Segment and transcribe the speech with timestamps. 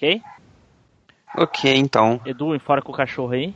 [0.00, 0.22] ok?
[1.36, 2.18] Ok, então.
[2.24, 3.54] Edu, fora com o cachorro aí.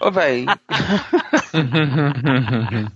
[0.00, 0.44] Ô, véi.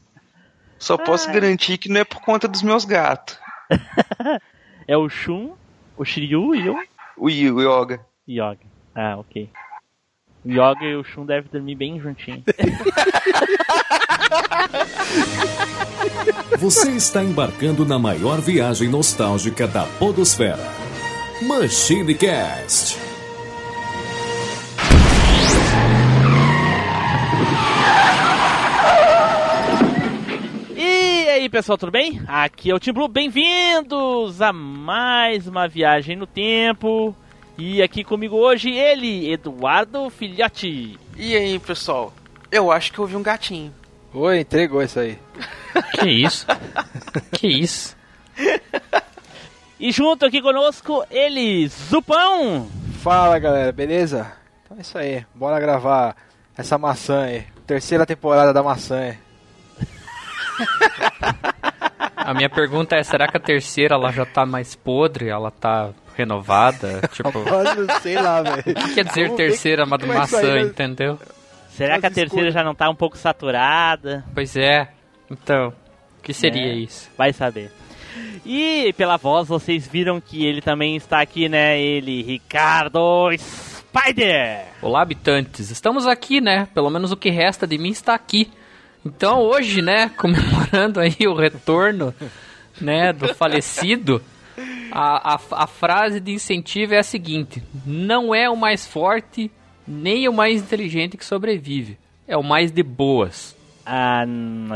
[0.78, 3.38] Só posso garantir que não é por conta dos meus gatos.
[4.86, 5.54] é o Shun,
[5.96, 6.78] o Shiryu e o...
[7.16, 8.00] O, Yu, o Yoga.
[8.28, 8.60] Yoga.
[8.94, 9.50] Ah, ok.
[10.44, 12.44] O Yoga e o Shun devem dormir bem juntinho.
[16.58, 20.87] Você está embarcando na maior viagem nostálgica da podosfera.
[21.40, 22.98] Machine Cast.
[30.76, 32.20] E aí, pessoal, tudo bem?
[32.26, 33.06] Aqui é o Tim Blue.
[33.06, 37.14] Bem-vindos a mais uma viagem no tempo.
[37.56, 40.98] E aqui comigo hoje ele, Eduardo Filhote.
[41.16, 42.12] E aí, pessoal?
[42.50, 43.72] Eu acho que eu vi um gatinho.
[44.12, 45.16] Oi, entregou isso aí.
[46.00, 46.46] Que isso?
[47.30, 47.96] que isso?
[49.78, 52.68] E junto aqui conosco, ele, Zupão.
[53.00, 54.32] Fala galera, beleza?
[54.64, 56.16] Então é isso aí, bora gravar
[56.56, 57.44] essa maçã aí.
[57.66, 59.18] Terceira temporada da maçã aí.
[62.16, 65.28] A minha pergunta é, será que a terceira ela já tá mais podre?
[65.28, 67.00] Ela tá renovada?
[67.12, 67.30] Tipo,
[68.02, 68.60] sei lá, velho.
[68.60, 70.68] o que quer dizer Vamos terceira é maçã, isso aí, né?
[70.68, 71.18] entendeu?
[71.70, 74.24] Será que a terceira já não tá um pouco saturada?
[74.34, 74.88] Pois é.
[75.30, 75.68] Então,
[76.18, 76.74] o que seria É.
[76.74, 77.08] isso?
[77.16, 77.70] Vai saber.
[78.44, 81.80] E pela voz vocês viram que ele também está aqui, né?
[81.80, 84.64] Ele, Ricardo Spider.
[84.80, 85.70] Olá, habitantes.
[85.70, 86.68] Estamos aqui, né?
[86.74, 88.50] Pelo menos o que resta de mim está aqui.
[89.04, 92.14] Então, hoje, né, comemorando aí o retorno,
[92.80, 94.22] né, do falecido,
[94.90, 99.50] a, a, a frase de incentivo é a seguinte: Não é o mais forte,
[99.86, 101.98] nem o mais inteligente que sobrevive.
[102.26, 103.56] É o mais de boas.
[103.86, 104.24] A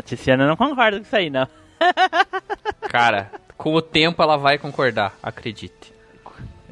[0.05, 1.47] Tiziana não concorda com isso aí, não.
[2.89, 5.93] Cara, com o tempo ela vai concordar, acredite.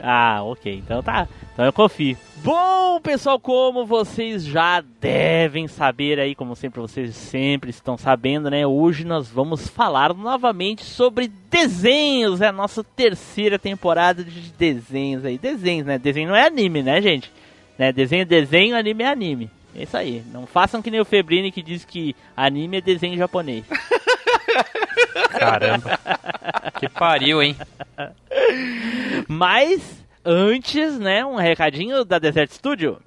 [0.03, 0.75] Ah, ok.
[0.77, 1.29] Então tá.
[1.53, 2.17] Então eu confio.
[2.37, 8.67] Bom, pessoal, como vocês já devem saber aí, como sempre vocês sempre estão sabendo, né?
[8.67, 12.41] Hoje nós vamos falar novamente sobre desenhos.
[12.41, 15.37] É a nossa terceira temporada de desenhos aí.
[15.37, 15.99] Desenhos, né?
[15.99, 17.31] Desenho não é anime, né, gente?
[17.79, 17.93] Né?
[17.93, 19.51] Desenho é desenho, anime é anime.
[19.75, 20.23] É isso aí.
[20.33, 23.65] Não façam que nem o Febrini que diz que anime é desenho japonês.
[25.39, 25.99] Caramba.
[26.79, 27.57] que pariu, hein?
[29.29, 29.81] Mas
[30.25, 32.99] antes, né, um recadinho da Desert Studio.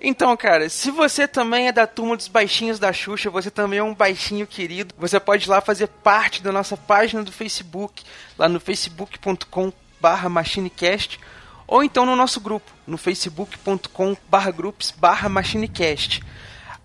[0.00, 3.82] Então, cara, se você também é da turma dos baixinhos da Xuxa, você também é
[3.82, 8.04] um baixinho querido, você pode ir lá fazer parte da nossa página do Facebook,
[8.38, 11.18] lá no facebook.com barra machinecast,
[11.66, 16.22] ou então no nosso grupo, no facebook.com barra groups barra machinecast.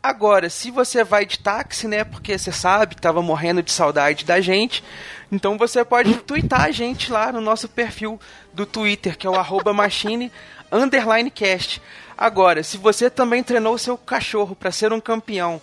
[0.03, 4.41] Agora, se você vai de táxi, né, porque você sabe, tava morrendo de saudade da
[4.41, 4.83] gente,
[5.31, 8.19] então você pode twittar a gente lá no nosso perfil
[8.53, 10.29] do Twitter, que é o machine
[10.69, 11.81] underline cast.
[12.17, 15.61] Agora, se você também treinou seu cachorro para ser um campeão,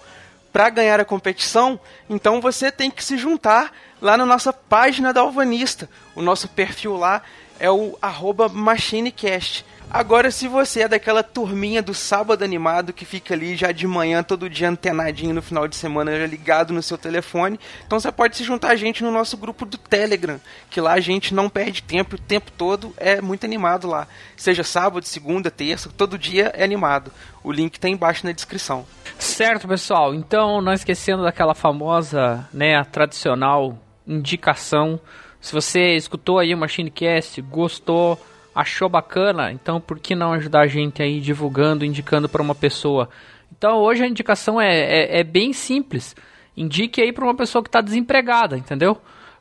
[0.51, 1.79] para ganhar a competição,
[2.09, 3.71] então você tem que se juntar
[4.01, 5.87] lá na nossa página da Alvanista.
[6.15, 7.21] O nosso perfil lá
[7.59, 9.67] é o arroba machinecast.
[9.93, 14.23] Agora, se você é daquela turminha do sábado animado que fica ali já de manhã,
[14.23, 18.37] todo dia antenadinho no final de semana, já ligado no seu telefone, então você pode
[18.37, 20.41] se juntar a gente no nosso grupo do Telegram,
[20.71, 24.07] que lá a gente não perde tempo, o tempo todo é muito animado lá.
[24.37, 27.11] Seja sábado, segunda, terça, todo dia é animado.
[27.43, 28.87] O link tá embaixo na descrição.
[29.19, 30.15] Certo, pessoal.
[30.15, 33.77] Então, não esquecendo daquela famosa, né, a tradicional
[34.07, 35.01] indicação.
[35.41, 38.19] Se você escutou aí o MachineCast, gostou,
[38.55, 43.09] achou bacana, então por que não ajudar a gente aí divulgando, indicando para uma pessoa?
[43.57, 46.15] Então, hoje a indicação é, é, é bem simples.
[46.57, 48.99] Indique aí para uma pessoa que está desempregada, entendeu?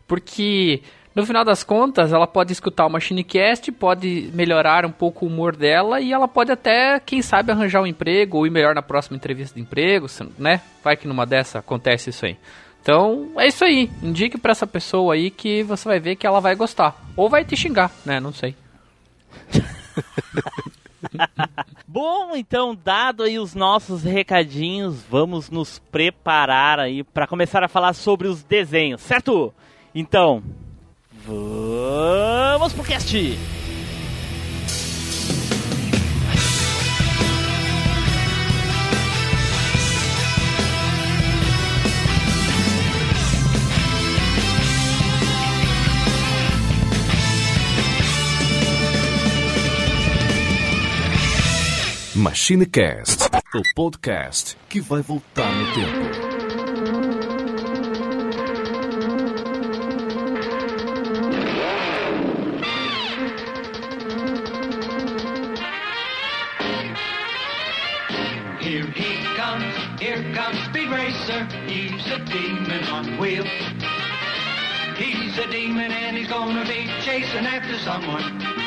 [0.08, 0.82] Porque
[1.16, 5.56] no final das contas, ela pode escutar o MachineCast, pode melhorar um pouco o humor
[5.56, 9.18] dela e ela pode até, quem sabe, arranjar um emprego ou ir melhor na próxima
[9.18, 10.08] entrevista de emprego,
[10.38, 10.62] né?
[10.84, 12.38] Vai que numa dessa acontece isso aí.
[12.82, 13.90] Então, é isso aí.
[14.02, 16.96] Indique para essa pessoa aí que você vai ver que ela vai gostar.
[17.16, 18.20] Ou vai te xingar, né?
[18.20, 18.56] Não sei.
[21.88, 27.94] Bom, então, dado aí os nossos recadinhos, vamos nos preparar aí para começar a falar
[27.94, 29.54] sobre os desenhos, certo?
[29.94, 30.44] Então,
[31.26, 33.38] vamos pro cast!
[52.20, 57.00] MachineCast, o podcast que vai voltar no tempo.
[68.60, 71.46] Here he comes, here comes Speed Racer.
[71.68, 73.48] He's a demon on wheels.
[74.98, 78.59] He's a demon and he's gonna be chasing after someone.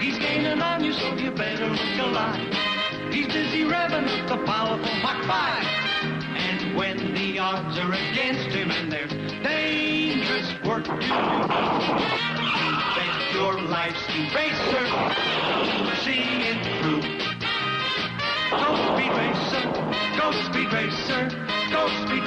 [0.00, 2.40] He's gaining on you, so you better look alive.
[3.12, 5.64] He's busy revving up the powerful Mach 5.
[6.36, 9.12] And when the odds are against him and there's
[9.42, 11.08] dangerous work to do,
[12.96, 14.86] bet your life, Speed Racer,
[16.02, 17.20] see through.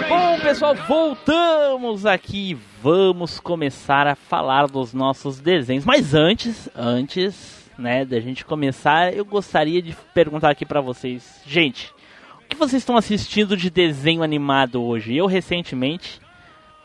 [0.09, 2.57] Bom, pessoal, voltamos aqui.
[2.81, 5.85] Vamos começar a falar dos nossos desenhos.
[5.85, 11.91] Mas antes, antes, né, da gente começar, eu gostaria de perguntar aqui pra vocês, gente,
[12.43, 15.15] o que vocês estão assistindo de desenho animado hoje?
[15.15, 16.19] Eu recentemente,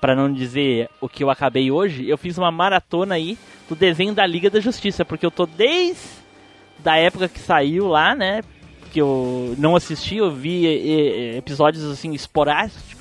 [0.01, 3.37] pra não dizer o que eu acabei hoje, eu fiz uma maratona aí
[3.69, 6.19] do desenho da Liga da Justiça, porque eu tô desde
[6.79, 8.41] da época que saiu lá, né?
[8.93, 12.98] Que eu não assisti, eu vi e- e- episódios assim esporádicos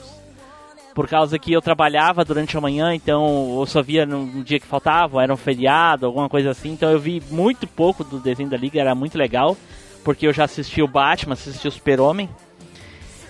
[0.98, 4.66] por causa que eu trabalhava durante a manhã, então eu só via num dia que
[4.66, 8.58] faltava, era um feriado, alguma coisa assim, então eu vi muito pouco do desenho da
[8.58, 9.56] Liga, era muito legal,
[10.04, 12.28] porque eu já assisti o Batman, assisti o Super-Homem.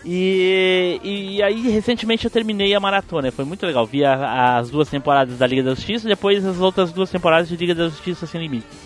[0.05, 3.85] E, e aí recentemente eu terminei a maratona, foi muito legal.
[3.85, 7.49] Vi a- as duas temporadas da Liga da Justiça e depois as outras duas temporadas
[7.49, 8.79] de Liga da Justiça Sem Limites.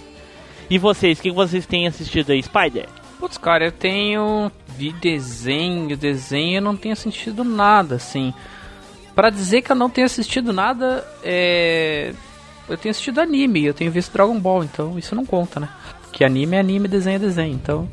[0.72, 2.88] E vocês, o que vocês têm assistido aí, Spider?
[3.20, 4.52] Putz, cara, eu tenho.
[4.76, 8.34] Vi desenho, desenho, eu não tenho assistido nada, assim.
[9.16, 12.14] Pra dizer que eu não tenho assistido nada, é.
[12.70, 15.68] Eu tenho assistido anime, eu tenho visto Dragon Ball, então isso não conta, né?
[16.14, 17.90] Que anime é anime, desenho é desenho, então.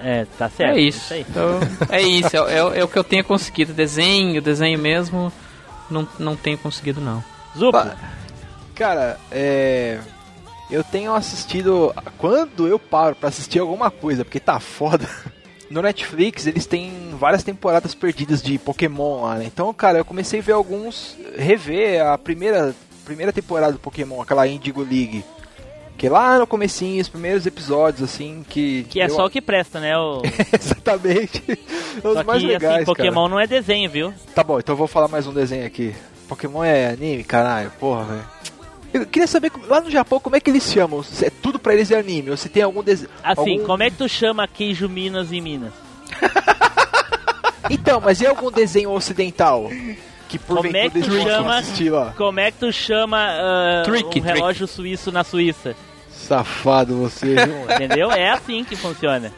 [0.00, 0.76] É, tá certo.
[0.76, 1.12] é isso.
[1.14, 1.24] aí.
[1.28, 1.58] Então,
[1.90, 3.72] é isso, é, é- é o que eu tenho conseguido.
[3.72, 5.32] Desenho, desenho mesmo,
[5.90, 7.24] não, não tenho conseguido, não.
[7.56, 7.96] Zupo, Pa-
[8.74, 9.98] Cara, é.
[10.70, 11.94] Eu tenho assistido.
[12.18, 15.08] Quando eu paro pra assistir alguma coisa, porque tá foda.
[15.70, 19.44] No Netflix eles têm várias temporadas perdidas de Pokémon lá, né?
[19.46, 21.16] Então, cara, eu comecei a ver alguns.
[21.36, 22.74] Rever a primeira,
[23.04, 25.24] primeira temporada do Pokémon, aquela Indigo League.
[25.98, 28.84] Que lá no comecinho, os primeiros episódios, assim, que.
[28.84, 29.98] que é eu- só o que presta, né?
[29.98, 30.22] O...
[30.54, 31.42] Exatamente.
[32.04, 33.28] Os Só mais que legais, assim, Pokémon cara.
[33.28, 34.14] não é desenho, viu?
[34.34, 35.94] Tá bom, então eu vou falar mais um desenho aqui.
[36.28, 38.24] Pokémon é anime, caralho, porra, velho.
[38.92, 41.02] Eu queria saber, lá no Japão, como é que eles chamam?
[41.02, 43.10] Se é tudo pra eles é anime, ou se tem algum desenho...
[43.22, 43.66] Assim, algum...
[43.66, 45.72] como é que tu chama queijo Minas em Minas?
[47.70, 49.70] Então, mas e algum desenho ocidental?
[50.28, 52.14] Que Como é que tu chama- assistir lá?
[52.16, 53.28] Como é que tu chama
[53.84, 55.76] Trick, um relógio suíço na Suíça?
[56.10, 57.64] Safado você, viu?
[57.74, 58.10] Entendeu?
[58.10, 59.32] É assim que funciona.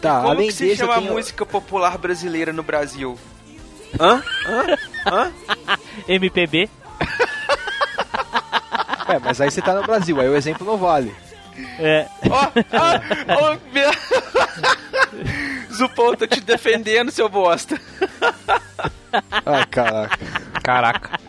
[0.00, 1.12] Tá, Como além que se desse, chama tenho...
[1.12, 3.16] música popular brasileira no Brasil?
[4.00, 4.22] Hã?
[4.46, 4.78] Hã?
[5.06, 5.32] Hã?
[6.08, 6.68] MPB.
[9.08, 11.14] É, mas aí você tá no Brasil, aí o exemplo não vale.
[11.78, 13.90] É, Ó, ó, ó, meu...
[15.72, 17.78] Zupão, tô te defendendo, seu bosta.
[19.44, 20.18] Ai, caraca.
[20.62, 21.20] Caraca.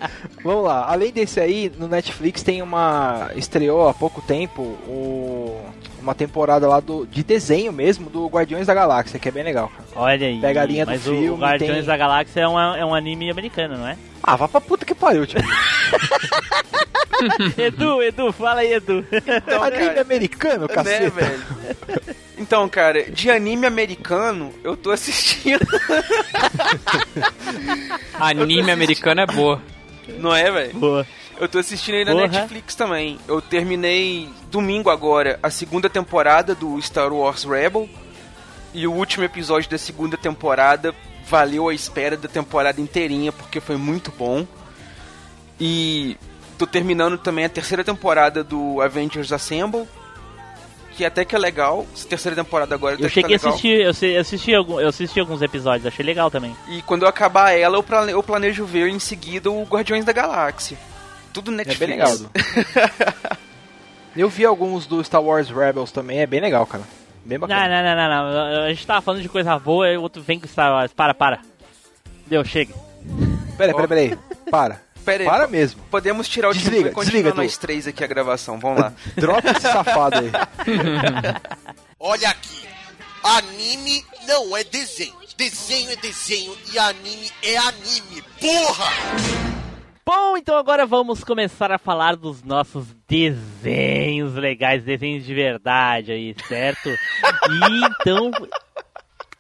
[0.44, 3.32] Vamos lá, além desse aí, no Netflix tem uma.
[3.36, 5.62] estreou há pouco tempo o-
[6.01, 9.70] uma temporada lá do, de desenho mesmo do Guardiões da Galáxia, que é bem legal,
[9.70, 9.84] cara.
[9.96, 10.39] olha aí.
[10.39, 12.94] Pega a linha do Mas filme, o Guardiões tem- da Galáxia é, uma- é um
[12.94, 13.98] anime americano, não é?
[14.22, 15.39] Ah, vá pra puta que pariu, tio.
[17.58, 19.05] Edu, Edu, fala aí, Edu.
[19.12, 21.10] Então, Anime cara, americano, né, caceta.
[21.10, 21.43] velho?
[22.38, 25.65] Então, cara, de anime americano, eu tô assistindo.
[28.20, 29.62] Anime americano é boa.
[30.20, 30.74] Não é, velho?
[30.74, 31.08] Boa.
[31.39, 32.27] Eu tô assistindo aí na Porra.
[32.27, 33.20] Netflix também.
[33.27, 37.89] Eu terminei domingo agora a segunda temporada do Star Wars Rebel.
[38.74, 40.93] E o último episódio da segunda temporada
[41.27, 44.46] valeu a espera da temporada inteirinha, porque foi muito bom.
[45.60, 46.17] E
[46.65, 49.88] tô terminando também a terceira temporada do Avengers Assemble.
[50.96, 51.88] Que até que é legal.
[51.96, 53.50] Essa terceira temporada agora Eu que tá cheguei a legal.
[53.50, 56.55] assistir, eu eu assisti, algum- eu assisti alguns episódios, achei legal também.
[56.70, 60.12] E quando eu acabar ela, eu plane- eu planejo ver em seguida o Guardiões da
[60.13, 60.77] Galáxia.
[61.34, 61.79] Tudo É Netflix.
[61.79, 62.15] bem legal.
[62.17, 62.29] Du.
[64.15, 66.84] Eu vi alguns do Star Wars Rebels também, é bem legal, cara.
[67.25, 67.82] Bem Não, bacana.
[67.82, 68.63] não, não, não, não.
[68.65, 70.93] A gente tava falando de coisa boa e o outro vem com Star Wars.
[70.93, 71.39] Para, para.
[72.27, 72.75] Deu, chega.
[73.58, 74.20] Peraí, peraí, peraí.
[74.51, 74.82] Para.
[75.03, 75.81] Pera aí, Para mesmo.
[75.91, 77.62] Podemos tirar o Desliga, título e continuar desliga, nós tu.
[77.62, 78.60] três aqui a gravação.
[78.60, 78.93] Vamos lá.
[79.15, 80.31] Dropa esse safado aí.
[82.00, 82.63] Olha aqui.
[83.24, 85.13] Anime não é desenho.
[85.38, 88.24] Desenho é desenho e anime é anime.
[88.39, 88.86] Porra!
[90.05, 96.36] Bom, então agora vamos começar a falar dos nossos desenhos legais, desenhos de verdade aí,
[96.48, 96.89] certo?
[97.50, 98.29] E então,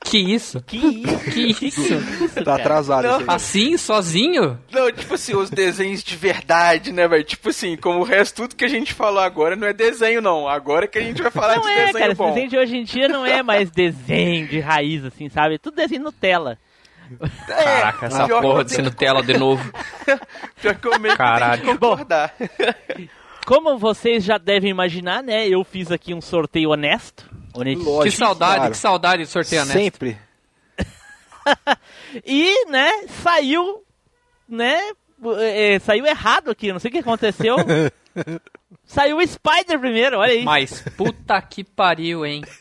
[0.03, 0.61] Que isso?
[0.63, 1.31] que isso?
[1.31, 2.43] Que isso?
[2.43, 3.21] Tá atrasado Não.
[3.21, 3.31] isso.
[3.31, 4.59] Assim, sozinho?
[4.71, 7.23] Não, tipo assim, os desenhos de verdade, né, velho?
[7.23, 10.47] Tipo assim, como o resto, tudo que a gente falou agora não é desenho, não.
[10.47, 12.29] Agora que a gente vai falar Não de é, desenho cara, bom.
[12.29, 15.55] desenho de hoje em dia não é mais desenho de raiz, assim, sabe?
[15.55, 16.57] É tudo desenho Nutella.
[17.47, 19.71] É, Caraca, essa porra de Nutella de novo.
[20.61, 21.61] Pior que eu meio Caralho.
[21.61, 22.33] tenho que concordar.
[23.45, 25.47] Como vocês já devem imaginar, né?
[25.47, 27.29] Eu fiz aqui um sorteio honesto.
[27.53, 28.03] Lógico.
[28.03, 28.71] Que saudade, claro.
[28.71, 29.77] que saudade de sorteio honesto.
[29.77, 30.17] Sempre.
[32.23, 32.89] E, né,
[33.21, 33.83] saiu,
[34.47, 34.79] né,
[35.39, 37.57] é, saiu errado aqui, não sei o que aconteceu.
[38.85, 40.43] saiu o Spider primeiro, olha aí.
[40.43, 42.43] Mas puta que pariu, hein?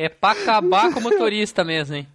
[0.00, 2.06] É pra acabar com o motorista mesmo, hein?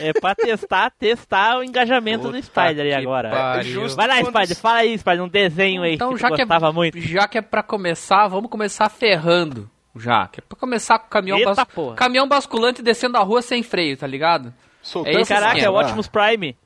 [0.00, 3.28] É pra testar, testar o engajamento do Puta Spider aí agora.
[3.30, 3.88] pariu.
[3.90, 6.44] Vai lá, quando- Spider, fala aí, Spider, um desenho aí Então, que já tu que,
[6.44, 6.98] gostava é, muito.
[7.00, 9.68] já que é pra começar, vamos começar ferrando.
[9.96, 11.96] Já, que é pra começar com o caminhão, Eita, bas- porra.
[11.96, 14.54] caminhão basculante descendo a rua sem freio, tá ligado?
[14.80, 15.76] Soltando É isso, Caraca, é esquema.
[15.76, 16.56] o Optimus Prime.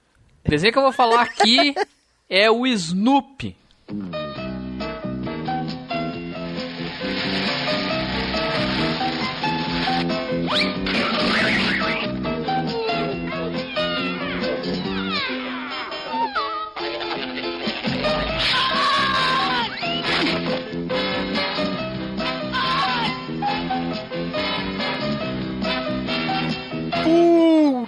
[0.44, 1.74] O desenho que eu vou falar aqui
[2.30, 3.56] é o Snoopy.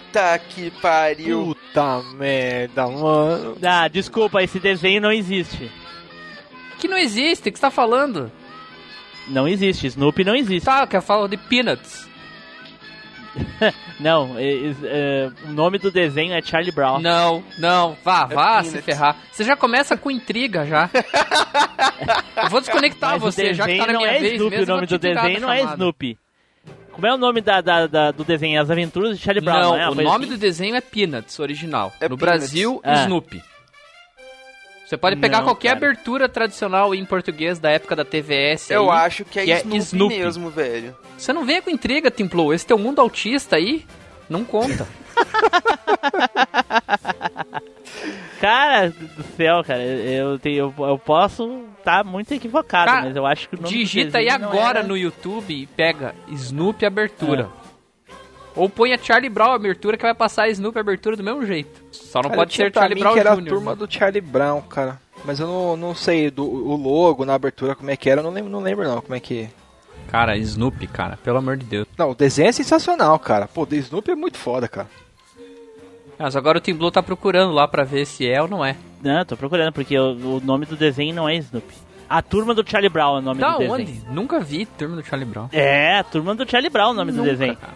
[0.09, 1.55] Puta que pariu.
[1.55, 3.57] Puta merda, mano.
[3.62, 5.71] Ah, desculpa, esse desenho não existe.
[6.79, 8.31] Que não existe, o que você tá falando?
[9.29, 10.65] Não existe, Snoopy não existe.
[10.65, 12.09] Tá, que eu falo de Peanuts.
[14.00, 16.99] Não, é- é- é, o nome do desenho é Charlie Brown.
[17.00, 18.85] Não, não, vá, vá se Peanuts.
[18.85, 19.17] ferrar.
[19.31, 20.88] Você já começa com intriga já.
[22.43, 24.73] eu vou desconectar Mas você, já que tá na não minha é vez Snoopy, mesmo,
[24.73, 25.62] o nome do desenho não é.
[25.62, 26.19] Snoopy.
[26.99, 28.61] Como é o nome da, da- da- do desenho?
[28.61, 29.88] As Aventuras de Charlie Brown, Não, é?
[29.88, 30.35] Uma o nome assim?
[30.35, 31.93] do desenho é Peanuts, original.
[32.00, 32.40] É no Peanuts.
[32.40, 33.02] Brasil, Ah.
[33.05, 33.40] Snoopy.
[34.85, 35.87] Você pode pegar Não, qualquer cara.
[35.87, 38.99] abertura tradicional em português da época da TVS Eu aí.
[39.07, 40.19] acho que é, que é Snoopy, Snoopy.
[40.19, 40.97] mesmo, velho.
[41.17, 42.52] Você não venha com intriga, Timplu.
[42.52, 43.87] Esse teu mundo autista aí
[44.28, 44.85] não conta.
[48.40, 53.26] Cara do céu, cara, eu, tenho, eu, eu posso estar muito equivocado, Cara, mas eu
[53.26, 57.48] acho que o nome do Digita aí agora era- no YouTube e pega Snoopy abertura.
[58.54, 61.82] Ou põe a Charlie Brown abertura que vai passar a Snoopy abertura do mesmo jeito.
[61.92, 63.40] Só não Cara, pode ser Charlie Brown que era Jr.
[63.40, 65.00] a turma do Charlie Brown, cara.
[65.25, 68.25] Mas eu não, não sei do, o logo na abertura como é que era, eu
[68.25, 69.48] não lembro, não lembro não como é que...
[70.08, 71.87] Cara, Snoopy, cara, pelo amor de Deus.
[71.98, 73.46] Não, o desenho é sensacional, cara.
[73.46, 74.88] Pô, o Snoopy é muito foda, cara.
[76.18, 78.75] Mas agora o Tim Blue tá procurando lá pra ver se é ou não é.
[79.02, 81.75] Não, tô procurando, porque o, o nome do desenho não é Snoopy.
[82.10, 83.75] A Turma do Charlie Brown é o nome Da do desenho.
[83.75, 84.02] onde?
[84.10, 85.48] Nunca vi Turma do Charlie Brown.
[85.52, 87.56] É, a Turma do Charlie Brown é o nome do Nunca, desenho.
[87.56, 87.75] cara.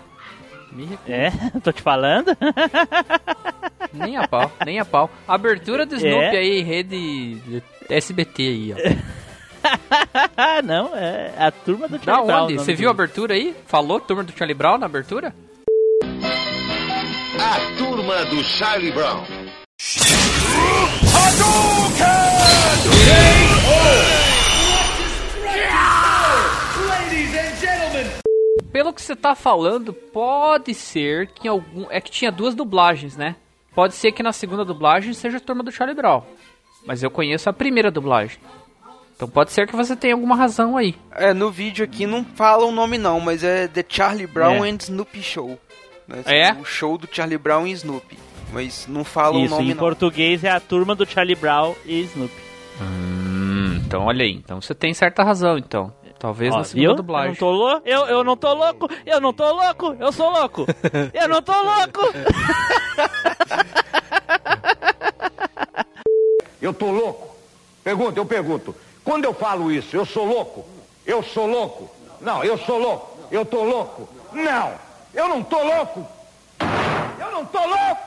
[0.73, 1.13] Me recuso.
[1.13, 1.31] É,
[1.63, 2.37] tô te falando.
[3.93, 5.11] Nem a pau, nem a pau.
[5.29, 6.39] Abertura do Snoopy É.
[6.39, 7.43] aí, rede
[7.91, 8.77] SBT aí, ó.
[10.65, 12.39] não, é a Turma do Da Charlie Brown.
[12.39, 12.55] é o onde?
[12.55, 13.55] Você do- viu a abertura aí?
[13.67, 15.35] Falou Turma do Charlie Brown na abertura?
[17.45, 19.25] A turma do Charlie Brown.
[28.73, 31.87] Pelo que você tá falando, pode ser que em algum.
[31.91, 33.37] É que tinha duas dublagens, né?
[33.75, 36.23] Pode ser que na segunda dublagem seja a turma do Charlie Brown.
[36.87, 38.39] Mas eu conheço a primeira dublagem.
[39.15, 40.95] Então pode ser que você tenha alguma razão aí.
[41.13, 44.71] É, no vídeo aqui não fala o nome não, mas é The Charlie Brown É.
[44.71, 45.59] and Snoopy Show.
[46.07, 46.23] Né?
[46.27, 46.53] É?
[46.53, 48.19] O show do Charlie Brown e Snoopy.
[48.53, 49.81] Mas não fala Isso, o nome em não.
[49.81, 52.35] português é a Turma do Charlie Brown e Snoopy.
[52.81, 54.33] Hum, então olha aí.
[54.33, 55.93] Então você tem certa razão, então.
[56.19, 56.97] Talvez Ó, na segunda viu?
[56.97, 57.29] dublagem.
[57.29, 60.31] Eu não tô louco, eu, eu não tô louco, eu não tô louco, eu sou
[60.31, 60.67] louco.
[61.13, 62.01] eu não tô louco.
[66.61, 67.37] Eu tô louco?
[67.83, 68.73] Pergunta, eu pergunto.
[69.05, 70.65] Quando eu falo isso, eu sou louco?
[71.05, 71.91] Eu sou louco?
[72.21, 73.19] Não, eu sou louco.
[73.33, 74.09] Eu tô louco?
[74.33, 74.73] Não,
[75.15, 76.07] eu não tô louco.
[77.21, 78.03] Eu não tô louco.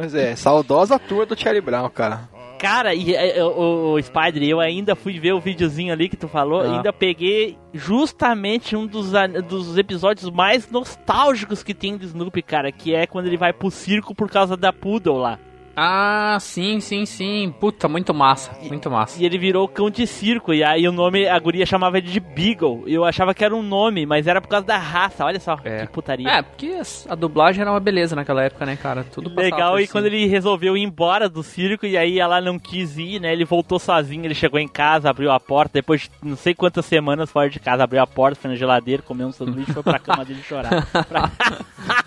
[0.00, 2.28] Mas é, saudosa turma do Charlie Brown, cara.
[2.58, 6.16] Cara, e é, é, o, o Spider, eu ainda fui ver o videozinho ali que
[6.16, 6.76] tu falou, Ah.
[6.76, 9.10] ainda peguei justamente um dos,
[9.48, 13.68] dos episódios mais nostálgicos que tem do Snoopy, cara, que é quando ele vai pro
[13.70, 15.38] circo por causa da Poodle lá.
[15.76, 17.54] Ah, sim, sim, sim.
[17.58, 19.20] Puta, muito massa, muito massa.
[19.20, 20.52] E ele virou cão de circo.
[20.52, 22.84] E aí o nome, a guria chamava ele de Beagle.
[22.86, 25.24] E eu achava que era um nome, mas era por causa da raça.
[25.24, 25.86] Olha só, É.
[25.86, 26.28] que putaria.
[26.28, 26.72] É, porque
[27.08, 29.04] a dublagem era uma beleza naquela época, né, cara?
[29.04, 32.98] Tudo Legal, e quando ele resolveu ir embora do circo, e aí ela não quis
[32.98, 33.32] ir, né?
[33.32, 36.84] Ele voltou sozinho, ele chegou em casa, abriu a porta, depois de não sei quantas
[36.84, 39.82] semanas fora de casa, abriu a porta, foi na geladeira, comeu um sanduíche e foi
[39.82, 40.86] pra cama dele chorar.
[41.08, 41.30] Pra-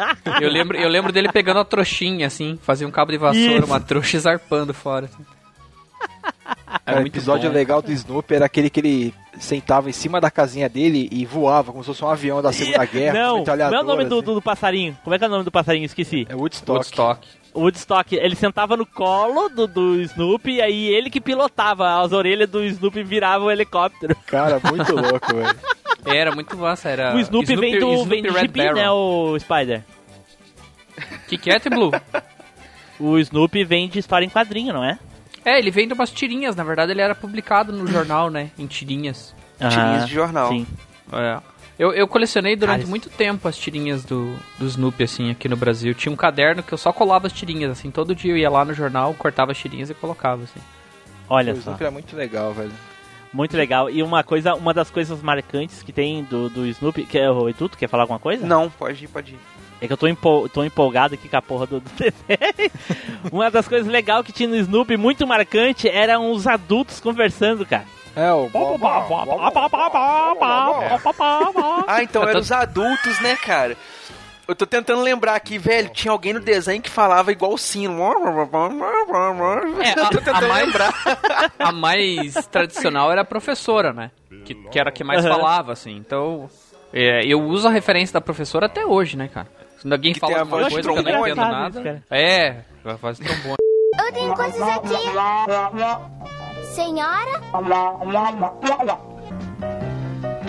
[0.40, 3.66] Eu lembro, eu lembro dele pegando a trouxinha, assim, fazia um cabo de vassoura, Isso.
[3.66, 5.08] uma trouxa zarpando fora.
[6.84, 7.54] Cara, o episódio bom.
[7.54, 11.72] legal do Snoopy era aquele que ele sentava em cima da casinha dele e voava
[11.72, 13.12] como se fosse um avião da Segunda Guerra.
[13.18, 14.24] não, como é o nome do, assim.
[14.24, 14.96] do, do passarinho?
[15.02, 15.84] Como é que é o nome do passarinho?
[15.84, 16.26] Esqueci.
[16.28, 16.78] É Woodstock.
[16.78, 17.28] Woodstock.
[17.54, 22.48] Woodstock, ele sentava no colo do, do Snoopy e aí ele que pilotava, as orelhas
[22.48, 24.14] do Snoopy viravam o helicóptero.
[24.26, 25.58] Cara, muito louco, velho.
[26.06, 27.16] Era muito massa, era...
[27.16, 28.74] o Snoopy, vem do vem do Red Barrel.
[28.74, 29.82] né, o Spider?
[31.28, 31.90] Kit Kat e Blue.
[33.00, 34.98] O Snoopy vem de história em quadrinho, não é?
[35.44, 38.66] É, ele vem de umas tirinhas, na verdade ele era publicado no jornal, né, em
[38.66, 39.34] tirinhas.
[39.58, 40.48] Tirinhas de jornal.
[40.50, 40.66] Sim.
[41.12, 41.38] É.
[41.78, 45.56] Eu, eu colecionei durante Cara, muito tempo as tirinhas do, do Snoopy, assim, aqui no
[45.56, 45.94] Brasil.
[45.94, 47.90] Tinha um caderno que eu só colava as tirinhas, assim.
[47.90, 50.60] Todo dia eu ia lá no jornal, cortava as tirinhas e colocava, assim.
[51.26, 51.62] Olha O só.
[51.62, 52.72] Snoopy é muito legal, velho.
[53.32, 53.88] Muito legal.
[53.88, 57.48] E uma coisa, uma das coisas marcantes que tem do, do Snoopy, que é o
[57.48, 58.44] Edu, tu quer falar alguma coisa?
[58.44, 59.38] Não, pode ir, pode ir.
[59.80, 62.70] É que eu tô, empol, tô empolgado aqui com a porra do, do desenho.
[63.32, 67.86] uma das coisas legais que tinha no Snoopy, muito marcante, eram os adultos conversando, cara.
[68.14, 68.50] É, o
[71.86, 73.76] Ah, então eram os adultos, né, cara?
[74.46, 78.02] Eu tô tentando lembrar aqui, velho, tinha alguém no desenho que falava igual o sino.
[78.02, 80.92] É, Eu tô a, a tentando mais, lembrar.
[81.56, 84.10] a mais tradicional era a professora, né?
[84.44, 85.36] Que, que era a que mais Aham.
[85.36, 85.96] falava, assim.
[85.96, 86.50] Então,
[86.92, 89.46] é, eu uso a referência da professora até hoje, né, cara?
[89.80, 91.30] Se alguém Que fala alguma coisa de que eu não trombone.
[91.32, 92.02] entendo isso, nada...
[92.10, 93.56] É, vai fazer trombone.
[93.98, 94.94] Eu tenho coisas aqui.
[96.74, 97.40] Senhora?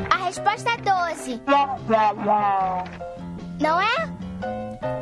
[0.10, 1.42] A resposta é 12.
[3.60, 4.10] Não é?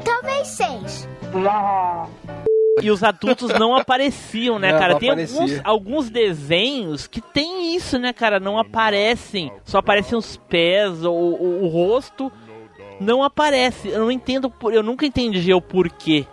[0.05, 1.09] Talvez 6.
[2.81, 4.93] E os adultos não apareciam, né, Não, cara?
[4.93, 8.39] não tem alguns, alguns desenhos que tem isso, né, cara?
[8.39, 9.51] Não aparecem.
[9.65, 12.31] Só aparecem os pés, o, o, o rosto.
[12.99, 13.87] Não aparece.
[13.89, 16.25] Eu não entendo, por- eu nunca entendi o porquê.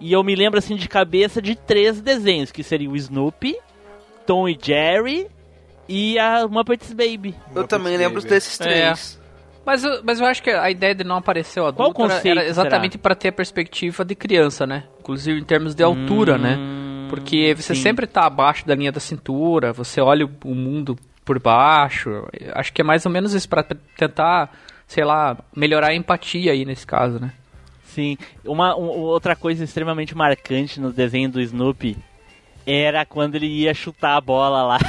[0.00, 3.56] E eu me lembro, assim, de cabeça de três desenhos, que seriam o Snoopy,
[4.26, 5.26] Tom e Jerry
[5.88, 7.34] e a Muppets Baby.
[7.54, 9.18] Eu também lembro desses três.
[9.66, 12.14] Mas eu, mas eu acho que a ideia de não aparecer o Qual adulto era-
[12.14, 14.84] conceito era exatamente para ter a perspectiva de criança, né?
[15.00, 16.56] Inclusive em termos de altura, né?
[16.58, 17.82] Hum, Porque você sim.
[17.82, 22.26] sempre tá abaixo da linha da cintura, você olha o, o mundo por baixo.
[22.54, 23.62] Acho que é mais ou menos isso para
[23.96, 24.50] tentar,
[24.88, 27.32] sei lá, melhorar a empatia aí nesse caso, né?
[27.84, 31.96] Sim, uma um- outra coisa extremamente marcante no desenho do Snoopy
[32.66, 34.78] era quando ele ia chutar a bola lá.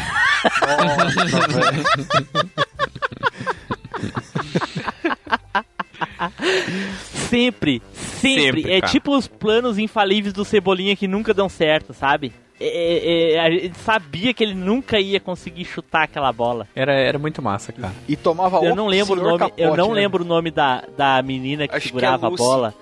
[7.30, 8.92] sempre, sempre, Sempre, É cara.
[8.92, 12.34] tipo os planos infalíveis do Cebolinha que nunca dão certo, sabe?
[12.62, 16.68] É, é, é, a gente sabia que ele nunca ia conseguir chutar aquela bola.
[16.76, 17.94] Era, era muito massa, cara.
[18.08, 19.94] E tomava Eu não lembro o nome, eu Capote, não né?
[19.94, 22.44] lembro o nome da, da menina que Acho que segurava é a Lucy.
[22.44, 22.74] bola.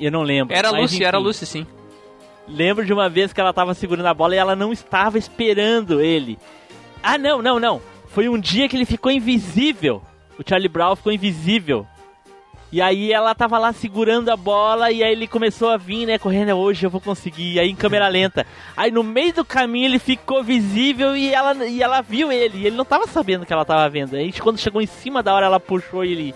[0.00, 0.54] Eu não lembro.
[0.56, 1.26] Era a Lucy, era a enfim.
[1.26, 1.66] Lucy, sim.
[2.48, 6.00] Lembro de uma vez que ela tava segurando a bola e ela não estava esperando
[6.00, 6.38] ele.
[7.02, 7.80] Ah, não, não, não.
[8.08, 10.02] Foi um dia que ele ficou invisível.
[10.38, 11.86] O Charlie Brown ficou invisível.
[12.72, 16.18] E aí ela tava lá segurando a bola e aí ele começou a vir, né,
[16.18, 17.52] correndo, hoje eu vou conseguir.
[17.52, 18.46] E aí em câmera lenta.
[18.74, 22.58] Aí no meio do caminho ele ficou visível e ela, e ela viu ele.
[22.60, 24.16] E ele não tava sabendo que ela tava vendo.
[24.16, 26.34] Aí quando chegou em cima da hora ela puxou e ele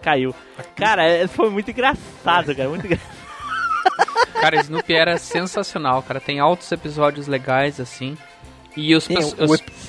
[0.00, 0.34] caiu.
[0.74, 3.14] Cara, é- foi muito engraçado, cara, muito engraçado.
[4.40, 6.18] Cara, Snoopy era sensacional, cara.
[6.20, 8.16] Tem altos episódios legais, assim.
[8.76, 9.34] E os, Tem os,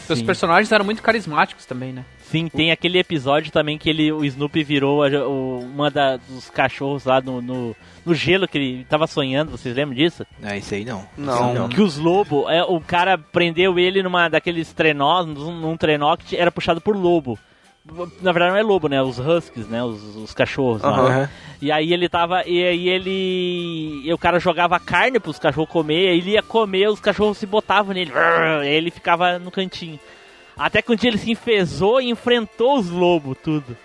[0.10, 2.05] os personagens eram muito carismáticos também, né?
[2.32, 6.50] Sim, tem aquele episódio também que ele, o Snoopy virou a- o- uma da, dos
[6.50, 10.26] cachorros lá no, no, no gelo que ele tava sonhando, vocês lembram disso?
[10.44, 11.06] É, isso aí não.
[11.18, 11.64] Não.
[11.64, 16.16] Aí Que os lobos, é, o cara prendeu ele numa daqueles trenós, num, num trenó
[16.18, 17.38] que era puxado por lobo.
[18.20, 19.00] Na verdade não é lobo, né?
[19.04, 19.84] Os huskies, né?
[19.84, 20.82] Os, os cachorros.
[20.82, 20.90] lá.
[20.90, 21.30] Aham.
[21.62, 22.42] E aí ele tava.
[22.48, 24.02] E aí ele.
[24.04, 27.46] E o cara jogava carne pros cachorros comer, aí ele ia comer, os cachorros se
[27.46, 28.12] botavam nele.
[28.12, 30.00] Aí ele ficava no cantinho.
[30.58, 33.76] Até que um dia ele se enfesou e enfrentou os lobos, tudo.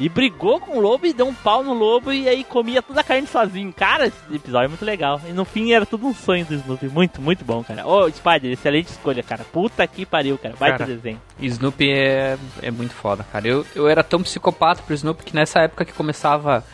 [0.00, 3.00] E brigou com o lobo e deu um pau no lobo e aí comia toda
[3.00, 3.72] a carne sozinho.
[3.72, 5.20] Cara, esse episódio é muito legal.
[5.28, 6.86] E no fim era tudo um sonho do Snoopy.
[6.86, 7.84] Muito, muito bom, cara.
[7.84, 9.44] Ô, Spider, excelente escolha, cara.
[9.44, 10.54] Puta que pariu, cara.
[10.56, 10.94] Baita Cara.
[10.94, 11.20] desenho.
[11.40, 13.48] Snoopy é, é muito foda, cara.
[13.48, 16.64] Eu, eu era tão psicopata pro Snoopy que nessa época que começava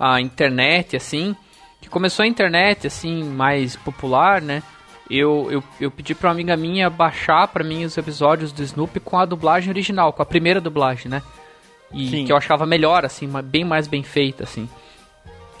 [0.00, 1.36] a internet, assim,
[1.80, 4.60] que começou a internet, assim, mais popular, né?
[5.14, 8.98] Eu, eu, eu pedi pra uma amiga minha baixar pra mim os episódios do Snoopy
[8.98, 11.22] com a dublagem original, com a primeira dublagem, né?
[11.92, 12.24] E Sim.
[12.24, 14.66] que eu achava melhor, assim, bem mais bem feita, assim.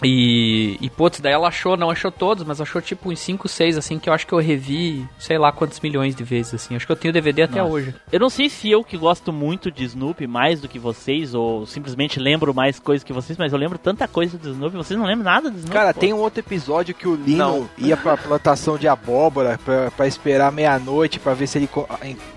[0.04, 3.76] E, e putz, daí ela achou, não achou todos, mas achou tipo uns 5, 6,
[3.78, 6.74] assim, que eu acho que eu revi, sei lá quantos milhões de vezes, assim.
[6.76, 7.72] Acho que eu tenho DVD até Nossa.
[7.72, 7.94] hoje.
[8.10, 11.66] Eu não sei se eu que gosto muito de Snoopy mais do que vocês, ou
[11.66, 15.06] simplesmente lembro mais coisas que vocês, mas eu lembro tanta coisa do Snoopy, vocês não
[15.06, 15.72] lembram nada do Snoopy?
[15.76, 16.00] Cara, pô?
[16.00, 17.70] tem um outro episódio que o Lino Não.
[17.78, 21.88] ia pra plantação de abóbora pra, pra esperar meia-noite pra ver se ele co-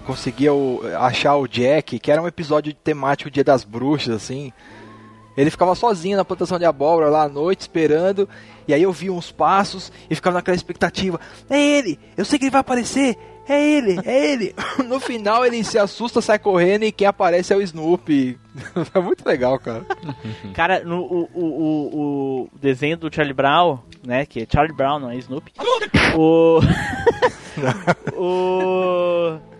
[0.06, 4.54] conseguia o- achar o Jack, que era um episódio temático Dia das Bruxas, assim.
[5.38, 8.28] Ele ficava sozinho na plantação de abóbora lá à noite esperando,
[8.67, 11.19] e aí eu vi uns passos e ficava naquela expectativa:
[11.50, 13.17] é ele, eu sei que ele vai aparecer,
[13.48, 14.56] é ele, é ele.
[14.86, 18.38] No final ele se assusta, sai correndo e quem aparece é o Snoopy.
[18.93, 19.86] é muito legal, cara.
[20.54, 24.26] Cara, no, o, o, o, o desenho do Charlie Brown, né?
[24.26, 25.52] Que é Charlie Brown, não é Snoopy.
[26.15, 26.60] O.
[28.15, 29.55] o.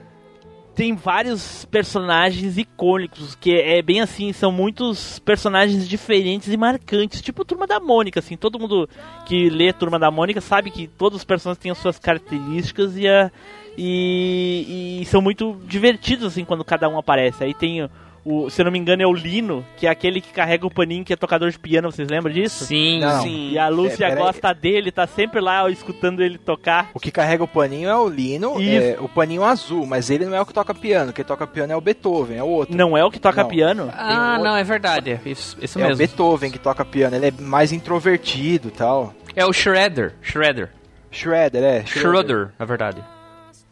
[0.75, 7.45] Tem vários personagens icônicos, que é bem assim, são muitos personagens diferentes e marcantes, tipo
[7.45, 8.89] Turma da Mônica, assim, todo mundo
[9.25, 13.07] que lê Turma da Mônica sabe que todos os personagens têm as suas características e,
[13.07, 13.31] a,
[13.77, 17.41] e, e são muito divertidos, assim, quando cada um aparece.
[17.41, 17.89] Aí tem
[18.25, 20.71] o, se eu não me engano, é o Lino, que é aquele que carrega o
[20.73, 22.65] paninho que é tocador de piano, vocês lembram disso?
[22.65, 23.21] Sim, Não.
[23.21, 23.51] sim.
[23.51, 26.89] E a Lúcia É, gosta dele, tá sempre lá ó, escutando ele tocar.
[26.93, 30.35] O que carrega o paninho é o Lino, é, o paninho azul, mas ele não
[30.35, 31.13] é o que toca piano.
[31.13, 32.75] Quem toca piano é o Beethoven, é o outro.
[32.75, 33.49] Não é o que toca Não.
[33.49, 33.89] piano?
[33.95, 34.43] Ah, outro.
[34.43, 35.11] não, é verdade.
[35.11, 35.97] É isso, isso é o mesmo.
[35.99, 39.13] Beethoven que toca piano, ele é mais introvertido e tal.
[39.35, 40.13] É o Shredder.
[40.21, 40.69] Shredder.
[41.11, 41.85] Schroeder, é.
[41.85, 43.01] Schroeder, na verdade.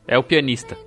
[0.08, 0.78] É o pianista.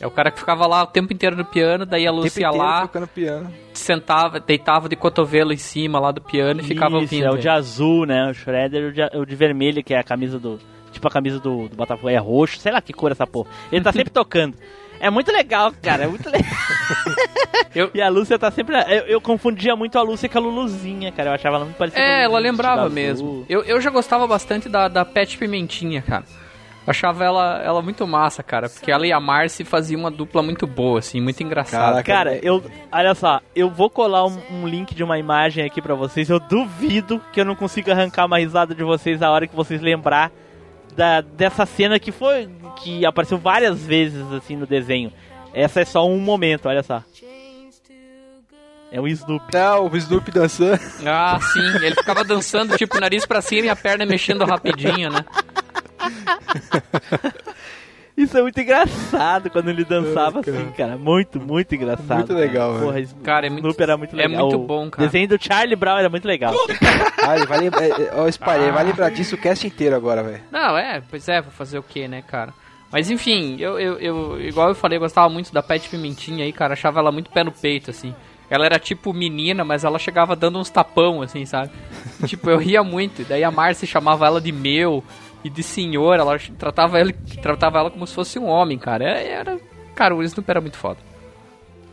[0.00, 2.82] É o cara que ficava lá o tempo inteiro no piano, daí a Lúcia lá,
[2.82, 3.50] tocando piano.
[3.72, 7.24] sentava, deitava de cotovelo em cima lá do piano e ficava Isso, ouvindo.
[7.26, 8.28] é o de azul, né?
[8.30, 10.58] O Shredder o de, o de vermelho, que é a camisa do...
[10.92, 13.48] Tipo a camisa do, do Botafogo, é roxo, sei lá que cor é essa porra.
[13.72, 14.54] Ele tá sempre tocando.
[14.98, 16.50] É muito legal, cara, é muito legal.
[17.74, 18.74] Eu- E a Lúcia tá sempre...
[18.76, 21.30] Eu, eu confundia muito a Lúcia com a Luluzinha, cara.
[21.30, 22.92] Eu achava ela muito parecida com a É, ela lembrava azul.
[22.94, 23.46] mesmo.
[23.48, 26.24] Eu, eu já gostava bastante da, da Pet Pimentinha, cara.
[26.86, 28.68] Eu achava ela, ela muito massa, cara.
[28.68, 32.02] Porque ela e a Marcy faziam uma dupla muito boa, assim, muito engraçada.
[32.02, 32.12] Caraca.
[32.12, 32.62] Cara, eu.
[32.92, 36.30] Olha só, eu vou colar um, um link de uma imagem aqui pra vocês.
[36.30, 39.80] Eu duvido que eu não consiga arrancar uma risada de vocês a hora que vocês
[39.80, 40.30] lembrar
[40.94, 42.48] da, dessa cena que foi.
[42.76, 45.12] que apareceu várias vezes assim no desenho.
[45.52, 47.02] Essa é só um momento, olha só.
[48.92, 49.52] É o Snoopy.
[49.52, 50.80] Não, o Snoopy dançando.
[51.04, 51.84] Ah, sim.
[51.84, 55.24] Ele ficava dançando, tipo, nariz pra cima e a perna mexendo rapidinho, né?
[58.16, 60.56] Isso é muito engraçado quando ele dançava Ai, cara.
[60.56, 60.96] assim, cara.
[60.96, 62.16] Muito, muito engraçado.
[62.16, 62.92] Muito legal, cara.
[62.92, 63.08] velho.
[63.08, 64.40] Porra, Cara, é muito- era muito é legal.
[64.48, 65.06] muito O bom, cara.
[65.06, 66.54] desenho do Charlie Brown era muito legal.
[67.22, 67.84] Ah, ele vai lembrar.
[67.84, 70.40] é, é, Ó, Spy, ele vai lembrar disso o cast inteiro agora, velho.
[70.50, 72.54] Não, é, pois é, vou fazer o que, né, cara?
[72.90, 76.52] Mas enfim, eu, eu, eu, igual eu falei, eu gostava muito da Pet Pimentinha aí,
[76.54, 76.72] cara.
[76.72, 78.14] Achava ela muito pé no peito, assim.
[78.48, 81.70] Ela era tipo menina, mas ela chegava dando uns tapão, assim, sabe?
[82.26, 83.24] tipo, eu ria muito.
[83.28, 85.04] Daí a Marcy chamava ela de meu
[85.46, 86.18] e de senhor.
[86.18, 89.04] Ela tratava ela, tratava ela como se fosse um homem, cara.
[89.04, 89.58] É, Era.
[89.94, 90.98] Cara, o Snoopy era muito foda.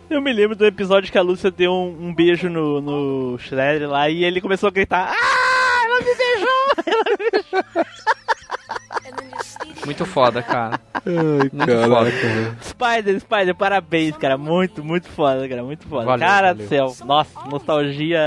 [0.10, 3.90] Eu me lembro do episódio que a Lúcia deu um, um beijo no, no Shredder
[3.90, 6.54] lá e ele começou a gritar: Ah, ela me beijou!
[6.86, 8.23] Ela me beijou!
[9.86, 10.80] Muito foda, cara.
[10.94, 12.58] Ai, Muito foda.
[12.62, 14.38] Spider, Spider, parabéns, cara.
[14.38, 15.64] Muito, muito foda, cara.
[15.64, 16.06] Muito foda.
[16.06, 16.64] Valeu, cara valeu.
[16.64, 16.96] do céu.
[17.06, 18.20] Nossa, nostalgia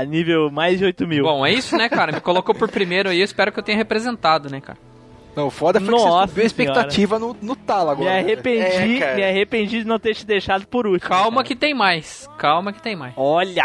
[0.00, 1.24] a nível mais de 8 mil.
[1.24, 2.12] Bom, é isso, né, cara?
[2.12, 4.78] Me colocou por primeiro aí, eu espero que eu tenha representado, né, cara?
[5.36, 8.10] Não, o foda foi que Nossa você subiu a expectativa no, no talo me agora.
[8.10, 8.18] né?
[8.18, 9.14] arrependi, É, cara.
[9.14, 11.08] me arrependi de não ter te deixado por último.
[11.08, 11.44] Calma cara.
[11.46, 12.28] que tem mais.
[12.36, 13.12] Calma que tem mais.
[13.16, 13.62] Olha!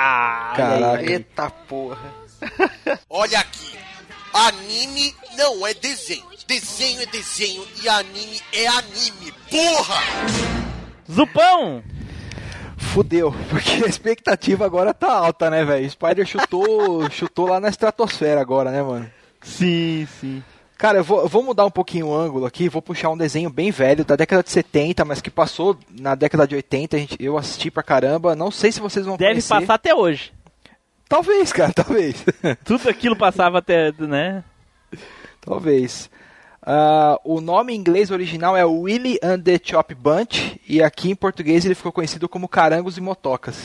[0.55, 1.11] Caraca.
[1.11, 1.97] Eita porra.
[3.09, 3.73] Olha aqui.
[4.33, 6.23] Anime não é desenho.
[6.53, 9.33] Desenho é desenho e anime é anime.
[9.49, 9.95] Porra!
[11.11, 11.81] Zupão!
[12.77, 15.89] Fudeu, porque a expectativa agora tá alta, né, velho?
[15.89, 19.09] Spider chutou, chutou lá na estratosfera agora, né, mano?
[19.41, 20.43] Sim, sim.
[20.77, 23.49] Cara, eu vou, eu vou mudar um pouquinho o ângulo aqui, vou puxar um desenho
[23.49, 27.17] bem velho, da década de 70, mas que passou na década de 80, a gente,
[27.19, 29.49] eu assisti pra caramba, não sei se vocês vão Deve conhecer.
[29.49, 30.31] passar até hoje.
[31.09, 32.23] Talvez, cara, talvez.
[32.63, 34.43] Tudo aquilo passava até, né?
[35.41, 36.11] talvez.
[36.65, 41.15] Ah, o nome em inglês original é Willy and the Chop Bunch, e aqui em
[41.15, 43.57] português ele ficou conhecido como Carangos e Motocas.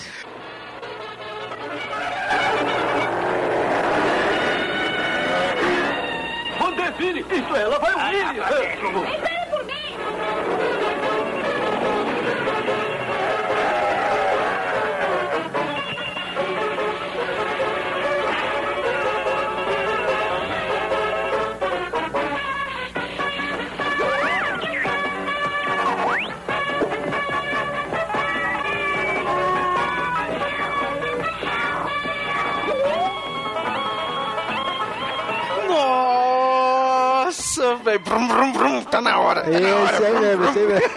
[38.08, 39.42] Brum, brum, brum, tá na hora.
[39.42, 39.92] Tá na hora.
[39.92, 40.88] Esse aí mesmo, esse aí mesmo.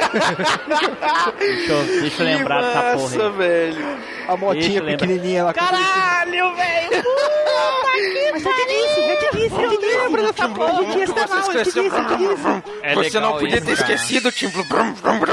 [1.39, 3.31] Deixa eu, deixa eu lembrar dessa porra Nossa, aí.
[3.31, 3.97] velho.
[4.27, 5.53] A motinha pequenininha lá.
[5.53, 7.03] Caralho, velho!
[8.31, 10.71] Mas eu te disse, eu te disse, eu te lembro dessa porra.
[10.71, 12.63] Eu te disse, eu te disse.
[12.81, 14.63] É Você não podia ter esquecido o Tim Blue.
[14.63, 15.30] Brum, brum, brum, brum.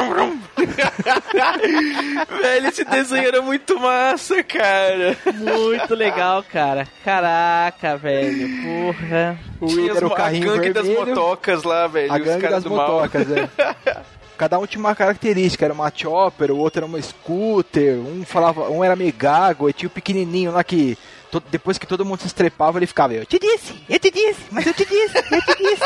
[2.43, 5.17] velho, esse desenho era muito massa, cara.
[5.35, 6.87] Muito legal, cara.
[7.05, 8.49] Caraca, velho.
[8.63, 9.39] Porra.
[9.61, 12.13] O Tinha era o mo- a carrinho gangue das vermelho, motocas lá, velho.
[12.13, 12.93] a e os gangue caras das do mal.
[12.93, 13.49] motocas, é.
[14.39, 18.71] Cada um tinha uma característica, era uma chopper, o outro era uma scooter, um falava,
[18.71, 20.97] um era meio gago, e tinha o pequenininho lá que
[21.31, 24.43] to- depois que todo mundo se estrepava, ele ficava, eu te disse, eu te disse,
[24.51, 25.83] mas eu te disse, eu te disse.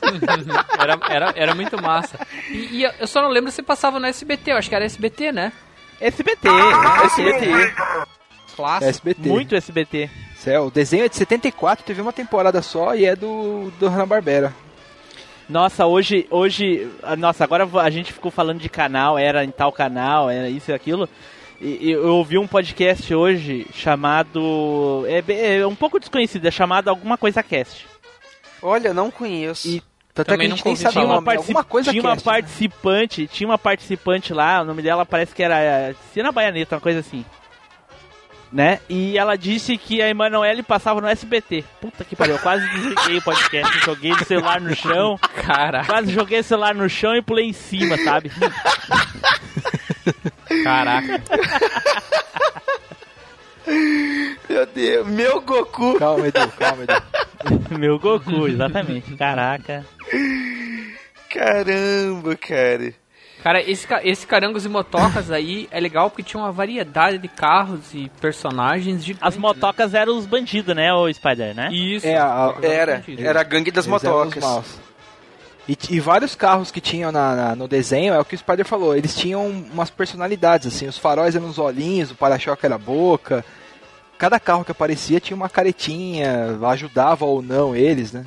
[0.80, 2.18] Era, era, era muito massa.
[2.48, 5.30] E, e eu- só não lembro se passava no SBT, eu acho que era SBT,
[5.30, 5.52] né?
[6.00, 6.48] SBT,
[7.04, 7.74] SBT.
[8.56, 8.90] Clássico.
[8.90, 9.28] SBT.
[9.28, 10.10] muito SBT.
[10.46, 14.54] É, o desenho é de 74, teve uma temporada só e é do, do Hanna-Barbera.
[15.50, 19.72] Nossa, hoje, hoje, ah, nossa, agora a gente ficou falando de canal, era em tal
[19.72, 21.08] canal, era isso e aquilo.
[21.60, 26.88] E, e eu ouvi um podcast hoje chamado, é, é um pouco desconhecido, é chamado
[26.88, 27.84] alguma coisa cast.
[28.62, 29.66] Olha, não conheço.
[29.66, 29.82] E
[30.14, 32.12] tanto é que Também a gente nunca nem sabe Tinha uma, alguma coisa tinha uma
[32.12, 32.32] cast, né?
[32.32, 37.00] participante, tinha uma participante lá, o nome dela parece que era Cina Baianeta, uma coisa
[37.00, 37.24] assim.
[38.52, 38.80] Né?
[38.88, 41.64] E ela disse que a Emanuele passava no SBT.
[41.80, 46.12] Puta que pariu, eu quase desliguei o podcast, joguei o celular no chão, Caraca, quase
[46.12, 48.30] joguei o celular no chão e pulei em cima, sabe?
[50.64, 51.22] caraca.
[54.48, 55.96] Meu Deus, meu Goku.
[55.98, 57.02] Calma, Edu, calma, Edu.
[57.78, 59.16] Meu Goku, exatamente.
[59.16, 59.86] Caraca.
[61.28, 62.92] Caramba, cara.
[63.42, 67.94] Cara, esse, esse Carangos e Motocas aí é legal porque tinha uma variedade de carros
[67.94, 71.72] e personagens de As motocas eram os bandidos, né, o Spider, né?
[71.72, 72.06] Isso.
[72.06, 74.80] É, a- Era, era a gangue das Eles eram os motocas.
[75.68, 78.66] E, e vários carros que tinham na, na- no desenho, é o que o Spider
[78.66, 82.78] falou, eles tinham umas personalidades, assim, os faróis eram os olhinhos, o para-choque era a
[82.78, 83.44] boca.
[84.18, 88.24] Cada carro que aparecia tinha uma caretinha, ajudava ou não eles, né?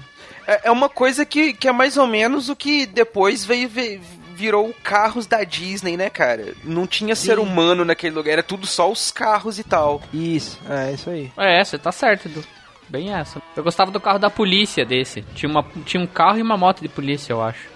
[0.48, 4.02] É, é uma coisa que, que é mais ou menos o que depois veio, ve-
[4.34, 6.54] virou carros da Disney, né, cara?
[6.64, 7.42] Não tinha ser Sim.
[7.44, 10.02] humano naquele lugar, era tudo só os carros e tal.
[10.14, 11.32] Isso, é isso aí.
[11.38, 12.44] É, você tá certo, Edu.
[12.90, 13.42] Bem essa.
[13.56, 15.22] Eu gostava do carro da polícia desse.
[15.34, 17.68] Tinha, uma, tinha um carro e uma moto de polícia, eu acho.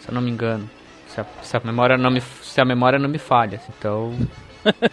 [0.00, 0.68] Se eu não me engano.
[1.08, 3.60] Se a, se a memória, não me, se a memória não me falha.
[3.78, 4.14] Então.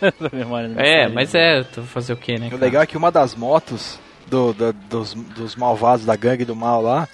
[0.77, 1.63] É, mas é.
[1.63, 2.47] tu Fazer o que, né?
[2.47, 2.61] O cara?
[2.61, 6.81] legal é que uma das motos do, do- dos, dos malvados da gangue do mal
[6.81, 7.07] lá,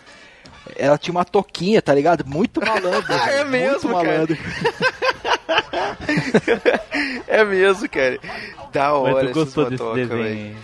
[0.75, 2.25] ela tinha uma toquinha, tá ligado?
[2.25, 3.13] Muito malandro.
[3.13, 4.37] Ah, é mesmo, Muito malandro.
[7.27, 8.19] É mesmo, cara.
[8.71, 10.55] Da Mas hora tu gostou desse motocas, desenho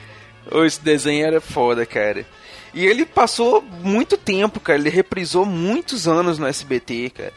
[0.52, 0.66] velho.
[0.66, 2.26] Esse desenho era foda, cara.
[2.74, 4.80] E ele passou muito tempo, cara.
[4.80, 7.34] Ele reprisou muitos anos no SBT, cara.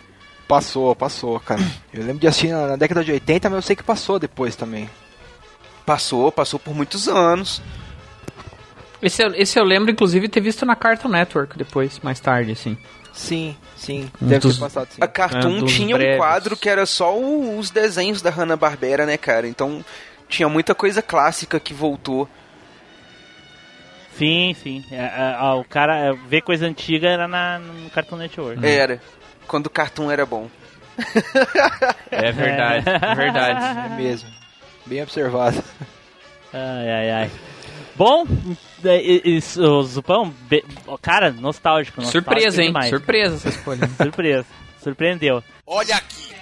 [0.49, 1.61] Passou, passou, cara.
[1.93, 4.57] Eu lembro de assistir na, na década de 80, mas eu sei que passou depois
[4.57, 4.89] também.
[5.85, 7.61] Passou, passou por muitos anos.
[9.03, 12.77] Esse, eu- esse eu lembro, inclusive, ter visto na Cartoon Network depois, mais tarde, assim.
[13.13, 14.11] Sim, sim.
[14.21, 14.99] Um Deve dos- ter passado sim.
[15.03, 16.17] A Cartoon É, tinha um breves.
[16.19, 19.47] quadro que era só o- os desenhos da Hanna-Barbera, né, cara?
[19.49, 19.85] Então
[20.29, 22.29] tinha muita coisa clássica que voltou.
[24.19, 24.85] Sim, sim.
[24.91, 28.65] É, é, ó, o cara é, ver coisa antiga era na, no Cartoon Network.
[28.67, 29.01] Era.
[29.47, 30.49] Quando o Cartoon era bom.
[32.11, 33.93] É verdade, é verdade.
[33.93, 34.29] É mesmo.
[34.87, 35.63] Bem observado.
[36.53, 37.31] Ai, ai, ai.
[37.95, 38.25] Bom,
[38.85, 40.65] é, e- e- o Zupão, be-
[41.03, 42.01] cara, nostálgico.
[42.01, 42.69] nostálgico Surpresa, hein?
[42.69, 42.91] demais.
[42.91, 43.89] Surpresa essa escolha.
[43.97, 44.47] Surpresa.
[44.83, 45.43] Surpreendeu.
[45.67, 46.35] Olha aqui.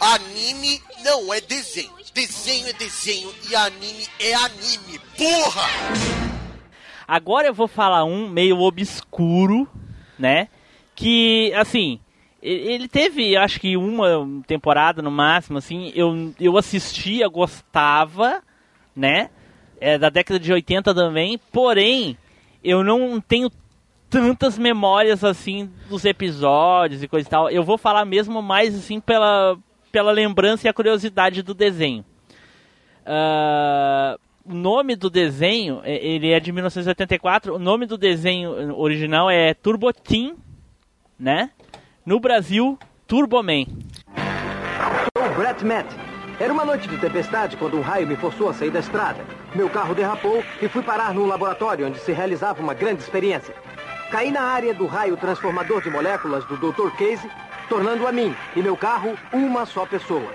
[0.00, 1.90] Anime não é desenho.
[2.14, 4.98] Desenho é desenho e anime é anime.
[5.16, 5.66] Porra!
[7.06, 9.68] Agora eu vou falar um meio obscuro,
[10.18, 10.48] né?
[10.94, 12.00] Que, assim,
[12.42, 15.92] ele teve, acho que uma temporada no máximo, assim.
[15.94, 18.42] Eu, eu assistia, gostava,
[18.94, 19.30] né?
[19.80, 21.38] É da década de 80 também.
[21.52, 22.16] Porém,
[22.64, 23.50] eu não tenho
[24.08, 27.50] tantas memórias, assim, dos episódios e coisa e tal.
[27.50, 29.56] Eu vou falar mesmo mais, assim, pela,
[29.92, 32.04] pela lembrança e a curiosidade do desenho.
[33.04, 37.54] Ah, o nome do desenho, é- ele é de 1984.
[37.54, 40.34] O nome do desenho original é Turbo Teen,
[41.18, 41.50] né?
[42.04, 43.66] No Brasil, Turboman.
[45.16, 46.15] Sou Brett Matt.
[46.38, 49.24] Era uma noite de tempestade quando um raio me forçou a sair da estrada.
[49.54, 53.54] Meu carro derrapou e fui parar num laboratório onde se realizava uma grande experiência.
[54.10, 56.90] Caí na área do raio transformador de moléculas do Dr.
[56.90, 57.30] Casey,
[57.70, 60.30] tornando a mim e meu carro uma só pessoa.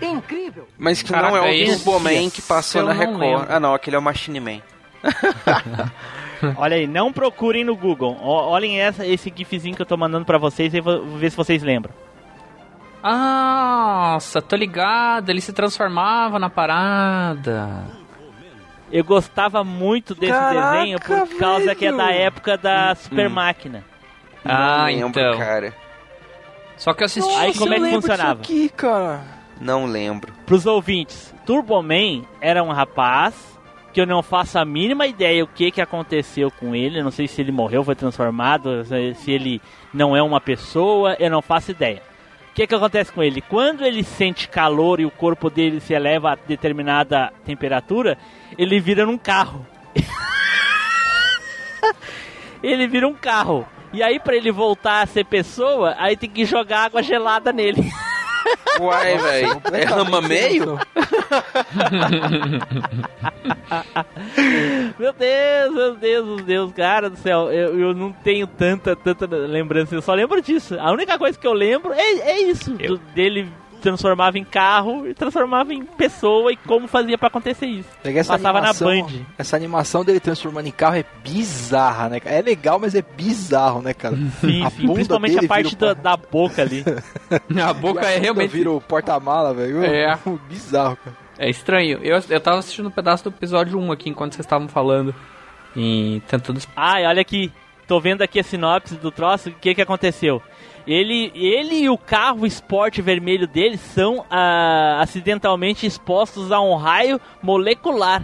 [0.00, 0.66] Incrível!
[0.78, 3.18] Mas que Caraca, não é o Turboman que passou na Record.
[3.18, 3.46] lembro.
[3.46, 4.62] Ah, não, aquele é o Machine Man.
[6.56, 8.16] Olha aí, não procurem no Google.
[8.22, 11.62] Olhem essa, esse gifzinho que eu tô mandando pra vocês e vou ver se vocês
[11.62, 11.92] lembram.
[13.02, 17.84] Nossa, tô ligado, ele se transformava na parada.
[18.90, 22.18] Eu gostava muito desse Caraca, desenho por causa que é da velho.
[22.18, 23.84] época da Super Máquina.
[24.44, 25.38] Ah, não lembro, então.
[25.38, 25.74] cara.
[26.76, 27.34] Só que eu assisti.
[27.36, 28.40] Aí como é que funcionava?
[28.40, 29.22] aqui, cara.
[29.60, 30.32] Não lembro.
[30.44, 33.55] Pros ouvintes, Turboman era um rapaz
[33.96, 36.98] que eu não faço a mínima ideia o que, que aconteceu com ele.
[36.98, 39.58] Eu não sei se ele morreu, foi transformado, se ele
[39.90, 42.02] não é uma pessoa, eu não faço ideia.
[42.50, 43.40] O que, que acontece com ele?
[43.40, 48.18] Quando ele sente calor e o corpo dele se eleva a determinada temperatura,
[48.58, 49.66] ele vira num carro.
[52.62, 53.66] ele vira um carro.
[53.94, 57.90] E aí, pra ele voltar a ser pessoa, aí tem que jogar água gelada nele.
[58.80, 59.62] Uai, velho.
[59.72, 60.78] É rama meio?
[64.98, 69.26] Meu Deus, meu Deus, meu Deus, cara do céu, eu, eu não tenho tanta, tanta
[69.26, 70.78] lembrança, eu só lembro disso.
[70.78, 73.48] A única coisa que eu lembro é, é isso, do- dele
[73.86, 77.88] transformava em carro e transformava em pessoa e como fazia pra acontecer isso.
[78.02, 79.26] Essa Passava na animação, Band.
[79.38, 82.20] Essa animação dele transformando em carro é bizarra, né?
[82.24, 84.16] É legal, mas é bizarro, né, cara?
[84.40, 86.84] Sim, A sim, principalmente a parte da, da boca ali.
[87.64, 88.50] A boca a é realmente.
[88.50, 89.84] Vira o porta-mala, velho.
[89.84, 90.18] É.
[90.48, 91.16] Bizarro, cara.
[91.38, 92.00] É estranho.
[92.02, 95.14] Eu, eu tava assistindo um pedaço do episódio 1 aqui enquanto vocês estavam falando.
[95.76, 96.60] E tentando.
[96.74, 97.52] Ai, olha aqui,
[97.86, 100.42] tô vendo aqui a sinopse do troço, o que que aconteceu?
[100.86, 107.20] Ele, ele e o carro esporte vermelho dele são ah, acidentalmente expostos a um raio
[107.42, 108.22] molecular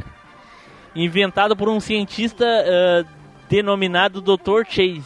[0.94, 3.04] inventado por um cientista ah,
[3.48, 4.64] denominado Dr.
[4.68, 5.02] Chase,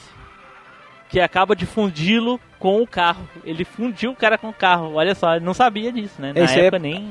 [1.09, 3.27] que acaba de fundi-lo com o carro.
[3.45, 4.95] Ele fundiu o cara com o carro.
[4.95, 6.33] Olha só, eu não sabia disso, né?
[6.35, 7.11] Na Esse é- época nem.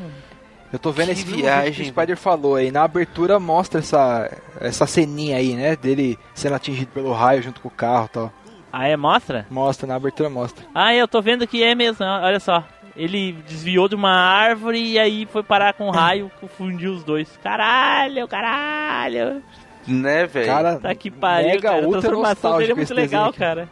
[0.73, 2.69] Eu tô vendo Que esse viagem, que o Spider falou aí.
[2.69, 4.29] Na abertura mostra essa,
[4.59, 5.75] essa ceninha aí, né?
[5.75, 8.33] Dele sendo atingido pelo raio junto com o carro e tal.
[8.77, 8.97] Ah, é?
[8.97, 9.45] Mostra?
[9.49, 10.65] Mostra, na abertura mostra.
[10.75, 12.61] Ah, eu tô vendo que é mesmo, olha só.
[12.93, 17.03] Ele desviou de uma árvore e aí foi parar com um raio que fundiu os
[17.03, 17.37] dois.
[17.41, 19.41] Caralho, caralho.
[19.87, 20.45] Né, velho?
[20.45, 21.83] Cara, Tá que pariu, mega cara.
[21.83, 23.69] A ultra transformação dele é nostálgico muito legal, cara.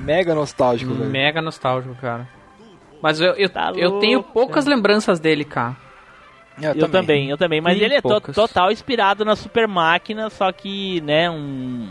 [0.00, 1.10] mega nostálgico, velho.
[1.10, 2.28] Mega nostálgico, cara.
[3.00, 5.76] Mas eu, eu, Tá eu tenho louco, poucas lembranças dele, cara.
[6.76, 7.60] Eu também, eu também.
[7.60, 8.34] Mas ele é to- poucas.
[8.34, 11.88] total inspirado na super máquina, só que, né, um,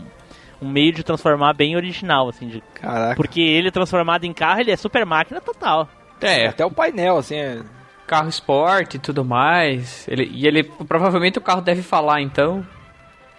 [0.62, 2.48] um meio de transformar bem original, assim.
[2.48, 3.16] de- Caraca.
[3.16, 5.88] porque ele transformado em carro, ele é super máquina total.
[6.20, 7.60] É, Até o painel, assim, é...
[8.06, 10.06] carro esporte e tudo mais.
[10.08, 12.64] Ele, e ele, provavelmente o carro deve falar, então.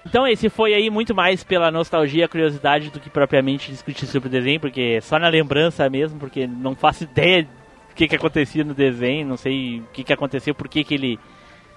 [0.06, 4.32] Então esse foi aí muito mais pela nostalgia, curiosidade do que propriamente discutir sobre o
[4.32, 8.74] desenho, porque só na lembrança mesmo, porque não faço ideia do que, que acontecia no
[8.74, 11.20] desenho, não sei o que, que aconteceu, por que, que ele.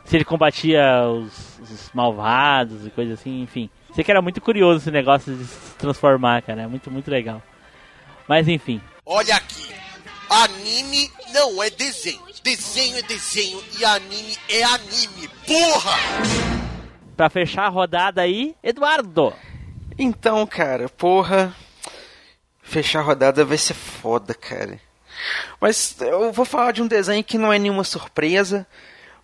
[0.07, 3.69] Se ele combatia os, os malvados e coisa assim, enfim.
[3.95, 6.63] Sei que era muito curioso esse negócio de se transformar, cara.
[6.63, 7.43] É muito, muito legal.
[8.29, 8.81] Mas enfim.
[9.05, 9.75] Olha aqui.
[10.29, 12.21] Anime não é desenho.
[12.43, 15.29] Desenho é desenho e anime é anime.
[15.47, 15.97] Porra!
[17.17, 19.33] Pra fechar a rodada aí, Eduardo.
[19.99, 21.55] Então, cara, porra.
[22.63, 24.79] Fechar a rodada vai ser foda, cara.
[25.61, 28.67] Mas eu vou falar de um desenho que não é nenhuma surpresa.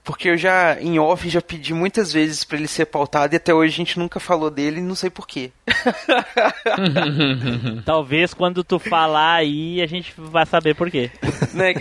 [0.04, 3.54] Porque eu já, em off, já pedi muitas vezes pra ele ser pautado e até
[3.54, 5.52] hoje a gente nunca falou dele não sei porquê.
[7.86, 11.08] Talvez quando tu falar aí a gente vai saber por quê.
[11.54, 11.72] né?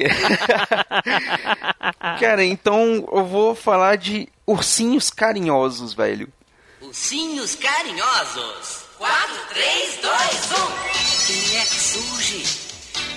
[2.20, 6.32] cara, então eu vou falar de ursinhos carinhosos, velho.
[6.80, 8.82] Ursinhos carinhosos.
[9.00, 9.18] 4,
[9.50, 10.56] 3, 2, 1.
[11.26, 12.44] Quem é que surge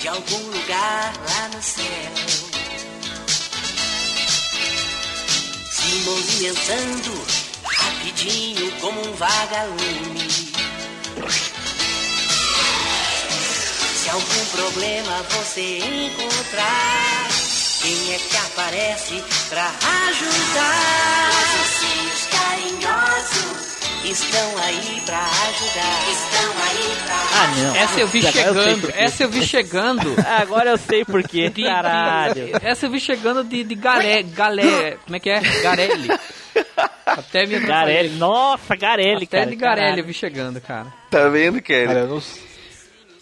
[0.01, 2.54] de algum lugar lá no céu?
[6.03, 7.25] Movimentando
[7.65, 10.29] rapidinho como um vagalume.
[14.03, 17.29] Se algum problema você encontrar,
[17.81, 19.67] quem é que aparece pra
[20.09, 21.31] ajudar?
[22.13, 23.74] Os carinhosos
[24.05, 26.11] estão aí pra ajudar.
[26.11, 27.77] Estão aí pra Ah, não.
[27.77, 28.87] Essa eu vi Agora eu chegando.
[28.87, 28.95] quê.
[28.97, 30.15] Essa eu vi chegando.
[30.41, 31.49] Agora eu sei por quê.
[31.51, 32.35] De- Caralho.
[32.35, 34.97] de- essa eu vi chegando de, de galé, galé.
[35.05, 35.41] Como é que é?
[35.63, 36.09] Garelli.
[37.07, 38.17] Até me Garelli.
[38.17, 39.51] Nossa, Garelli, Até cara.
[39.51, 40.05] de Garelli eu caralho.
[40.07, 40.87] vi chegando, cara.
[41.11, 41.87] Tá vendo, cara?
[41.87, 42.23] Cara, eu não,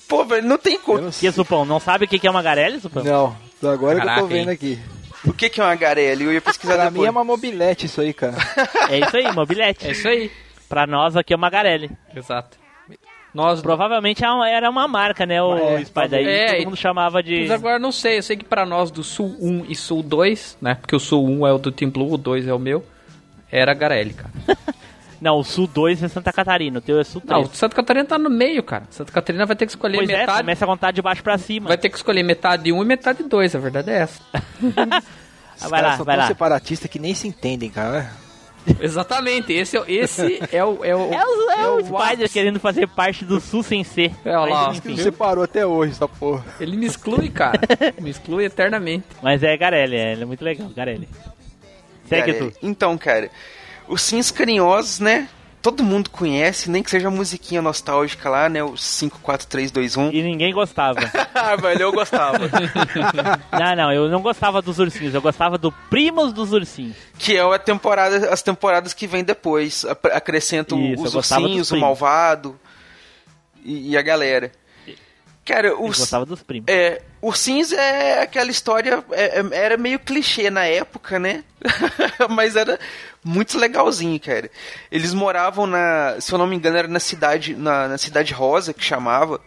[0.09, 1.13] Pô, velho, não tem eu como.
[1.13, 1.33] sei.
[1.33, 1.65] Supão?
[1.65, 3.03] Não sabe o que é uma Garelli, Supão?
[3.03, 3.37] Não,
[3.71, 4.55] agora que eu Caraca, tô vendo hein?
[4.55, 4.79] aqui.
[5.25, 6.25] O que, que é uma garelli?
[6.25, 7.01] Eu ia pesquisar Pra depois.
[7.01, 8.35] mim é uma mobilete isso aí, cara.
[8.91, 9.87] É isso aí, mobilete.
[9.87, 10.31] É isso aí.
[10.73, 11.91] Pra nós aqui é uma Garelli.
[12.17, 12.57] Exato.
[13.35, 16.19] Nós Provavelmente era uma- era uma marca, né, o É, Spider?
[16.19, 17.41] Aí é, todo mundo chamava de...
[17.41, 20.03] Mas agora eu não sei, eu sei que pra nós do Sul 1 e Sul
[20.03, 20.75] 2, né?
[20.77, 22.83] Porque o Sul 1 é o do Team Blue, o 2 é o meu.
[23.51, 24.31] Era Garelli, cara.
[25.21, 27.43] Não, o Sul 2 é Santa Catarina, o teu é Sul 3.
[27.47, 28.85] Não, Santa Catarina tá no meio, cara.
[28.91, 30.39] Santa Catarina vai ter que escolher pois é, metade.
[30.39, 31.69] começa a contar de baixo pra cima.
[31.69, 34.21] Vai ter que escolher metade 1 e metade 2, a verdade é essa.
[35.55, 36.27] Os vai caras lá, são vai tão lá.
[36.27, 38.11] separatistas que nem se entendem, cara.
[38.81, 40.85] Exatamente, esse, é- esse é o.
[40.85, 42.33] É o, É o, é o o Spider ápice.
[42.33, 44.13] querendo fazer parte do Sul sem ser.
[44.25, 45.03] É, olha lá, Mas, Não enfim.
[45.03, 46.45] separou até hoje essa porra.
[46.61, 47.61] Ele me exclui, cara.
[48.01, 49.05] me exclui eternamente.
[49.23, 51.09] Mas é Garelli, é, ele é muito legal, Garelli.
[52.09, 52.57] Segue Cara, tu.
[52.63, 53.31] Então, cara,
[53.89, 55.29] os Sims Carinhosos, né?
[55.63, 58.65] Todo mundo conhece, nem que seja a musiquinha nostálgica lá, né?
[58.65, 60.11] O 54321.
[60.13, 60.99] E ninguém gostava.
[61.35, 62.39] Ah, velho, eu gostava.
[63.53, 66.97] não, não, eu não gostava dos ursinhos, eu gostava do Primos dos Ursinhos.
[67.19, 69.85] que é a temporada, as temporadas que vem depois.
[69.85, 72.59] Ap- Acrescenta o- Isso, eu os ursinhos, o malvado
[73.65, 74.53] e, e a galera.
[75.45, 76.67] Cara, Eu os, gostava dos primos.
[76.69, 81.43] É, Ursinhos é aquela história, é- é- era meio clichê na época, né?
[82.31, 82.79] Mas era
[83.25, 84.51] muito legalzinho, cara.
[84.91, 88.73] Eles moravam na, se eu não me engano, era na cidade, na, na cidade Rosa,
[88.73, 89.41] que chamava.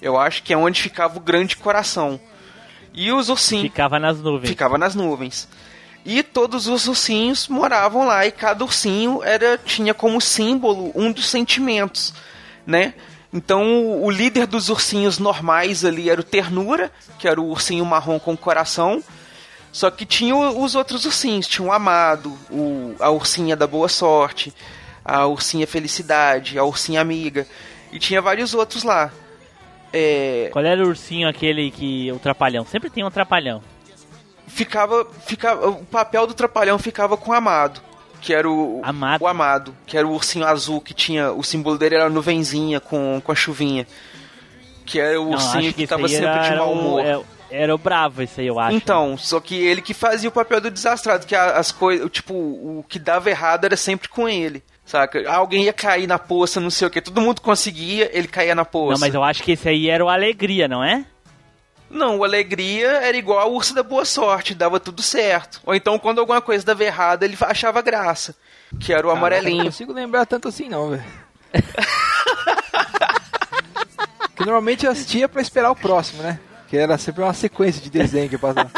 [0.00, 2.20] Eu acho que é onde ficava o Grande Coração.
[2.94, 4.48] E os ursinhos Ficava nas nuvens.
[4.48, 5.48] ficava nas nuvens.
[6.04, 11.28] E todos os ursinhos moravam lá e cada ursinho era tinha como símbolo um dos
[11.28, 12.14] sentimentos,
[12.64, 12.94] né?
[13.32, 18.18] Então o líder dos ursinhos normais ali era o Ternura, que era o ursinho marrom
[18.20, 19.02] com coração.
[19.76, 24.50] Só que tinha os outros ursinhos, tinha o Amado, o, a ursinha da boa sorte,
[25.04, 27.46] a ursinha felicidade, a ursinha amiga
[27.92, 29.12] e tinha vários outros lá.
[29.92, 32.10] É, Qual era o ursinho aquele que.
[32.10, 32.64] O trapalhão?
[32.64, 33.62] Sempre tem um trapalhão.
[34.46, 37.82] ficava, ficava o papel do trapalhão ficava com o amado
[38.22, 39.22] que era o Amado.
[39.22, 42.80] o amado que era o ursinho azul que tinha o símbolo dele era a nuvenzinha
[42.80, 43.86] com, com a chuvinha
[44.86, 47.74] que era o Não, ursinho que, esse tava sempre era, de mau humor é- Era
[47.74, 48.76] o bravo esse aí, eu acho.
[48.76, 52.34] então só que ele que fazia o papel do desastrado que a- as coisas tipo
[52.34, 56.70] o que dava errado era sempre com ele saca alguém ia cair na poça não
[56.70, 59.52] sei o que todo mundo conseguia ele caía na poça Não, mas eu acho que
[59.52, 61.04] esse aí era o Alegria, não é?
[61.88, 65.60] Não, o Alegria era igual ao Urso da Boa Sorte, dava tudo certo.
[65.64, 68.34] Ou então, quando alguma coisa dava errado, ele achava graça.
[68.80, 69.66] Que era o Eu não amarelinho.
[69.66, 71.04] consigo lembrar tanto assim, não, velho.
[74.34, 76.40] que normalmente eu assistia pra esperar o próximo, né?
[76.68, 78.70] Que era sempre uma sequência de desenho que passava.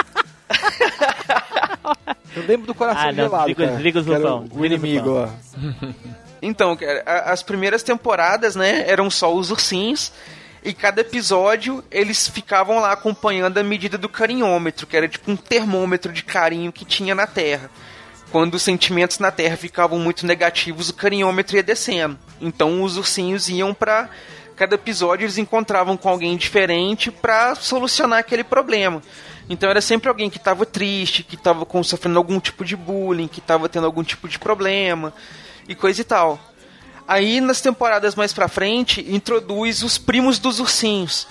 [2.36, 3.76] Eu lembro do coração Ah, não, gelado, cara, o
[4.60, 5.28] o inimigo, ó.
[6.40, 10.12] Então, cara, as primeiras temporadas, né, eram só os ursinhos.
[10.62, 15.36] E cada episódio eles ficavam lá acompanhando a medida do carinhômetro, que era tipo um
[15.36, 17.70] termômetro de carinho que tinha na Terra.
[18.30, 22.18] Quando os sentimentos na Terra ficavam muito negativos, o carinhômetro ia descendo.
[22.40, 24.10] Então os ursinhos iam pra.
[24.58, 29.00] Cada episódio eles encontravam com alguém diferente pra solucionar aquele problema.
[29.48, 33.28] Então era sempre alguém que tava triste, que tava com- sofrendo algum tipo de bullying,
[33.28, 35.14] que tava tendo algum tipo de problema
[35.68, 36.40] e coisa e tal.
[37.06, 41.26] Aí nas temporadas mais pra frente, introduz os primos dos ursinhos,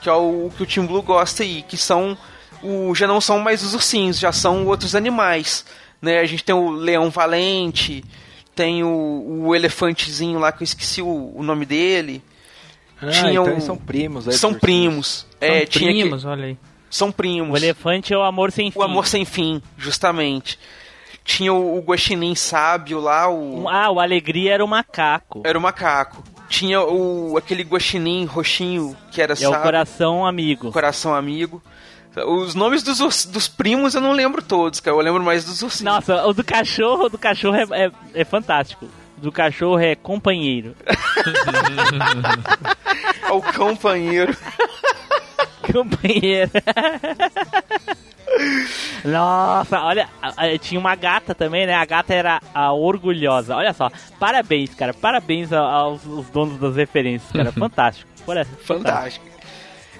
[0.00, 2.16] que é o que o Team Blue gosta aí, que são
[2.62, 5.64] o já não são mais os ursinhos, já são outros animais,
[6.00, 6.20] né?
[6.20, 8.02] A gente tem o leão valente,
[8.54, 12.22] tem o, o elefantezinho lá que eu esqueci o, o nome dele.
[13.00, 14.26] Ah, Tinha então eles são primos.
[14.28, 15.26] aí, São primos.
[15.40, 16.58] é, São tinha que- primos, olha aí.
[16.90, 17.52] são primos.
[17.54, 18.78] O elefante é o amor sem fim.
[18.78, 20.58] O amor sem fim, justamente.
[21.24, 25.42] Tinha o, o guaxinim sábio lá, o Ah, o Alegria era o macaco.
[25.44, 26.24] era o macaco.
[26.48, 30.72] Tinha o aquele guaxinim roxinho que era É o sábio, coração amigo.
[30.72, 31.62] coração amigo.
[32.26, 34.96] Os nomes dos, dos primos eu não lembro todos, cara.
[34.96, 35.84] Eu lembro mais dos ursinhos.
[35.94, 38.88] Nossa, o do cachorro, o do cachorro é, é, é fantástico.
[39.20, 40.74] Do cachorro é companheiro.
[43.26, 44.36] É o companheiro.
[45.72, 46.50] companheiro.
[49.04, 50.08] Nossa, olha,
[50.60, 51.74] tinha uma gata também, né?
[51.74, 53.56] A gata era a orgulhosa.
[53.56, 54.94] Olha só, parabéns, cara.
[54.94, 57.50] Parabéns aos, aos donos das referências, cara.
[57.52, 58.08] Fantástico.
[58.26, 59.26] Olha, Fantástico.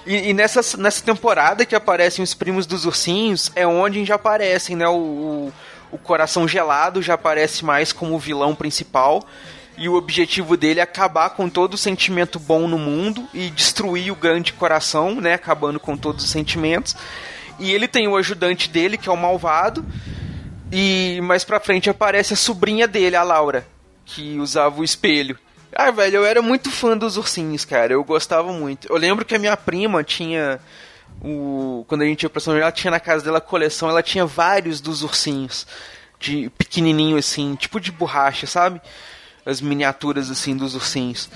[0.07, 4.75] E, e nessa, nessa temporada que aparecem os primos dos ursinhos, é onde já aparecem,
[4.75, 4.89] né?
[4.89, 5.53] O, o,
[5.91, 9.27] o Coração Gelado já aparece mais como o vilão principal.
[9.77, 14.11] E o objetivo dele é acabar com todo o sentimento bom no mundo e destruir
[14.11, 15.35] o grande coração, né?
[15.35, 16.97] Acabando com todos os sentimentos.
[17.61, 19.87] E ele tem o ajudante dele, que é o malvado.
[20.73, 23.67] E mais pra frente aparece a sobrinha dele, a Laura,
[24.05, 25.39] que usava o espelho.
[25.73, 27.93] Ah, velho, eu era muito fã dos ursinhos, cara.
[27.93, 28.89] Eu gostava muito.
[28.91, 30.59] Eu lembro que a minha prima tinha
[31.23, 33.89] o quando a gente ia pra São João, ela tinha na casa dela a coleção,
[33.89, 35.67] ela tinha vários dos ursinhos
[36.19, 38.81] de pequenininho assim, tipo de borracha, sabe?
[39.47, 41.31] As miniaturas assim dos ursinhos.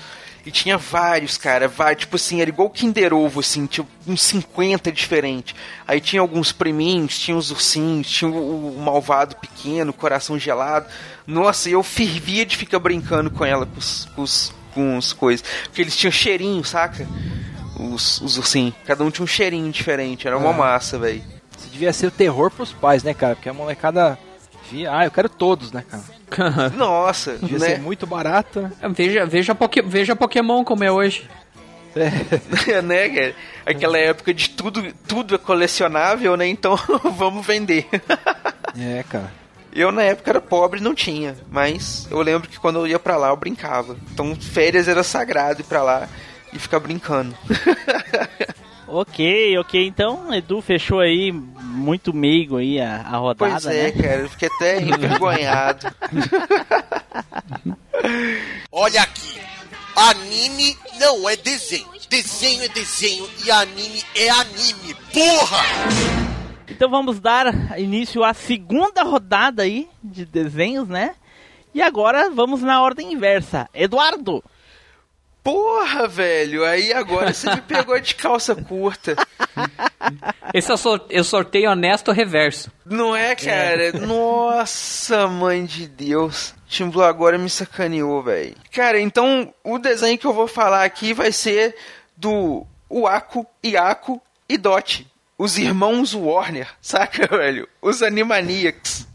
[0.45, 4.91] E tinha vários, cara, vários, tipo assim, era igual Kinder Ovo, assim, tinha uns 50
[4.91, 5.55] diferentes.
[5.87, 10.87] Aí tinha alguns priminhos, tinha os ursinhos, tinha o, o malvado pequeno, coração gelado.
[11.25, 15.45] Nossa, eu fervia de ficar brincando com ela, com os, com os, com os coisas.
[15.63, 17.07] Porque eles tinham cheirinho, saca?
[17.91, 18.73] Os, os ursinhos.
[18.85, 20.53] Cada um tinha um cheirinho diferente, era uma Ah.
[20.53, 21.21] massa, velho.
[21.57, 23.35] Isso devia ser o terror pros pais, né, cara?
[23.35, 24.17] Porque a molecada
[24.71, 24.91] via.
[24.95, 26.69] Ah, eu quero todos, né, cara?
[26.75, 27.67] Nossa, Devia né?
[27.75, 28.71] ser muito barato, né?
[28.95, 31.29] Veja, veja, Poké- veja Pokémon como é hoje.
[32.83, 33.35] né, cara?
[33.65, 36.47] Aquela época de tudo, tudo é colecionável, né?
[36.47, 36.75] Então
[37.15, 37.87] vamos vender.
[38.79, 39.31] É, cara.
[39.75, 42.99] Eu na época era pobre e não tinha, mas eu lembro que quando eu ia
[42.99, 43.95] pra lá eu brincava.
[44.11, 46.07] Então férias era sagrado ir pra lá
[46.53, 47.35] e ficar brincando.
[48.85, 49.87] Ok, ok.
[49.87, 53.91] Então, Edu fechou aí muito meigo aí a, a rodada, Pois é, né?
[53.91, 55.87] cara, eu fiquei até envergonhado.
[58.71, 59.41] Olha aqui.
[59.95, 61.87] Anime não é desenho.
[62.07, 64.95] Desenho é desenho e anime é anime.
[65.11, 65.63] Porra!
[66.69, 71.15] Então vamos dar início à segunda rodada aí de desenhos, né?
[71.73, 73.67] E agora vamos na ordem inversa.
[73.73, 74.43] Eduardo!
[75.43, 79.15] Porra, velho, aí agora você me pegou de calça curta.
[80.53, 82.71] Esse é o, sor- é o sorteio honesto reverso.
[82.85, 83.91] Não é, cara?
[83.93, 86.53] Nossa, mãe de Deus.
[86.67, 88.55] Tim Blue agora me sacaneou, velho.
[88.71, 91.75] Cara, então o desenho que eu vou falar aqui vai ser
[92.15, 95.05] do Uako, Iako e Dot.
[95.37, 97.67] Os irmãos Warner, saca, velho?
[97.81, 99.07] Os Animaniacs.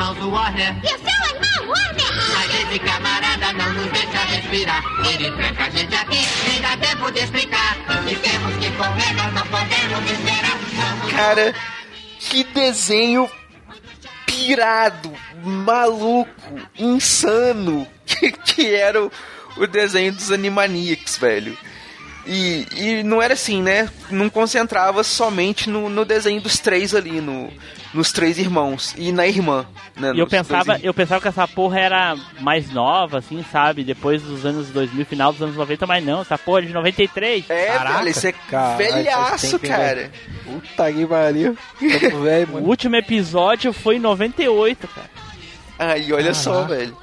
[0.00, 0.74] Irmãos do Warner.
[0.82, 2.12] E o seu irmão, Warner?
[2.32, 4.82] Mas esse camarada não nos deixa respirar.
[5.06, 7.76] Ele tranca a gente aqui, nem dá tempo de explicar.
[8.08, 10.58] E temos que correr, nós não podemos esperar.
[10.74, 11.54] Somos Cara,
[12.18, 13.30] que desenho
[14.24, 15.12] pirado,
[15.44, 19.12] maluco, insano que, que era o,
[19.58, 21.56] o desenho dos Animaniacs, velho.
[22.26, 23.90] E, e não era assim, né?
[24.10, 27.50] Não concentrava somente no, no desenho dos três ali, no,
[27.92, 29.66] nos três irmãos e na irmã.
[29.96, 30.08] Né?
[30.08, 33.82] E eu dois pensava, eu pensava que essa porra era mais nova, assim, sabe?
[33.82, 37.50] Depois dos anos 2000, final dos anos 90, mas não, essa porra é de 93.
[37.50, 39.94] É, Caraca, velho, esse é caralho, velhaço, cara.
[39.94, 40.10] velho?
[40.44, 41.58] Puta que pariu.
[42.22, 45.10] Velho, O último episódio foi em 98, cara.
[45.78, 46.96] Aí, olha só, velho.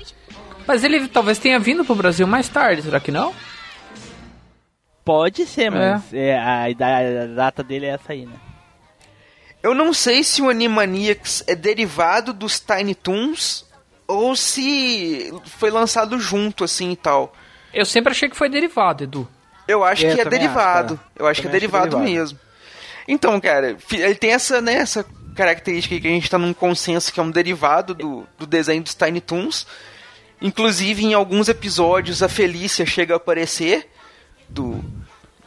[0.68, 3.34] Mas ele talvez tenha vindo pro Brasil mais tarde, será que não?
[5.04, 8.34] Pode ser, mas é, a, ida- a data dele é essa aí, né?
[9.68, 13.66] Eu não sei se o Animaniacs é derivado dos Tiny Toons
[14.08, 17.34] ou se foi lançado junto, assim e tal.
[17.74, 19.28] Eu sempre achei que foi derivado, Edu.
[19.68, 20.94] Eu acho É, que é derivado.
[20.94, 21.12] acho, cara.
[21.18, 22.10] eu acho que é acho derivado, derivado.
[22.10, 22.40] mesmo.
[23.10, 25.06] Então, cara, ele tem essa, né, essa
[25.36, 28.82] característica aí que a gente tá num consenso que é um derivado do, do desenho
[28.82, 29.68] dos Tiny Toons.
[30.42, 33.90] Inclusive, em alguns episódios, a Felícia chega a aparecer
[34.48, 34.82] do,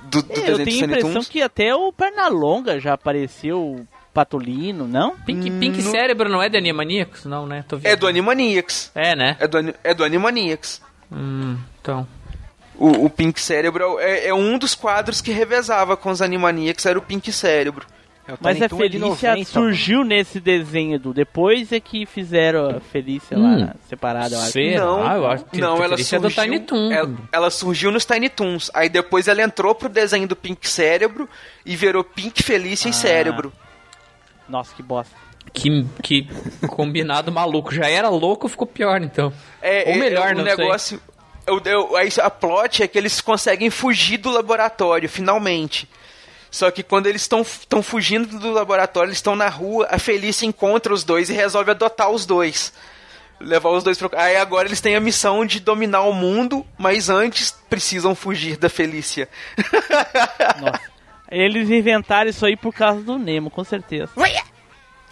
[0.03, 1.29] do, do É, eu desenho dos tenho a Tiny impressão Toons.
[1.29, 5.17] que até o Pernalonga já apareceu, Patolino, não?
[5.19, 7.25] Pink, Pink no- Cérebro não é de Animaniacs?
[7.25, 7.65] Não, né?
[7.69, 8.91] Tô É do Animaniacs.
[8.95, 9.37] É, né?
[9.39, 10.83] É do, é do Animaniacs.
[11.13, 12.07] Hum, então.
[12.77, 16.99] O, o Pink Cérebro é, é um dos quadros que revezava com os Animaniacs, era
[16.99, 17.87] o Pink Cérebro.
[18.27, 21.13] É, o Mas a é Felícia 90, surgiu nesse desenho, Edu.
[21.13, 23.65] Depois é que fizeram a Felícia Hum.
[23.67, 24.53] lá, separada, eu acho.
[24.53, 24.81] Será?
[24.85, 26.93] Não, Ah, eu acho que não, a ela Felícia é surgiu, do Tiny Toon.
[26.93, 28.71] Ela, ela surgiu nos Tiny Toons.
[28.75, 31.29] Aí depois ela entrou pro desenho do Pink Cérebro
[31.67, 32.91] e virou Pink Felícia Ah.
[32.91, 33.53] e Cérebro.
[34.51, 35.15] Nossa, que bosta.
[35.53, 36.29] Que, que
[36.69, 37.73] combinado maluco.
[37.75, 39.33] Já era louco, ficou pior, então.
[39.63, 40.57] É, Ou melhor, é, o não sei.
[40.57, 41.01] negócio.
[41.47, 45.89] eu- eu- aí a plot é que eles conseguem fugir do laboratório, finalmente.
[46.51, 50.93] Só que quando eles estão fugindo do laboratório, eles estão na rua, a Felícia encontra
[50.93, 52.73] os dois e resolve adotar os dois.
[53.41, 54.11] Levar os dois pra...
[54.21, 58.69] Aí agora eles têm a missão de dominar o mundo, mas antes precisam fugir da
[58.69, 59.29] Felícia.
[60.61, 60.90] Nossa.
[61.31, 64.11] Eles inventaram isso aí por causa do Nemo, com certeza.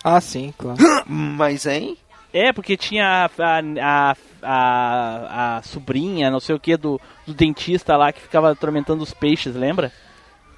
[0.02, 0.78] Ah, sim, claro.
[1.06, 1.96] mas, hein?
[2.32, 7.96] É, porque tinha a, a, a, a sobrinha, não sei o que, do, do dentista
[7.96, 9.92] lá que ficava atormentando os peixes, lembra?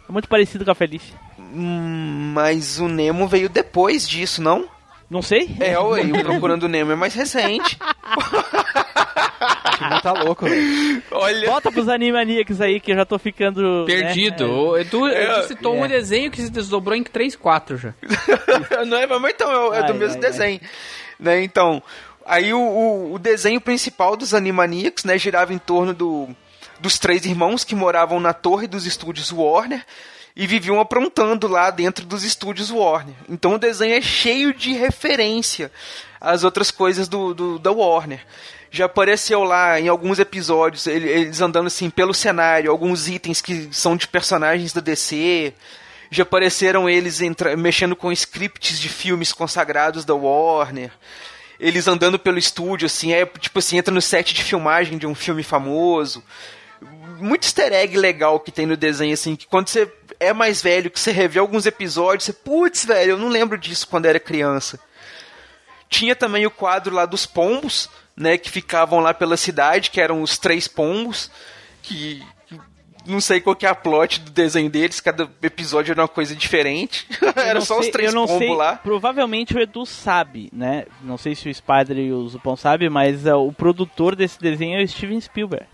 [0.09, 1.15] É muito parecido com a Felícia.
[1.39, 4.69] Hum, Mas o Nemo veio depois disso, não?
[5.09, 5.57] Não sei?
[5.61, 7.79] É, ué, o Procurando Nemo é mais recente.
[9.97, 11.03] O tá louco, velho.
[11.11, 11.47] Olha.
[11.49, 13.85] Volta pros Animaniacs aí que eu já tô ficando.
[13.87, 14.47] Perdido.
[14.47, 14.53] né?
[14.53, 15.89] O Edu, É, Edu citou um é.
[15.89, 17.95] desenho que se desdobrou em 3, 4 já.
[18.87, 20.61] não é, mas então é, do Ai, mesmo ai, desenho.
[21.19, 21.83] Né, então,
[22.25, 26.29] aí o, o, o desenho principal dos Animaniacs, né, girava em torno do,
[26.81, 29.85] dos três irmãos que moravam na torre dos estúdios Warner
[30.37, 33.15] e viviam aprontando lá dentro dos estúdios Warner.
[33.29, 35.71] Então o desenho é cheio de referência
[36.21, 38.25] às outras coisas do, do- da Warner.
[38.71, 43.69] Já apareceu lá em alguns episódios ele- eles andando assim pelo cenário, alguns itens que
[43.73, 45.53] são de personagens da DC.
[46.11, 47.21] Já apareceram eles
[47.59, 50.91] mexendo com scripts de filmes consagrados da Warner.
[51.59, 55.15] Eles andando pelo estúdio, assim, é tipo assim, entra no set de filmagem de um
[55.15, 56.23] filme famoso
[57.21, 60.91] muito easter egg legal que tem no desenho, assim, que quando você é mais velho,
[60.91, 64.81] que você revê alguns episódios, você, putz, velho, eu não lembro disso quando era criança.
[65.89, 67.89] Tinha também o quadro lá dos pombos,
[68.21, 71.31] né, que ficavam lá pela cidade, que eram os três pombos,
[71.83, 72.23] que
[73.07, 76.37] não sei qual que é a plot do desenho deles, cada episódio era uma coisa
[76.37, 77.07] diferente.
[77.35, 78.77] Era não só os sei- três eu não pombos sei, lá.
[78.77, 80.85] Provavelmente o Edu sabe, né?
[81.03, 84.79] Não sei se o Spider e o Zupão sabem, mas é, o produtor desse desenho
[84.79, 85.65] é o Steven Spielberg.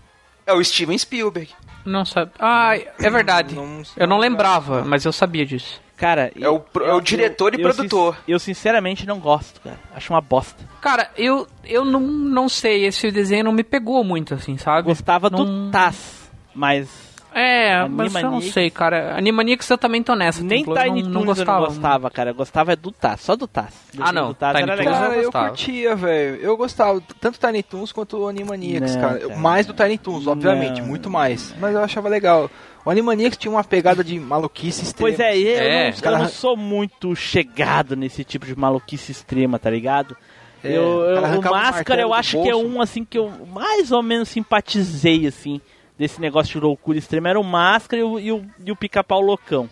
[0.45, 1.49] É o Steven Spielberg.
[1.85, 2.31] Não sabe.
[2.39, 3.55] Ah, é verdade.
[3.97, 5.81] eu não lembrava, mas eu sabia disso.
[5.97, 8.17] Cara, É o, pro- é o diretor e eu, produtor.
[8.27, 9.79] Eu sinceramente não gosto, cara.
[9.95, 10.63] Acho uma bosta.
[10.79, 14.83] Cara, eu, eu não, não sei, esse desenho não me pegou muito, assim, sabe?
[14.83, 16.87] Gostava Não- do Taz, mas
[17.33, 19.15] É, mas eu não Animaniacs- sei, cara.
[19.17, 20.43] Animaniacs eu também tô nessa.
[20.43, 21.51] nem eu Tiny não, Toons não gostava.
[21.57, 22.29] eu não gostava, cara.
[22.29, 23.73] Eu gostava é do Taz, só do Taz.
[23.97, 24.97] O Ah, não, Do Taz Tiny era Toons.
[24.97, 25.47] Cara, eu gostava.
[25.49, 26.35] curtia, velho.
[26.37, 29.19] Eu gostava, tanto Tiny Toons quanto o Animaniacs, Não, cara.
[29.19, 29.35] cara.
[29.35, 30.87] Mais do Tiny Toons, obviamente, Não.
[30.87, 31.53] muito mais.
[31.59, 32.49] Mas eu achava legal.
[32.87, 35.09] O Animaniacs tinha uma pegada de maluquice extrema.
[35.09, 35.91] Pois é, eu, É.
[35.91, 40.15] não, cara- eu não sou muito chegado nesse tipo de maluquice extrema, tá ligado?
[40.63, 44.01] É, eu, eu- o Máscara eu acho que é um assim que eu mais ou
[44.01, 45.59] menos simpatizei assim
[45.99, 49.19] desse negócio de loucura extrema era o Máscara e o, e o, e o Pica-Pau
[49.19, 49.69] Loucão,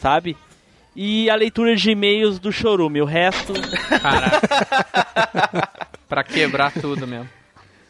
[0.00, 0.36] sabe?
[0.96, 3.52] E a leitura de e-mails do Chorume, o resto
[4.02, 5.68] Caraca.
[6.08, 7.28] pra quebrar tudo mesmo.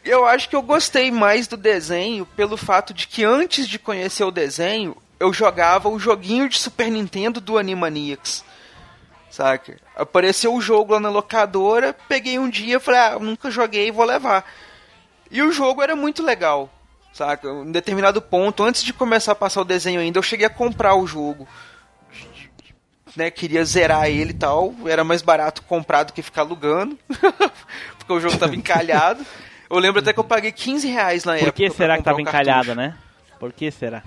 [0.05, 4.23] Eu acho que eu gostei mais do desenho pelo fato de que antes de conhecer
[4.23, 8.45] o desenho, eu jogava o joguinho de Super Nintendo do Animaniacs.
[9.31, 9.79] Saca?
[9.95, 14.45] Apareceu o jogo lá na locadora, peguei um dia, falei, ah, nunca joguei, vou levar.
[15.31, 16.69] E o jogo era muito legal,
[17.11, 17.49] saca?
[17.49, 20.95] Em determinado ponto, antes de começar a passar o desenho ainda, eu cheguei a comprar
[20.95, 21.47] o jogo.
[23.15, 26.99] Né, queria zerar ele e tal, era mais barato comprar do que ficar alugando,
[27.97, 29.25] porque o jogo tava encalhado.
[29.75, 31.51] Eu lembro até que eu paguei 15 reais na época.
[31.51, 32.29] por que será que tava cartucho.
[32.29, 32.95] encalhado, né?
[33.39, 34.03] Por que será?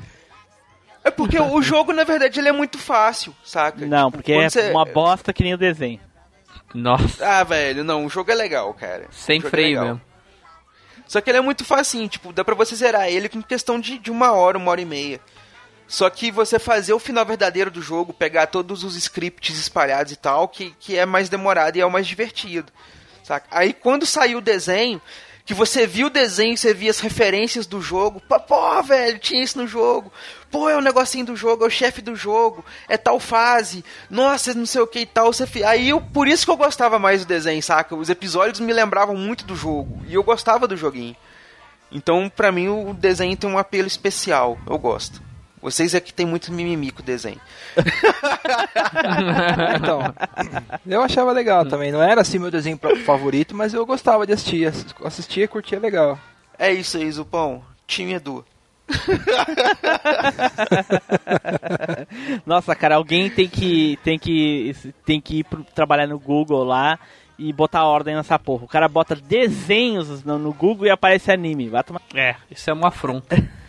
[1.04, 3.84] É porque o jogo, na verdade, ele é muito fácil, saca?
[3.86, 6.00] Não, porque quando é você- uma bosta que nem o desenho.
[6.74, 9.06] Nossa, Ah, velho, não, o jogo é legal, cara.
[9.10, 9.84] sem é freio legal.
[9.86, 10.00] mesmo.
[11.06, 13.98] Só que ele é muito facinho, tipo, dá pra você zerar ele com questão de,
[13.98, 15.20] de uma hora, uma hora e meia.
[15.86, 20.16] Só que você fazer o final verdadeiro do jogo, pegar todos os scripts espalhados e
[20.16, 22.70] tal, que, que é mais demorado e é o mais divertido.
[23.22, 23.46] Saca?
[23.50, 25.00] Aí quando saiu o desenho,
[25.48, 29.56] que você viu o desenho, você via as referências do jogo, pô, velho, tinha isso
[29.56, 30.12] no jogo.
[30.50, 34.52] Pô, é o negocinho do jogo, é o chefe do jogo, é tal fase, nossa,
[34.52, 35.32] não sei o que e tal.
[35.32, 35.64] Você...
[35.64, 37.96] Aí eu, por isso que eu gostava mais do desenho, saca?
[37.96, 41.16] Os episódios me lembravam muito do jogo, e eu gostava do joguinho.
[41.90, 45.27] Então, pra mim, o desenho tem um apelo especial, eu gosto.
[45.60, 47.40] Vocês é que tem muito mimimi com o desenho.
[49.76, 50.14] Então,
[50.86, 51.92] eu achava legal também.
[51.92, 54.66] Não era assim meu desenho favorito, mas eu gostava de assistir.
[54.66, 56.18] Ass- Assistia e curtia legal.
[56.58, 57.62] É isso aí, Zupão.
[57.86, 58.44] Time Edu.
[62.46, 66.98] Nossa, cara, alguém tem que tem que tem que ir pro- trabalhar no Google lá
[67.38, 68.64] e botar ordem nessa porra.
[68.64, 71.68] O cara bota desenhos no, no Google e aparece anime.
[71.68, 72.00] Vai tomar...
[72.14, 73.36] É, isso é uma afronta.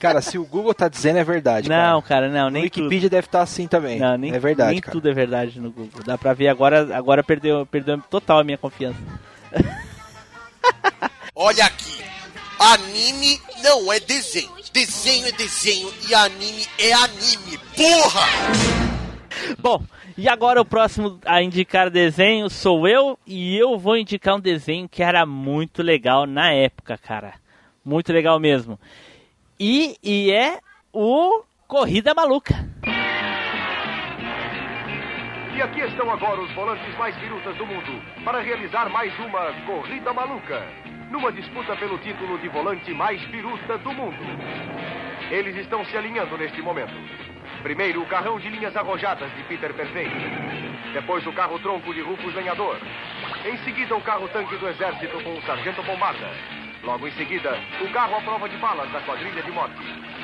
[0.00, 1.68] Cara, se o Google tá dizendo é verdade.
[1.68, 2.82] Não, cara, não, No nem tudo.
[2.84, 4.00] Wikipedia deve estar assim também.
[4.00, 4.92] Não, nem, é verdade, nem cara.
[4.92, 6.02] tudo é verdade no Google.
[6.04, 8.98] Dá pra ver agora, agora perdeu, perdeu total a minha confiança.
[11.34, 12.02] Olha aqui.
[12.58, 14.50] Anime não é desenho.
[14.72, 17.58] Desenho é desenho e anime é anime.
[17.76, 18.26] Porra!
[19.58, 19.82] Bom,
[20.16, 24.88] e agora o próximo a indicar desenho sou eu e eu vou indicar um desenho
[24.88, 27.34] que era muito legal na época, cara.
[27.84, 28.78] Muito legal mesmo.
[29.64, 30.58] E, e é
[30.92, 32.52] o Corrida Maluca.
[35.54, 40.12] E aqui estão agora os volantes mais virutas do mundo para realizar mais uma corrida
[40.12, 40.66] maluca,
[41.12, 44.18] numa disputa pelo título de volante mais viruta do mundo.
[45.30, 46.94] Eles estão se alinhando neste momento.
[47.62, 50.16] Primeiro o carrão de linhas arrojadas de Peter Perfeito.
[50.92, 52.78] Depois o carro tronco de Rufus Lenhador.
[53.46, 56.61] Em seguida o carro tanque do exército com o Sargento Bombarda.
[56.82, 59.76] Logo em seguida, o carro à prova de balas da quadrilha de morte.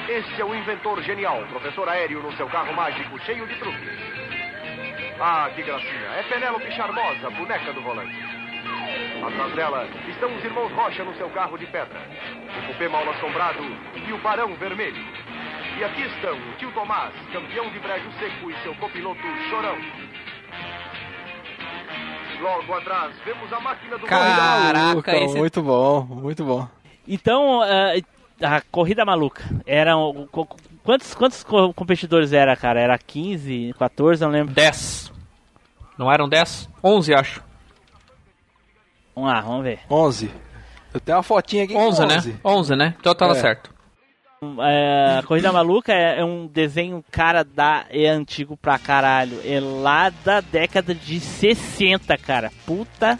[0.08, 3.98] Este é o inventor genial, professor aéreo no seu carro mágico cheio de truques.
[5.20, 6.08] Ah, que gracinha.
[6.18, 8.16] É Penélope Charmosa, boneca do volante.
[9.24, 12.00] Atrás dela estão os irmãos Rocha no seu carro de pedra.
[12.68, 13.62] O P Mal Assombrado
[13.94, 15.04] e o Barão Vermelho.
[15.78, 19.78] E aqui estão o tio Tomás, campeão de brejo seco, e seu copiloto Chorão.
[22.40, 26.68] Logo atrás, vemos a máquina do Caraca, Maluca, esse- muito bom, muito bom.
[27.06, 27.94] Então, ah,
[28.56, 29.42] a corrida maluca.
[29.66, 30.28] Eram.
[30.30, 30.46] qu-
[30.84, 32.80] Quantos, quantos co- competidores era, cara?
[32.80, 34.54] Era 15, 14, não lembro.
[34.54, 35.12] 10.
[35.98, 36.68] Não eram 10?
[36.82, 37.42] 11, acho.
[39.14, 39.80] Vamos lá, vamos ver.
[39.90, 40.30] 11.
[40.94, 42.38] Eu tenho uma fotinha aqui com 11, né?
[42.44, 42.94] 11, né?
[42.98, 43.34] Então tava É.
[43.40, 43.70] certo.
[44.60, 49.40] É, a Corrida Maluca é, é um desenho, cara, da, é antigo pra caralho.
[49.44, 52.52] É lá da década de 60, cara.
[52.64, 53.18] Puta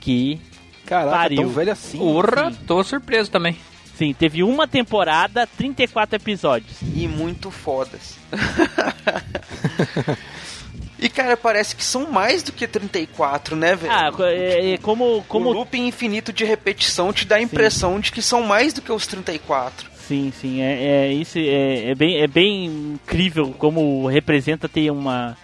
[0.00, 0.40] que
[0.86, 1.42] Caraca, pariu.
[1.42, 1.98] tão velho assim.
[1.98, 3.56] Porra, tô surpreso também.
[3.96, 6.78] Sim, teve uma temporada, 34 episódios.
[6.94, 8.18] E muito fodas.
[10.98, 13.92] e cara, parece que são mais do que 34, né, velho?
[13.92, 18.12] Ah, é, é como, O como looping infinito de repetição te dá a impressão de
[18.12, 19.90] que são mais do que os 34.
[20.06, 25.36] Sim, sim, é, é isso é, é bem é bem incrível como representa ter uma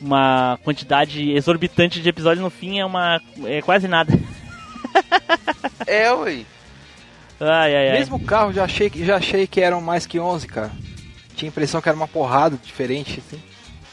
[0.00, 4.12] uma quantidade exorbitante de episódios no fim é uma é quase nada.
[5.86, 6.44] É, ué.
[7.40, 7.98] Ai ai ai.
[7.98, 10.70] Mesmo o carro, já achei, que- já achei que eram mais que 11, cara.
[11.34, 13.40] Tinha a impressão que era uma porrada diferente, assim.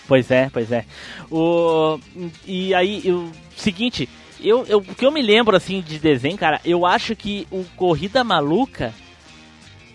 [0.08, 0.86] Pois é, pois é.
[1.32, 2.00] O
[2.46, 4.08] e aí o seguinte,
[4.40, 7.64] eu, eu o que eu me lembro assim de desenho, cara, eu acho que o
[7.76, 8.94] Corrida Maluca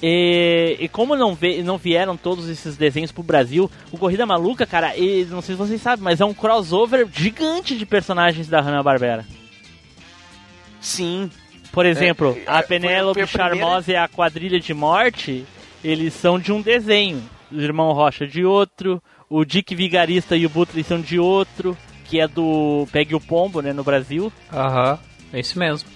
[0.03, 4.67] E, e como não, vê, não vieram todos esses desenhos pro Brasil, o Corrida Maluca,
[4.67, 8.61] cara, e, não sei se vocês sabem, mas é um crossover gigante de personagens da
[8.61, 9.25] Hanna-Barbera.
[10.81, 11.31] Sim.
[11.71, 15.47] Por exemplo, É, a é, Penélope foi a primeira- Charmosa e a Quadrilha de Morte,
[15.83, 17.23] eles são de um desenho.
[17.51, 19.01] O Irmão Rocha de outro,
[19.31, 21.77] o Dick Vigarista e o Butler são de outro,
[22.07, 24.33] que é do Pegue o Pombo, né, no Brasil.
[24.53, 24.99] Aham,
[25.33, 25.89] é isso mesmo.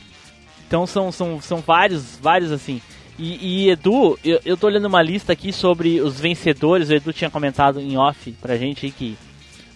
[0.67, 2.81] Então são, são, são vários, vários assim.
[3.19, 6.91] E, e, Edu, eu, eu tô olhando uma lista aqui sobre os vencedores.
[6.91, 9.17] O Edu tinha comentado em off pra gente que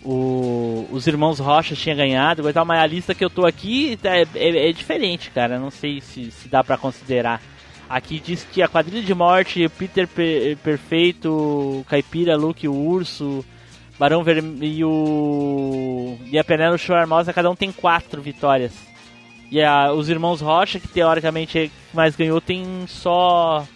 [0.05, 2.43] o, os irmãos Rocha tinham ganhado.
[2.43, 5.59] Vai dar uma lista que eu tô aqui é, é- é diferente, cara.
[5.59, 7.41] Não sei se, se dá pra considerar.
[7.88, 13.45] Aqui diz que a quadrilha de morte, Peter Per- Perfeito, Caipira, Luke, o Urso,
[13.99, 16.30] Barão Vermelho e.
[16.32, 18.72] E a Penélope Charmosa, cada um tem quatro vitórias.
[19.51, 23.66] E a, os irmãos Rocha, que teoricamente é mais ganhou, tem só.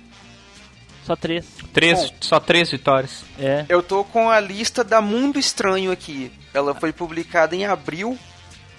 [1.05, 1.45] Só três.
[1.72, 3.25] Três, só três vitórias.
[3.39, 3.66] É.
[3.68, 6.31] Eu tô com a lista da Mundo Estranho aqui.
[6.55, 8.16] Ela foi publicada em abril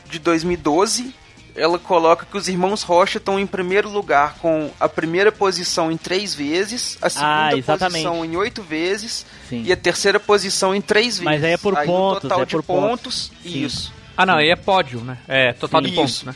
[0.09, 1.13] de 2012.
[1.55, 5.95] Ela coloca que os irmãos Rocha estão em primeiro lugar com a primeira posição em
[5.95, 9.63] três vezes, a segunda Ah, posição em oito vezes Sim.
[9.65, 11.23] e a terceira posição em três vezes.
[11.23, 13.31] Mas aí é por aí pontos, total é de por pontos, pontos.
[13.45, 13.93] Isso.
[14.17, 15.17] Ah, não, aí é pódio, né?
[15.27, 15.95] É, total de Sim.
[15.95, 16.25] pontos, Isso.
[16.25, 16.35] né?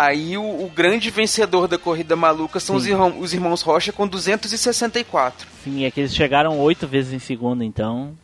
[0.00, 4.06] Aí o, o grande vencedor da corrida maluca são os, irmão- os irmãos Rocha com
[4.06, 5.44] 264.
[5.64, 8.16] Sim, é que eles chegaram oito vezes em segunda, então.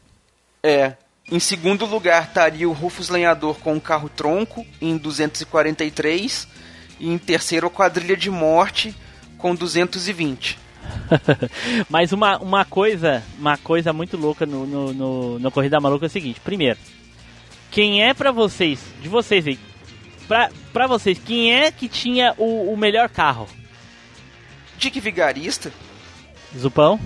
[0.62, 0.92] É.
[1.32, 6.46] Em segundo lugar estaria o Rufus Lenhador com o carro tronco, em 243.
[7.00, 8.94] E em terceiro, a Quadrilha de Morte,
[9.36, 10.56] com 220.
[11.90, 16.08] Mas uma, uma coisa, uma coisa muito louca no, no, no, no Corrida Maluca é
[16.08, 16.78] o seguinte, primeiro,
[17.72, 19.58] quem é pra vocês, de vocês aí,
[20.28, 23.48] pra, pra vocês, quem é que tinha o, o melhor carro?
[24.76, 25.72] Dick Vigarista?
[26.54, 27.00] Zupão?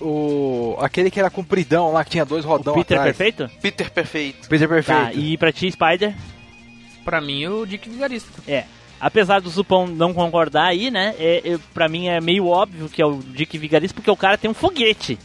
[0.00, 3.16] O, aquele que era compridão lá, que tinha dois rodão Peter atrás.
[3.16, 3.50] Perfeito?
[3.60, 4.48] Peter Perfeito.
[4.48, 5.18] Peter Tá, Perfeito.
[5.18, 6.14] e pra ti, Spider?
[7.04, 8.30] Pra mim, o Dick Vigarista.
[8.46, 8.64] É.
[9.00, 11.14] Apesar do Zupão não concordar aí, né?
[11.18, 14.38] É, é, pra mim é meio óbvio que é o Dick Vigarista, porque o cara
[14.38, 15.18] tem um foguete.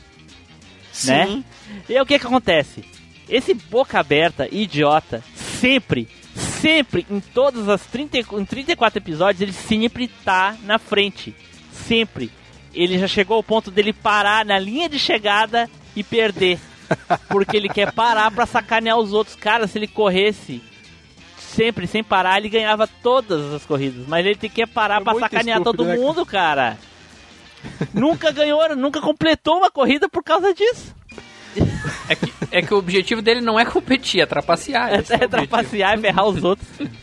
[1.05, 1.25] né?
[1.27, 1.43] Sim.
[1.89, 2.83] E aí o que que acontece?
[3.29, 5.23] Esse boca aberta, idiota,
[5.63, 11.33] sempre, sempre, em todas as 30, e- em 34 episódios, ele sempre tá na frente.
[11.71, 12.29] Sempre.
[12.73, 16.59] Ele já chegou ao ponto dele parar na linha de chegada e perder.
[17.29, 19.37] Porque ele quer parar pra sacanear os outros.
[19.37, 20.61] Cara, se ele corresse
[21.37, 24.05] sempre, sem parar, ele ganhava todas as corridas.
[24.05, 26.77] Mas ele tem que parar É pra sacanear todo estúpido, né, mundo, cara.
[27.93, 30.93] nunca ganhou, nunca completou uma corrida por causa disso.
[32.07, 34.89] É que, é que o objetivo dele não é competir, é trapacear.
[34.89, 36.67] É, é é trapacear e ferrar os outros.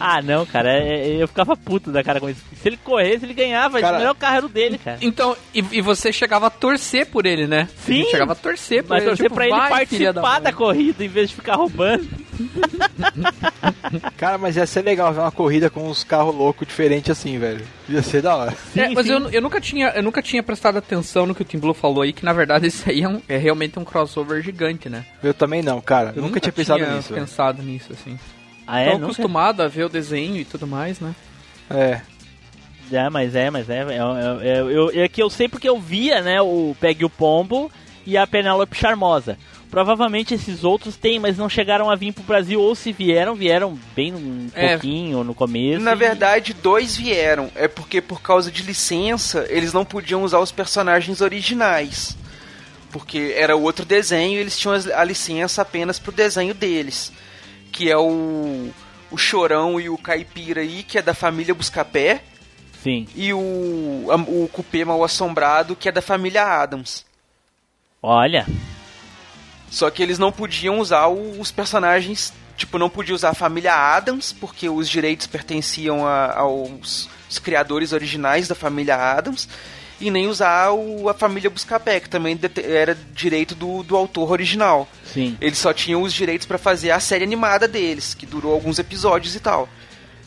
[0.00, 2.40] Ah, não, cara, é- é- eu ficava puto da cara com isso.
[2.60, 3.80] Se ele corresse, ele ganhava.
[3.80, 4.98] Cara- o melhor carro era o dele, cara.
[5.00, 7.68] Então, e, e você chegava a torcer por ele, né?
[7.84, 7.96] Sim.
[7.98, 9.10] Gente chegava a torcer por Mas ele.
[9.10, 12.08] torcer tipo, pra ele participar da da, corrida em vez de ficar roubando.
[14.16, 17.64] Cara, mas ia ser legal ver uma corrida com uns carros loucos diferentes assim, velho.
[17.88, 18.50] Ia ser da hora.
[18.76, 19.12] É, Sim, mas sim.
[19.12, 22.02] eu, eu nunca tinha eu nunca tinha prestado atenção no que o Tim Blue falou
[22.02, 25.04] aí, que na verdade isso aí é, um- é realmente um crossover gigante, né?
[25.22, 26.12] Eu também não, cara.
[26.16, 27.12] Eu nunca, tinha pensado nisso.
[27.14, 27.20] velho.
[27.26, 28.18] pensado nisso, assim.
[28.66, 28.94] Ah, é?
[28.94, 31.14] Acostumado a ver o desenho e tudo mais, né?
[31.70, 32.00] É.
[32.92, 33.78] É, mas é, mas é.
[33.78, 37.10] é, é, é, eu, é que eu sei porque eu via, né, o Pegue o
[37.10, 37.70] Pombo
[38.06, 39.38] e a Penélope Charmosa.
[39.70, 43.76] Provavelmente esses outros têm, mas não chegaram a vir pro Brasil, ou se vieram, vieram
[43.96, 44.72] bem um É.
[44.72, 45.80] pouquinho no começo.
[45.82, 47.50] Na e- verdade, dois vieram.
[47.56, 52.16] É porque por causa de licença, eles não podiam usar os personagens originais.
[52.92, 57.10] Porque era outro desenho e eles tinham a licença apenas pro desenho deles.
[57.76, 58.70] Que é o,
[59.10, 62.22] o Chorão e o Caipira aí, que é da família Buscapé.
[62.80, 63.08] Sim.
[63.16, 67.04] E o, a- o Cupê Mal Assombrado, que é da família Adams.
[68.00, 68.46] Olha,
[69.70, 72.32] Só que eles não podiam usar o- os personagens.
[72.56, 77.92] Tipo, não podia usar a família Adams, porque os direitos pertenciam a- aos os criadores
[77.92, 79.48] originais da família Adams.
[80.00, 84.88] E nem usar o- a família Buscapé, que também era direito do, do autor original.
[85.04, 85.36] sim.
[85.40, 89.34] Eles só tinham os direitos pra fazer a série animada deles, que durou alguns episódios
[89.36, 89.68] e tal.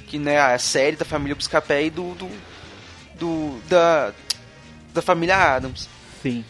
[0.08, 2.14] Que né, a série da família Buscapé e do.
[2.16, 2.30] do,
[3.20, 4.14] do- da,
[4.94, 5.90] da família Adams.
[6.24, 6.46] Sim.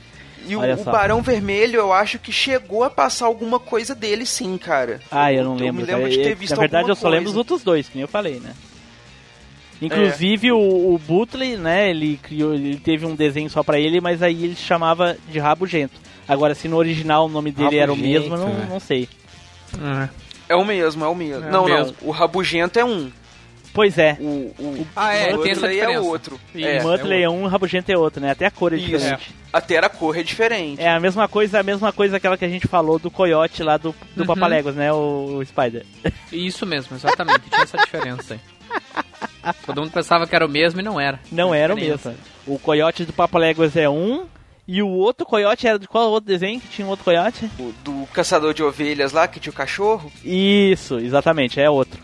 [0.46, 0.84] E o, o.
[0.86, 5.02] Barão Vermelho, eu acho que chegou a passar alguma coisa dele, sim, cara.
[5.12, 5.66] Ah, eu não lembro.
[5.68, 6.10] Eu me lembro cara.
[6.12, 7.32] de ter Eu- visto Na verdade, eu só lembro coisa.
[7.34, 8.54] dos outros dois, que nem eu falei, né?
[9.82, 10.58] Inclusive o,
[10.94, 11.90] o Butley, né?
[11.90, 16.00] Ele criou, ele teve um desenho só pra ele, mas aí ele chamava de Rabugento.
[16.28, 18.66] Agora, se no original o nome dele era o Rabugento, mesmo, eu não, é.
[18.70, 19.08] não sei.
[20.50, 21.46] É o mesmo, é o mesmo.
[21.46, 21.78] É não, o não.
[21.78, 21.96] mesmo.
[22.02, 23.12] O Rabugento é um.
[23.74, 24.18] Pois é.
[24.20, 26.40] O, o, Ah, é, o tem essa Butley é outro.
[26.56, 26.80] É.
[26.80, 28.32] o Muttley é um, o Rabugento é outro, né?
[28.32, 28.88] Até a cor é Isso.
[28.88, 29.36] diferente.
[29.54, 30.82] Até a cor é diferente.
[30.82, 33.78] É a mesma coisa, a mesma coisa aquela que a gente falou do coiote lá
[33.78, 34.26] do, do Uhum.
[34.28, 34.92] Papaléguas, né?
[34.92, 35.86] O, o Spider.
[36.32, 37.42] Isso mesmo, exatamente.
[37.50, 38.40] Tinha essa diferença aí.
[39.54, 41.20] Todo mundo pensava que era o mesmo e não era.
[41.32, 42.14] Não era o mesmo.
[42.46, 44.26] O coiote do Papaléguas é um.
[44.68, 47.50] E o outro coiote era de qual outro desenho que tinha um outro coiote?
[47.58, 50.12] O do caçador de ovelhas lá, que tinha o cachorro.
[50.26, 51.98] Isso, exatamente, é outro.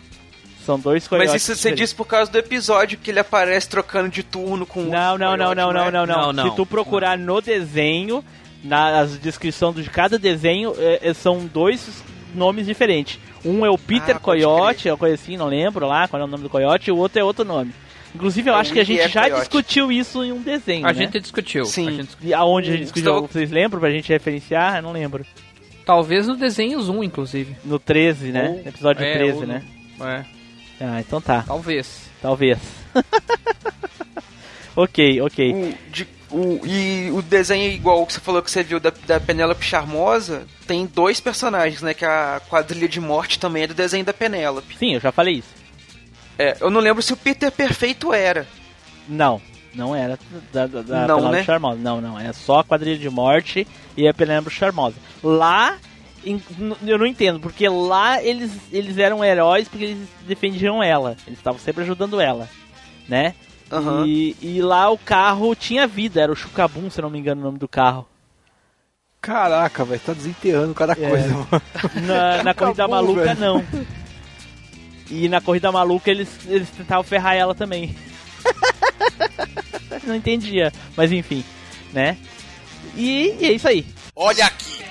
[0.66, 1.34] São dois coiotes.
[1.34, 1.90] Mas isso você diferentes.
[1.90, 5.26] diz por causa do episódio que ele aparece trocando de turno com o Não, outro
[5.26, 6.50] não, não, coiote, não, não, não, não, Não, não.
[6.52, 8.24] Se tu procurar no desenho,
[8.64, 12.02] na descrição de cada desenho, é, é, são dois
[12.34, 13.20] nomes diferentes.
[13.46, 16.26] Um é o Peter Ah, Coyote, é uma coisa assim, não lembro lá qual é
[16.26, 17.74] o nome do coiote, e o outro é outro nome.
[18.16, 19.40] Inclusive, eu É acho que a gente Willy já Coyote.
[19.42, 20.94] discutiu isso em um desenho, A né?
[20.94, 21.66] gente discutiu.
[21.66, 21.88] Sim.
[21.88, 22.30] a gente discutiu.
[22.30, 23.12] E aonde a gente Hum, discutiu?
[23.14, 24.78] estou- Vocês lembram pra gente referenciar?
[24.78, 25.26] Eu não lembro.
[25.86, 27.56] Talvez no desenho Zoom, inclusive.
[27.66, 28.50] No 13, né?
[28.50, 29.64] Ou- No episódio é, 13, ou né?
[30.00, 30.24] É,
[30.86, 31.44] Ah, então tá.
[31.46, 32.10] talvez.
[32.22, 32.58] Talvez.
[34.76, 35.54] ok, ok.
[35.54, 39.20] O, de- o- e o desenho igual que você falou que você viu da, da
[39.20, 41.94] Penélope Charmosa, tem dois personagens, né?
[41.94, 44.78] Que a quadrilha de morte também é do desenho da Penélope.
[44.78, 45.50] Sim, eu já falei isso.
[46.38, 48.48] É, eu não lembro se o Peter Perfeito era.
[49.08, 49.42] Não,
[49.76, 50.18] não era
[50.52, 51.44] da, da, da Não, Penélope né?
[51.44, 51.80] Charmosa.
[51.80, 52.20] Não, não.
[52.20, 54.96] É só a quadrilha de morte e a Penélope Charmosa.
[55.24, 55.78] Lá,
[56.86, 61.16] eu não entendo, porque lá eles, eles eram heróis porque eles defendiam ela.
[61.28, 62.50] Eles estavam sempre ajudando ela,
[63.08, 63.36] né?
[63.74, 64.06] Aham.
[64.06, 67.44] E, e lá o carro tinha vida, era o Chucabum, se não me engano o
[67.46, 68.08] nome do carro.
[69.20, 71.50] Caraca, velho, tá desenterrando cada coisa, mano.
[72.06, 73.40] Na, na corrida maluca, velho.
[73.40, 73.66] não.
[75.10, 77.96] E na corrida maluca eles, eles tentavam ferrar ela também.
[80.06, 81.44] não entendia, mas enfim,
[81.94, 82.18] né?
[82.96, 83.86] E, e é isso aí.
[84.16, 84.84] Olha aqui.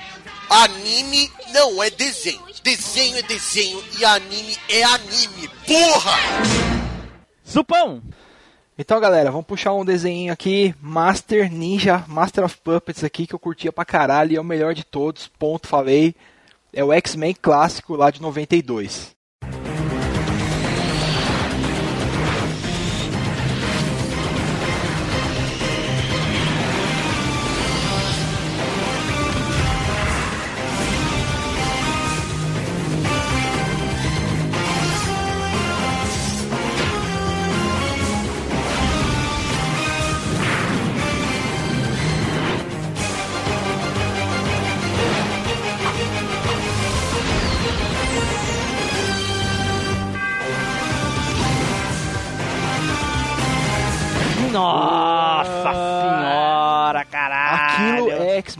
[0.49, 2.41] Anime não é desenho.
[2.63, 5.49] Desenho é desenho e anime é anime.
[5.67, 6.17] Porra!
[7.43, 8.01] Supão!
[8.75, 13.39] Então, galera, vamos puxar um desenho aqui, Master Ninja, Master of Puppets aqui, que eu
[13.39, 16.15] curtia pra caralho e é o melhor de todos, ponto, falei.
[16.73, 19.12] É o X-Men clássico lá de 92.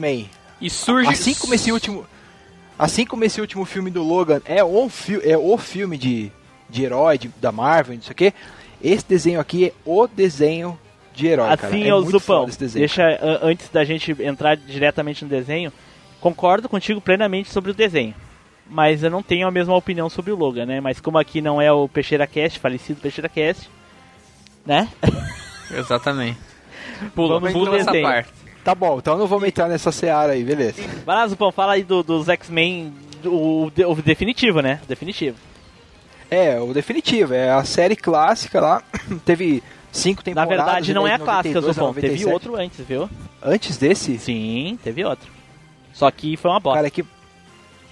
[0.06, 0.30] X-Men.
[0.62, 1.10] E surge.
[1.10, 2.06] Assim como esse último,
[2.78, 6.32] assim como esse último filme do Logan é o, fi é o filme de,
[6.70, 8.34] de herói de- da Marvel, não sei o que,
[8.82, 10.80] esse desenho aqui é o desenho
[11.14, 11.68] de herói, cara.
[11.68, 12.80] Assim, é ô muito Zupão, desenho.
[12.82, 13.04] deixa
[13.42, 15.72] antes da gente entrar diretamente no desenho,
[16.22, 18.16] concordo contigo plenamente sobre o desenho.
[18.70, 20.80] Mas eu não tenho a mesma opinião sobre o Logan, né?
[20.80, 23.70] Mas como aqui não é o Peixeira Cast, falecido Peixeira Cast,
[24.66, 24.88] né?
[25.70, 26.40] Exatamente.
[27.14, 28.08] Pula, Vamos pula pro essa desenho.
[28.08, 28.32] parte.
[28.64, 30.82] Tá bom, então eu não vou entrar nessa seara aí, beleza.
[31.06, 32.94] Vai lá, Zupão, fala aí do- dos X-Men,
[33.26, 34.80] o, o definitivo, né?
[34.88, 35.38] Definitivo.
[36.32, 38.82] É, o definitivo, é a série clássica lá.
[39.26, 39.62] Teve
[39.92, 40.58] cinco Na temporadas.
[40.58, 41.94] verdade, e não é a de clássica, 92 a Zupão.
[41.94, 42.34] Teve 97.
[42.34, 43.10] outro antes, viu?
[43.44, 44.18] Antes desse?
[44.18, 45.30] Sim, teve outro.
[45.92, 46.78] Só que foi uma bosta.
[46.78, 47.06] Cara, é que.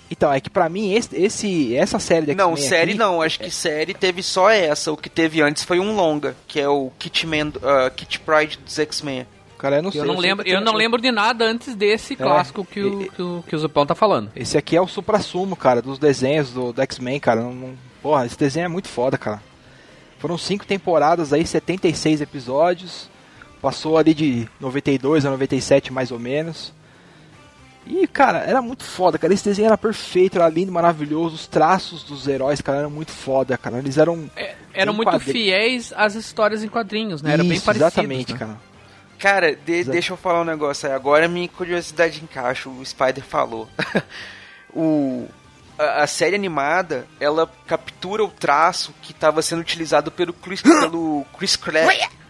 [0.10, 3.22] Então, é que pra mim, esse, esse- essa série de Não, série aqui- não.
[3.22, 4.92] Acho que série teve só essa.
[4.92, 8.58] O que teve antes foi um longa, que é o Kit, Man, ah, Kit Pride
[8.58, 9.26] dos X-Men.
[9.62, 10.02] Cara, eu não sei.
[10.02, 13.22] Eu não sei lembro, eu não lembro de nada antes desse clássico que o, que
[13.22, 14.32] o, que o Zupão tá falando.
[14.36, 17.42] Esse aqui é o supra-sumo, cara, dos desenhos do, do X-Men, cara.
[17.42, 19.40] Não, não- porra, esse desenho é muito foda, cara.
[20.18, 23.08] Foram cinco temporadas aí, 76 episódios.
[23.62, 26.74] Passou ali de 92 a 97, mais ou menos.
[27.86, 29.32] E, cara, era muito foda, cara.
[29.32, 31.36] Esse desenho era perfeito, era lindo, maravilhoso.
[31.36, 33.78] Os traços dos heróis, cara, eram muito foda, cara.
[33.78, 34.28] Eles eram.
[34.74, 37.34] Eram bem muito fiéis às histórias em quadrinhos, né?
[37.34, 37.94] Era bem Isso, parecidos.
[37.94, 38.40] Exatamente, né?
[38.40, 38.71] cara.
[39.22, 40.96] Cara, de- deixa eu falar um negócio aí.
[40.96, 43.70] Agora minha curiosidade encaixa, o Spider falou.
[44.74, 45.28] o,
[45.78, 51.26] a, a série animada, ela captura o traço que estava sendo utilizado pelo Chris, pelo
[51.38, 51.82] Chris, Cla-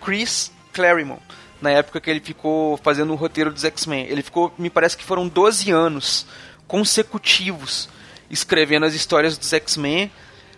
[0.03, 1.21] Chris Claremont.
[1.61, 4.07] Na época que ele ficou fazendo o roteiro dos X-Men.
[4.07, 6.25] Ele ficou, me parece que foram 12 anos
[6.67, 7.87] consecutivos
[8.29, 10.11] escrevendo as histórias dos X-Men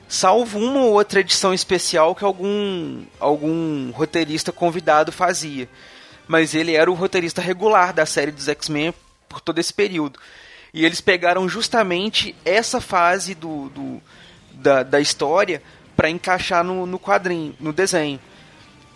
[0.07, 5.67] salvo uma ou outra edição especial que algum algum roteirista convidado fazia.
[6.27, 8.93] Mas ele era o roteirista regular da série dos X-Men
[9.27, 10.19] por todo esse período.
[10.73, 14.01] E eles pegaram justamente essa fase do, do-
[14.53, 15.61] da, da história
[15.95, 18.19] para encaixar no, no quadrinho, no desenho.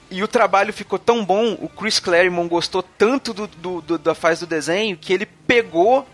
[0.09, 4.15] E o trabalho ficou tão bom, o Chris Claremont gostou tanto do, do- do- da
[4.15, 6.07] fase do desenho que ele pegou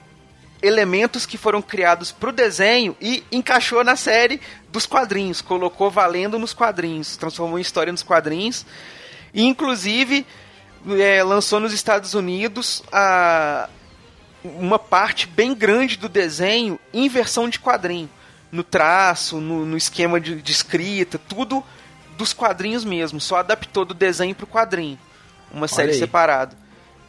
[0.61, 4.39] elementos que foram criados pro desenho e encaixou na série
[4.72, 8.66] dos quadrinhos, colocou valendo nos quadrinhos, transformou em história nos quadrinhos.
[9.34, 10.26] E inclusive
[11.00, 13.70] é, lançou nos Estados Unidos a
[14.44, 18.10] uma parte bem grande do desenho em versão de quadrinho.
[18.52, 21.64] No traço, no, no esquema de, de escrita, tudo
[22.18, 23.20] dos quadrinhos mesmo.
[23.20, 25.00] Só adaptou do desenho pro quadrinho.
[25.52, 25.98] Uma série aí.
[25.98, 26.56] separada.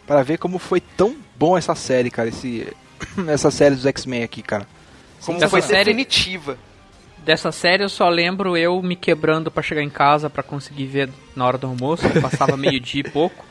[0.07, 2.29] Pra ver como foi tão bom essa série, cara.
[2.29, 2.73] Esse,
[3.29, 4.67] essa série dos X-Men aqui, cara.
[5.25, 6.57] Como Essa foi série- definitiva.
[7.19, 11.09] Dessa série eu só lembro eu me quebrando pra chegar em casa pra conseguir ver
[11.35, 12.05] na hora do almoço.
[12.21, 13.45] Passava meio-dia e pouco.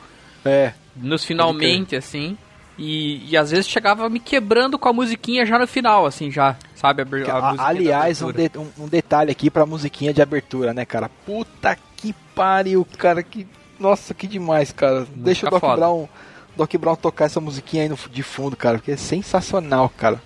[0.44, 0.72] É.
[0.96, 2.36] Nos finalmente, assim.
[2.76, 6.56] E, e às vezes chegava me quebrando com a musiquinha já no final, assim, já.
[6.74, 7.02] Sabe?
[7.02, 10.84] A, a, A- aliás, um, de- um- um detalhe aqui pra musiquinha de abertura, né,
[10.84, 11.08] cara?
[11.24, 13.22] Puta que pariu, cara.
[13.22, 13.46] Que...
[13.78, 15.06] Nossa, que demais, cara.
[15.14, 15.76] Deixa o Doc foda.
[15.76, 16.08] Brown,
[16.56, 20.20] Doc Brown tocar essa musiquinha aí no, de fundo, cara, porque é sensacional, cara.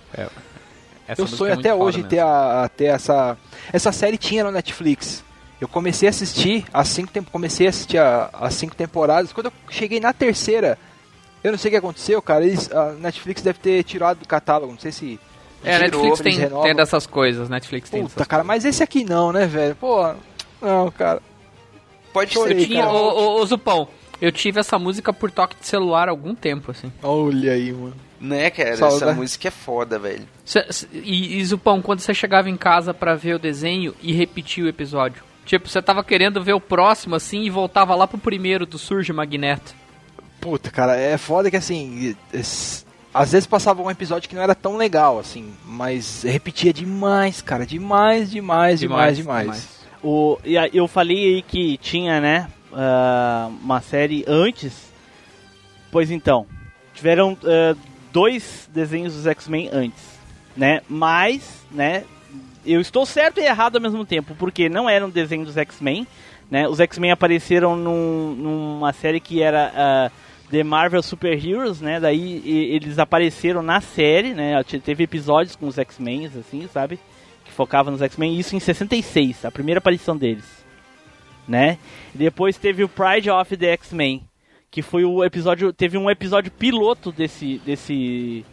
[1.07, 3.37] Essa Eu música sonho é até hoje ter, a, ter essa.
[3.73, 5.23] Essa série tinha no Netflix.
[5.59, 9.33] Eu comecei a assistir as cinco comecei a assistir a- as cinco temporadas.
[9.33, 10.77] Quando eu cheguei na terceira,
[11.43, 12.45] eu não sei o que aconteceu, cara.
[12.45, 14.71] Eles, a Netflix deve ter tirado do catálogo.
[14.71, 15.19] Não sei se.
[15.63, 16.63] É, a Netflix tem, renovam.
[16.63, 19.75] tem dessas coisas, Netflix tem Puta, cara, mas esse aqui não, né, velho?
[19.75, 20.13] Pô,
[20.61, 21.21] não, cara.
[22.13, 22.93] Pode Chorei, Eu tinha, cara.
[22.93, 23.87] ô, ô, ô, Zupão,
[24.21, 26.91] eu tive essa música por toque de celular há algum tempo, assim.
[27.03, 27.95] Olha aí, mano.
[28.21, 28.75] Né, cara?
[28.77, 29.03] Saudade.
[29.03, 30.25] Essa música é foda, velho.
[30.93, 34.67] E, e, Zupão, quando você chegava em casa pra ver o desenho e repetir o
[34.69, 35.23] episódio?
[35.49, 39.11] Tipo, você tava querendo ver o próximo, assim, e voltava lá pro primeiro do Surge
[39.11, 39.73] Magneto.
[40.39, 42.15] Puta, cara, é foda que assim.
[43.11, 47.65] Às vezes passava um episódio que não era tão legal, assim, mas repetia demais, cara.
[47.65, 49.67] Demais, demais, demais, demais.
[50.03, 54.93] O, e eu falei aí que tinha, né, ah, uma série antes.
[55.91, 56.45] Pois então,
[56.93, 57.75] tiveram ah,
[58.13, 60.03] dois desenhos dos X-Men antes,
[60.55, 60.83] né?
[60.87, 61.41] Mas,
[61.71, 62.03] né,
[62.65, 66.05] eu estou certo e errado ao mesmo tempo, porque não era um desenho dos X-Men,
[66.51, 66.67] né?
[66.67, 70.11] Os X-Men apareceram num- numa série que era ah,
[70.51, 71.99] The Marvel Super Heroes, né?
[71.99, 74.63] Daí e- eles apareceram na série, né?
[74.63, 76.99] Te- Teve episódios com os X-Men, assim, sabe?
[77.45, 80.45] Que focava nos X-Men, isso em 66, a primeira aparição deles,
[81.47, 81.77] né?
[82.13, 84.23] Depois teve o Pride of the X-Men,
[84.71, 88.45] que foi o episódio, teve um episódio piloto desse desse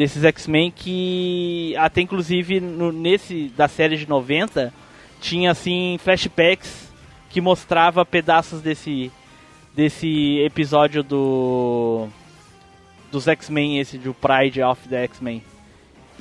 [0.00, 4.72] desses X-Men que até inclusive no, nesse da série de 90
[5.20, 6.90] tinha assim flashbacks
[7.28, 9.12] que mostrava pedaços desse
[9.76, 12.08] desse episódio do
[13.12, 15.42] dos X-Men esse do Pride of the X-Men.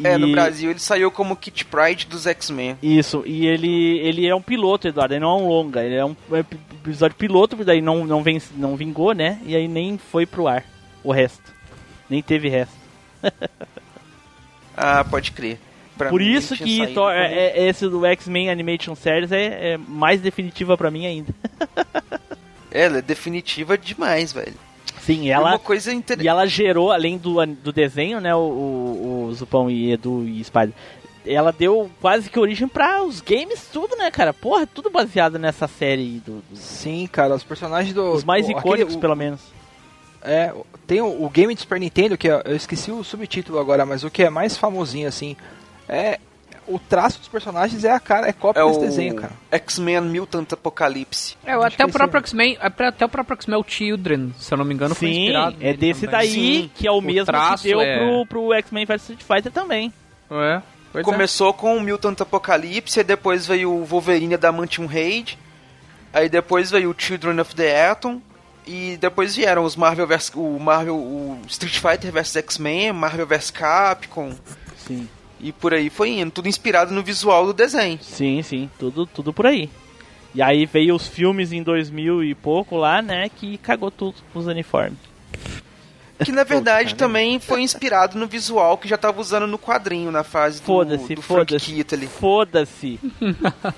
[0.03, 2.77] É, no Brasil ele saiu como Kit Pride dos X-Men.
[2.81, 6.05] isso, e ele, ele é um piloto, Eduardo, ele não é um longa, ele é
[6.05, 9.39] um ep- episódio piloto, daí não, não, vem, não vingou, né?
[9.45, 10.63] E aí nem foi pro ar
[11.03, 11.53] o resto.
[12.09, 12.78] Nem teve resto.
[14.75, 15.59] Ah, pode crer.
[15.97, 19.77] Pra Por mim, isso que como- é, é- esse do X-Men Animation Series é, é
[19.77, 21.33] mais definitiva pra mim ainda.
[22.71, 24.53] Ela é definitiva demais, velho.
[25.01, 25.49] Sim, ela.
[25.51, 26.21] Uma coisa inter...
[26.21, 30.41] E ela gerou, além do, do desenho, né, o, o, o Zupão e Edu e
[30.43, 30.71] Spider,
[31.25, 34.33] ela deu quase que origem para os games tudo, né, cara?
[34.33, 38.13] Porra, tudo baseado nessa série do, do- Sim, cara, os personagens do.
[38.13, 39.41] os mais icônicos, aquele- o- pelo menos.
[40.21, 40.53] É,
[40.85, 44.03] tem o, o game de Super Nintendo, que é- eu esqueci o subtítulo agora, mas
[44.03, 45.35] o que é mais famosinho, assim,
[45.87, 46.19] é.
[46.67, 49.31] O traço dos personagens é a cara, é cópia É desse desenho, cara.
[49.51, 51.35] X-Men Mutant Apocalipse.
[51.43, 54.75] É, o- até o próprio X-Men, até o próprio X-Men Children, se eu não me
[54.75, 55.55] engano, foi Sim, inspirado.
[55.59, 56.11] é desse também.
[56.19, 59.01] daí Sim, que é o, o mesmo que traço deu é- pro, pro X-Men vs
[59.09, 59.91] Street Fighter também.
[60.29, 60.61] É,
[60.91, 61.11] pois é.
[61.11, 65.39] Começou com o Mutant Apocalipse, aí depois veio o Wolverine da Mantium Raid,
[66.13, 68.21] aí depois veio o Children of the Atom,
[68.69, 73.49] e depois vieram os Marvel vs, o Marvel, o Street Fighter vs X-Men, Marvel vs
[73.49, 74.31] Capcom,
[74.77, 75.09] Sim.
[75.39, 77.97] e por aí foi indo, tudo inspirado no visual do desenho.
[77.99, 79.71] Sim, sim, tudo, tudo por aí.
[80.35, 84.37] E aí veio os filmes em 2000 e pouco lá, né, que cagou tudo com
[84.37, 84.99] os uniformes.
[86.23, 90.23] Que na verdade também foi inspirado no visual que já tava usando no quadrinho, na
[90.23, 92.07] fase do, Foda-se, do Frank foda-se.
[92.07, 92.99] Foda-se.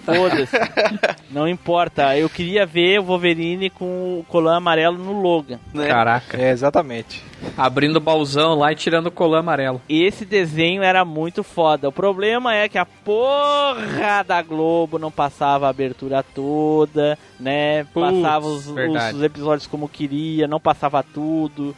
[0.05, 0.57] Foda-se.
[1.29, 2.17] Não importa.
[2.17, 5.59] Eu queria ver o Wolverine com o colã amarelo no Logan.
[5.73, 5.87] Né?
[5.87, 6.37] Caraca.
[6.37, 7.23] É, exatamente.
[7.57, 9.81] Abrindo o baúzão lá e tirando o colã amarelo.
[9.89, 11.89] Esse desenho era muito foda.
[11.89, 17.83] O problema é que a porra da Globo não passava a abertura toda, né?
[17.85, 21.75] Putz, passava os, os episódios como queria, não passava tudo.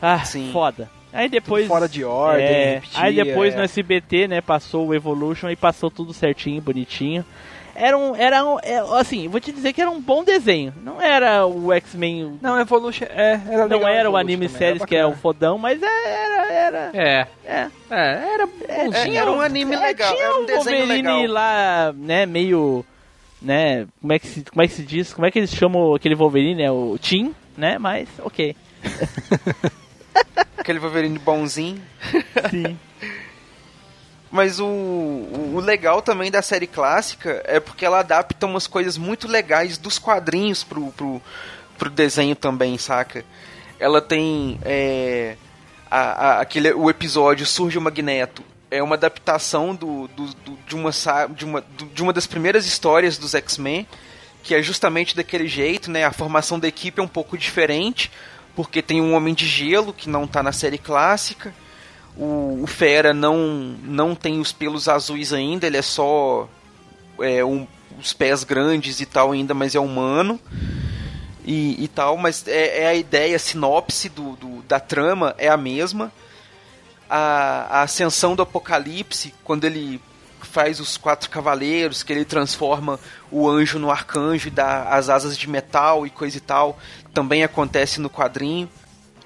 [0.00, 0.50] Ah, Sim.
[0.52, 0.90] foda.
[1.12, 1.64] Aí depois.
[1.64, 3.56] Tudo fora de ordem, é, repetia, aí depois é.
[3.56, 7.24] no SBT, né, passou o Evolution e passou tudo certinho, bonitinho.
[7.74, 10.74] Era um, era um, é, assim, vou te dizer que era um bom desenho.
[10.82, 14.84] Não era o X-Men, Não, Evolution, é, era não legal, era o anime também, séries
[14.84, 17.66] que era o fodão, mas era, era, É, é.
[17.88, 19.16] é, era É, bonzinho.
[19.16, 22.84] era um anime É, legal, tinha era um um Wolverine lá, né, meio,
[23.40, 25.94] né, como é que se, como é que se diz, como é que eles chamam
[25.94, 28.56] aquele Wolverine, é o Tim, né, mas, ok.
[30.56, 31.82] Aquele Wolverine bonzinho.
[32.50, 32.78] Sim.
[34.30, 39.26] Mas o, o, legal também da série clássica é porque ela adapta umas coisas muito
[39.26, 41.22] legais dos quadrinhos pro, pro,
[41.78, 43.24] pro desenho também, saca?
[43.80, 45.36] Ela tem é,
[45.90, 48.42] a, a- aquele, o episódio Surge o Magneto.
[48.70, 50.90] É uma adaptação do, do, do- de, uma,
[51.30, 51.64] de, uma,
[51.94, 53.88] de uma das primeiras histórias dos X-Men,
[54.42, 56.04] que é justamente daquele jeito, né?
[56.04, 58.10] A formação da equipe é um pouco diferente,
[58.58, 61.54] porque tem um Homem de Gelo, que não tá na série clássica.
[62.16, 63.36] O, o Fera não,
[63.84, 66.48] não tem os pelos azuis ainda, ele é só
[67.20, 67.68] é, um-
[68.00, 70.40] os pés grandes e tal ainda, mas é humano.
[71.44, 75.46] E, e tal, mas é, é a ideia, a sinopse do, do- da trama é
[75.48, 76.10] a mesma.
[77.08, 80.00] A, a ascensão do Apocalipse, quando ele
[80.46, 82.98] faz os quatro cavaleiros, que ele transforma
[83.30, 86.78] o anjo no arcanjo e dá as asas de metal e coisa e tal,
[87.12, 88.68] também acontece no quadrinho.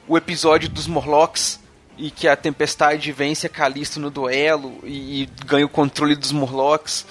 [0.09, 1.61] O episódio dos Morlocks,
[1.97, 6.33] e que a Tempestade vence a Calisto no duelo e, e ganha o controle dos
[6.33, 7.07] Morlocks,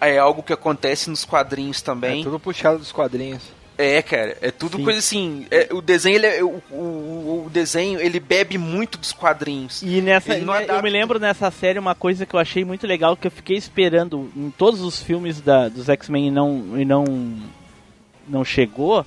[0.00, 2.20] é algo que acontece nos quadrinhos também.
[2.20, 3.42] É tudo puxado dos quadrinhos.
[3.78, 4.84] É, cara, é tudo Sim.
[4.84, 5.46] coisa assim.
[5.50, 9.82] é, o desenho, ele é- o, o- o desenho, ele bebe muito dos quadrinhos.
[9.82, 12.64] E nessa, Ele não né, eu me lembro nessa série uma coisa que eu achei
[12.64, 16.64] muito legal que eu fiquei esperando em todos os filmes da, dos X-Men e não
[16.80, 17.04] e não
[18.26, 19.04] não chegou,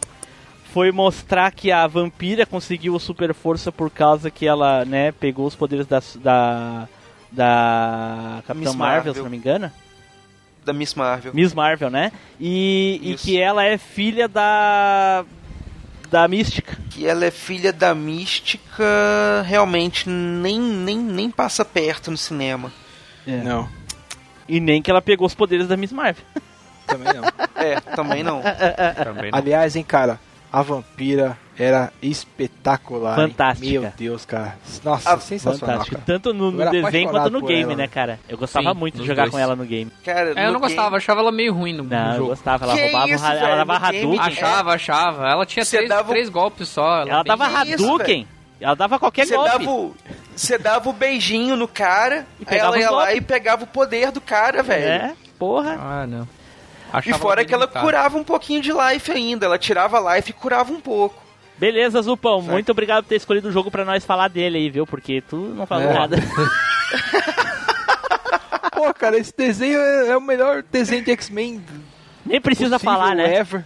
[0.71, 5.47] foi mostrar que a vampira conseguiu a super força por causa que ela, né, pegou
[5.47, 6.87] os poderes da da
[7.31, 9.13] da Capitã Marvel, Marvel.
[9.15, 9.71] se não me engano.
[10.69, 11.33] Da Miss Marvel.
[11.33, 12.11] Miss Marvel, né?
[12.39, 15.25] E, e que ela é filha da
[16.11, 16.77] da Mística.
[16.91, 18.83] Que ela é filha da mística,
[19.45, 22.71] realmente nem, nem, nem passa perto no cinema.
[23.25, 23.67] Não,
[24.47, 26.23] E nem que ela pegou os poderes da Miss Marvel.
[26.85, 27.23] também não.
[27.55, 28.41] É, também não.
[29.03, 29.37] Também não.
[29.37, 30.19] Aliás, hein, cara,
[30.51, 33.19] a vampira era espetacular.
[33.19, 33.27] hein?
[33.27, 33.79] Fantástica.
[33.81, 34.55] Meu Deus, cara.
[34.83, 35.95] Nossa, Ah, sensacional, Fantástico.
[35.97, 36.05] cara.
[36.05, 37.87] Tanto no, no desenho quanto no game, ela, né, né?
[37.87, 38.19] cara?
[38.29, 39.31] Eu gostava Sim, muito de jogar dois.
[39.33, 39.91] com ela no game.
[40.03, 42.29] Cara, É, eu não gostava, game- achava ela meio ruim no, no Não, eu jogo.
[42.29, 42.65] gostava.
[42.65, 44.19] Ela Que roubava, isso, ela dava Hadouken.
[44.19, 45.27] Achava, achava.
[45.29, 47.01] Ela tinha três, dava três golpes só.
[47.01, 48.27] Ela, Ela bem- dava Hadouken.
[48.61, 49.51] Ela dava qualquer Você golpe.
[49.51, 49.95] dava, o-
[50.35, 54.11] você dava o beijinho no cara, E aí ela ia lá e pegava o poder
[54.11, 54.83] do cara, velho.
[54.85, 55.77] É, porra.
[55.79, 56.23] Ah, não.
[56.23, 57.85] E Achava fora bem que ela limitado.
[57.85, 59.45] curava um pouquinho de life ainda.
[59.45, 61.15] Ela tirava life e curava um pouco.
[61.59, 62.41] Beleza, Zupão.
[62.41, 64.87] Muito obrigado por ter escolhido o jogo pra nós falar dele aí, viu?
[64.87, 65.93] Porque tu não falou É.
[65.93, 66.17] nada.
[68.73, 71.63] Pô, cara, esse desenho é, é o melhor desenho de X-Men
[72.25, 73.35] Nem precisa possível falar, né?
[73.35, 73.65] ever.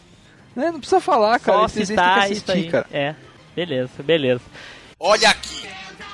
[0.55, 1.59] Né, Não precisa falar, cara.
[1.59, 2.69] Só esse desenho tem que assistir, aí.
[2.69, 2.85] cara.
[2.91, 3.15] É,
[3.55, 4.41] beleza, beleza.
[4.99, 5.67] Olha aqui.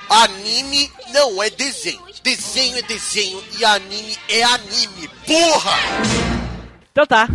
[0.09, 2.01] Anime não é desenho.
[2.23, 5.07] Desenho é desenho e anime é anime.
[5.25, 5.71] Porra!
[6.91, 7.29] Então tá.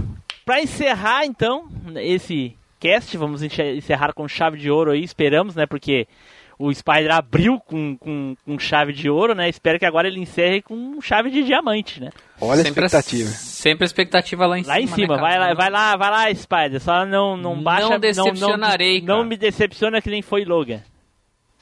[0.44, 1.66] Pra encerrar, então,
[1.96, 2.54] esse
[2.88, 5.64] cast, vamos encerrar com chave de ouro aí, esperamos, né?
[5.66, 6.06] Porque
[6.58, 9.48] o Spider abriu com, com, com chave de ouro, né?
[9.48, 12.10] Espero que agora ele encerre com chave de diamante, né?
[12.40, 13.28] Olha a Sempre a- expectativa.
[13.30, 14.84] Sempre a expectativa lá em Lá cima.
[14.84, 16.80] em cima, né, vai lá, vai lá, vai lá, Spider.
[16.80, 17.88] Só não, não Não baixa.
[17.88, 19.28] não- decepcionarei, Não, não, cara.
[19.28, 20.80] me decepciona que nem foi Logan.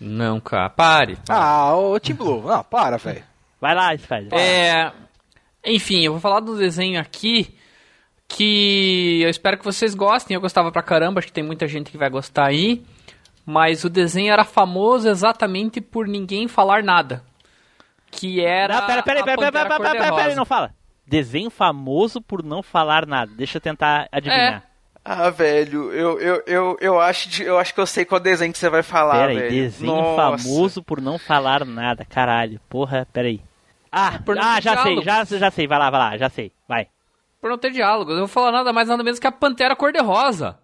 [0.00, 1.16] Não, cara, pare.
[1.28, 2.42] Ah, ô Tim Blue.
[2.42, 3.22] Não, para, velho.
[3.60, 4.34] Vai lá, Spider.
[4.34, 4.90] É,
[5.64, 7.54] enfim, eu vou falar do desenho aqui
[8.36, 10.34] que eu espero que vocês gostem.
[10.34, 12.82] Eu gostava pra caramba, acho que tem muita gente que vai gostar aí.
[13.44, 17.22] Mas o desenho era famoso exatamente por ninguém falar nada.
[18.10, 18.80] Que era.
[18.80, 20.72] Não, pera, pera, a pera, pera, pera, pera, pera, pera, não fala.
[21.06, 23.32] Desenho famoso por não falar nada.
[23.36, 24.62] Deixa eu tentar adivinhar.
[25.04, 28.52] Ah, velho, eu, eu, eu, eu, acho de- eu acho que eu sei qual desenho
[28.52, 29.50] que você vai falar, Pera aí, velho.
[29.50, 30.38] desenho Nossa.
[30.44, 32.60] famoso por não falar nada, caralho.
[32.68, 33.40] Porra, pera aí.
[33.90, 36.52] Ah, Por não ah já sei, já, já sei, vai lá, vai lá, já sei,
[36.68, 36.86] vai.
[37.42, 38.12] Por não ter diálogos.
[38.14, 40.61] Eu vou falar nada mais nada menos que a Pantera Cor-de-Rosa.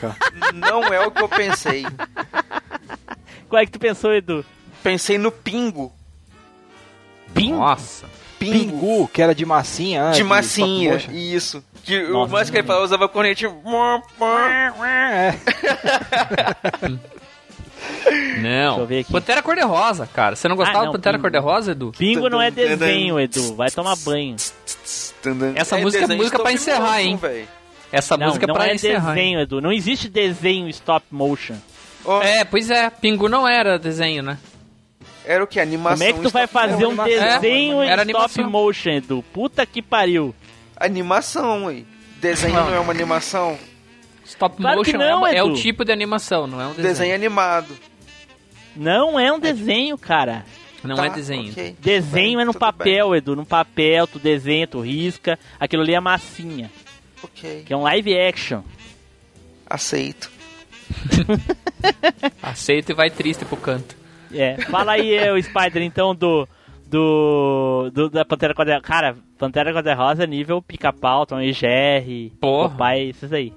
[0.00, 0.16] Cara.
[0.54, 1.84] Não é o que eu pensei.
[3.48, 4.44] Qual é que tu pensou, Edu?
[4.82, 5.92] Pensei no Pingo.
[7.28, 7.56] Bingo?
[7.58, 8.06] Nossa.
[8.38, 8.52] Pingo.
[8.70, 10.06] Pingu, que era de massinha.
[10.06, 11.62] né, De massinha, isso.
[11.84, 13.46] Que o mais que ele falava usava cornete.
[13.46, 15.34] É.
[18.40, 18.86] Não.
[19.10, 20.36] Pantera Cor-de-Rosa, cara.
[20.36, 21.22] Você não gostava Ah, não, de Pantera Pingo.
[21.30, 21.92] Cor-de-Rosa, Edu?
[21.98, 23.18] Bingo não é desenho.
[23.18, 23.54] Edu.
[23.54, 24.36] Vai tomar banho.
[25.54, 27.16] Essa música é música pra encerrar, hein?
[27.16, 27.48] velho.
[27.92, 29.14] Essa Não, música é não pra é encerrar.
[29.14, 29.60] desenho, Edu.
[29.60, 31.56] Não existe desenho stop motion.
[32.04, 32.88] Ó, É, pois é.
[32.90, 34.38] Pingu não era desenho, né?
[35.24, 35.60] Era o que?
[35.60, 35.98] Animação.
[35.98, 38.50] Como é que tu vai fazer um desenho Era em stop animação.
[38.50, 39.24] motion, Edu?
[39.32, 40.34] Puta que pariu.
[40.76, 41.82] Animação, ué.
[42.20, 43.58] Desenho não é uma animação.
[44.24, 46.86] Stop Claro motion não, é, é o tipo de animação, não é um desenho.
[46.88, 47.76] Desenho animado.
[48.76, 50.44] Não é um desenho, cara.
[50.82, 51.50] Não Tá, é desenho.
[51.50, 51.76] ok.
[51.80, 53.36] Desenho Bem, é no papel, Edu.
[53.36, 55.38] No papel, tu desenha, tu risca.
[55.58, 56.79] Aquilo ali é massinha, bem.
[57.22, 58.62] Ok, que é um live action.
[59.68, 60.30] aceito.
[62.42, 63.94] Aceita e vai triste pro canto.
[64.32, 64.56] É.
[64.62, 66.48] Fala aí, o Spider, então, do.
[66.86, 68.82] Do, do da Pantera Cor-de-Rosa.
[68.82, 72.32] Cara, Pantera Cor-de-Rosa nível pica-pau, Tom e Jerry.
[72.40, 73.52] Papai, esses aí.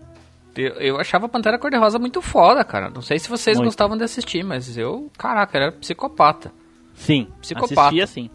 [0.56, 2.92] Eu, eu achava Pantera Cor-de-Rosa muito foda, cara.
[2.92, 3.70] Não sei se vocês Muito.
[3.70, 6.52] gostavam de assistir, mas eu, caraca, era psicopata.
[6.94, 7.82] Sim, Psicopata.
[7.82, 8.30] assistia sim.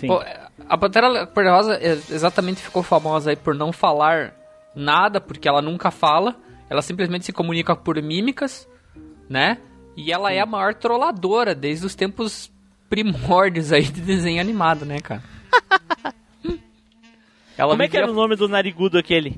[0.00, 0.08] Sim.
[0.08, 0.20] Pô,
[0.66, 4.34] a Pantera Cor-de-Rosa é- exatamente ficou famosa aí por não falar
[4.74, 6.36] nada, porque ela nunca fala.
[6.70, 8.68] Ela simplesmente se comunica por mímicas,
[9.28, 9.58] né?
[9.96, 12.50] E ela é a maior trolladora desde os tempos
[12.88, 15.22] primórdios aí de desenho animado, né, cara?
[17.56, 19.36] ela Como é que era o nome do narigudo aquele?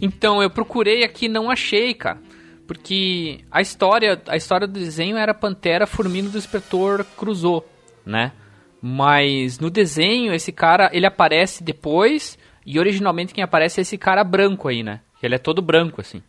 [0.00, 2.18] Então, eu procurei aqui e não achei, cara.
[2.66, 7.66] Porque a história, a história do desenho era Pantera Formindo do Inspetor Cruzou,
[8.04, 8.32] né?
[8.80, 14.22] Mas no desenho, esse cara, ele aparece depois, e originalmente quem aparece é esse cara
[14.22, 15.00] branco aí, né?
[15.22, 16.22] Ele é todo branco, assim.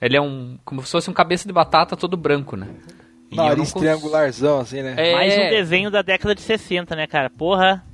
[0.00, 2.68] Ele é um, como se fosse um cabeça de batata todo branco, né?
[3.30, 4.94] E Nariz cons- triangularzão, assim, né?
[4.96, 7.28] É, Mais um desenho da década de 60, né, cara?
[7.28, 7.84] Porra.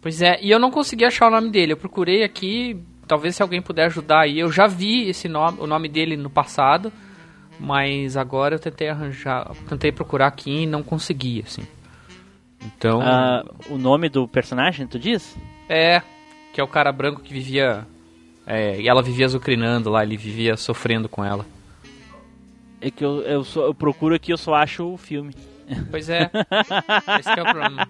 [0.00, 1.74] Pois é, e eu não consegui achar o nome dele.
[1.74, 4.38] Eu procurei aqui, talvez se alguém puder ajudar aí.
[4.40, 6.90] Eu já vi esse nome, o nome dele no passado,
[7.60, 11.62] mas agora eu tentei arranjar, tentei procurar aqui e não consegui, assim.
[12.64, 15.36] Então, Ah, o nome do personagem, tu diz?
[15.68, 16.02] é
[16.52, 17.86] que é o cara branco que vivia
[18.46, 21.46] é, e ela vivia azucrinando lá, ele vivia sofrendo com ela.
[22.80, 25.34] É que eu, eu, só- eu procuro aqui, eu só acho o filme.
[25.90, 26.28] Pois é.
[27.20, 27.88] Esse que é o problema.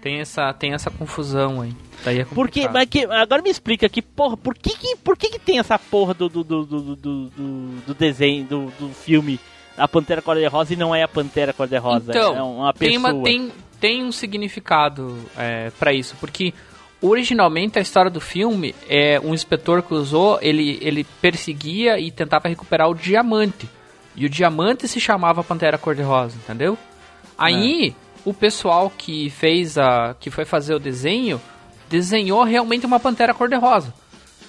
[0.00, 1.72] Tem essa, tem essa confusão aí.
[2.04, 2.72] Daí é Por que, complicado.
[2.72, 5.78] mas que, agora me explica aqui, porra, por que que, por que, que tem essa
[5.78, 9.38] porra do, do, do, do, do, do- do desenho, do, do filme
[9.76, 12.10] A Pantera Cor-de-Rosa e não é a Pantera Cor-de-Rosa?
[12.10, 13.14] Então, é uma tem, pessoa.
[13.14, 16.52] uma, tem, tem um significado é, para isso, porque
[17.00, 22.88] originalmente a história do filme é um inspetor cruzou, ele, ele perseguia e tentava recuperar
[22.88, 23.68] o diamante.
[24.14, 26.76] E o diamante se chamava Pantera Cor-de-Rosa, entendeu?
[27.36, 27.94] Aí
[28.24, 30.14] o pessoal que fez a.
[30.20, 31.40] que foi fazer o desenho
[31.88, 33.92] desenhou realmente uma Pantera Cor-de-Rosa.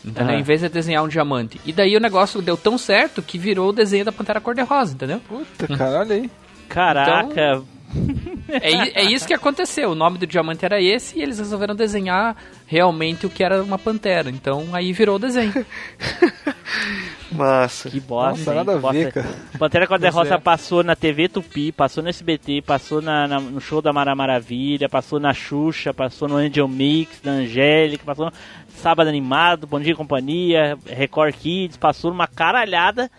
[0.03, 0.33] Entendeu?
[0.33, 0.39] Aham.
[0.39, 1.61] Em vez de desenhar um diamante.
[1.65, 5.19] E daí o negócio deu tão certo que virou o desenho da Pantera Cor-de-Rosa, entendeu?
[5.27, 6.29] Puta, cara, olha aí.
[6.67, 7.63] Caraca,
[8.49, 9.91] É, i- é isso que aconteceu.
[9.91, 12.35] O nome do diamante era esse e eles resolveram desenhar
[12.65, 14.29] realmente o que era uma pantera.
[14.31, 15.53] Então aí virou o desenho.
[17.31, 17.89] Massa.
[17.89, 18.29] Que bosta.
[18.39, 18.55] Nossa, hein?
[18.57, 18.97] nada a Bosta.
[18.97, 19.27] ver, cara.
[19.57, 20.37] Pantera Cor-de-Rosa é.
[20.39, 24.87] passou na TV Tupi, passou no SBT, passou na- na- no show da Mara Maravilha,
[24.87, 28.31] passou na Xuxa, passou no Angel Mix, da Angélica, passou no
[28.75, 33.09] Sábado Animado, Bom Dia e Companhia, Record Kids, passou numa caralhada,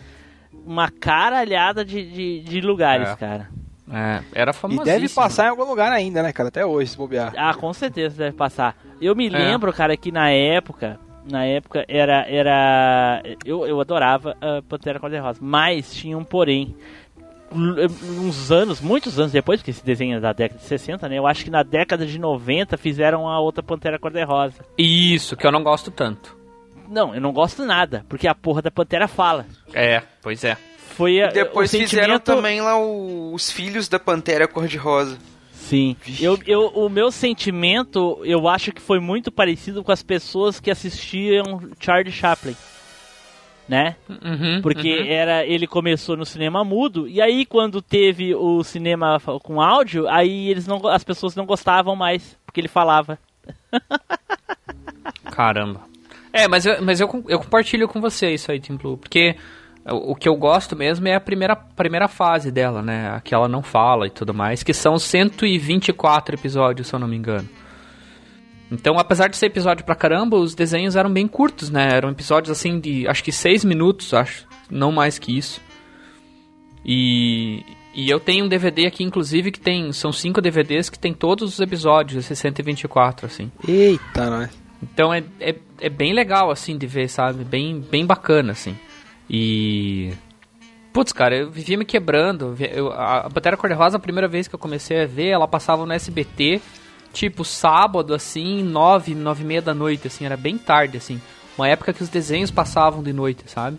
[0.67, 3.17] uma caralhada de, de, de lugares, É.
[3.17, 3.49] cara.
[3.93, 4.85] É, era E famosíssimo.
[4.87, 6.49] deve passar em algum lugar ainda, né, cara?
[6.49, 7.33] Até hoje, se bobear.
[7.37, 8.75] Ah, com certeza deve passar.
[9.01, 9.31] Eu me É.
[9.31, 10.99] lembro, cara, que na época,
[11.31, 16.75] na época era era eu, eu adorava a Pantera Cor-de-Rosa, mas tinha um porém.
[17.55, 17.87] L-
[18.21, 21.19] Uns anos, muitos anos depois, porque esse desenho é da década de 60, né?
[21.19, 24.65] Eu acho que na década de 90 fizeram a outra Pantera Cor-de-Rosa.
[24.77, 26.37] Isso, que eu não gosto tanto.
[26.89, 29.47] Não, eu não gosto nada, porque a porra da Pantera fala.
[29.73, 30.57] É, pois é.
[30.77, 35.19] Foi a, E depois o fizeram sentimento- também lá o- os filhos da Pantera Cor-de-Rosa.
[35.53, 35.97] Sim.
[36.21, 40.71] Eu, eu, o meu sentimento, eu acho que foi muito parecido com as pessoas que
[40.71, 42.55] assistiam Charlie Chaplin.
[43.66, 43.97] Né?
[44.11, 45.07] Uhum, Porque uhum.
[45.07, 50.51] era ele começou no cinema mudo e aí quando teve o cinema com áudio, aí
[50.51, 53.19] eles não as pessoas não gostavam mais porque ele falava.
[55.32, 55.81] Caramba.
[56.32, 59.36] É, mas eu, mas eu, eu compartilho com você isso aí, Tim Blue, porque
[59.86, 63.11] o, o que eu gosto mesmo é a primeira, primeira fase dela, né?
[63.11, 67.09] A que ela não fala e tudo mais, que são 124 episódios, se eu não
[67.09, 67.49] me engano.
[68.70, 71.89] Então, apesar de ser episódio pra caramba, os desenhos eram bem curtos, né?
[71.93, 75.61] Eram episódios assim de acho que 6 minutos, acho, não mais que isso.
[76.85, 77.62] E,
[77.95, 79.93] e eu tenho um DVD aqui, inclusive, que tem.
[79.93, 83.51] São cinco DVDs que tem todos os episódios, esses 124, assim.
[83.66, 84.51] Eita, nós.
[84.82, 87.43] Então é, é, é bem legal, assim, de ver, sabe?
[87.45, 88.77] Bem, bem bacana, assim.
[89.31, 90.12] E.
[90.93, 92.55] Putz, cara, eu vivia me quebrando.
[92.61, 95.86] Eu- a a Pantera Cor-de-Rosa, a primeira vez que eu comecei a ver, ela passava
[95.86, 96.61] no SBT,
[97.15, 101.19] tipo, sábado, assim, nove, nove e meia da noite, assim, era bem tarde, assim.
[101.57, 103.78] Uma época que os desenhos passavam de noite, sabe?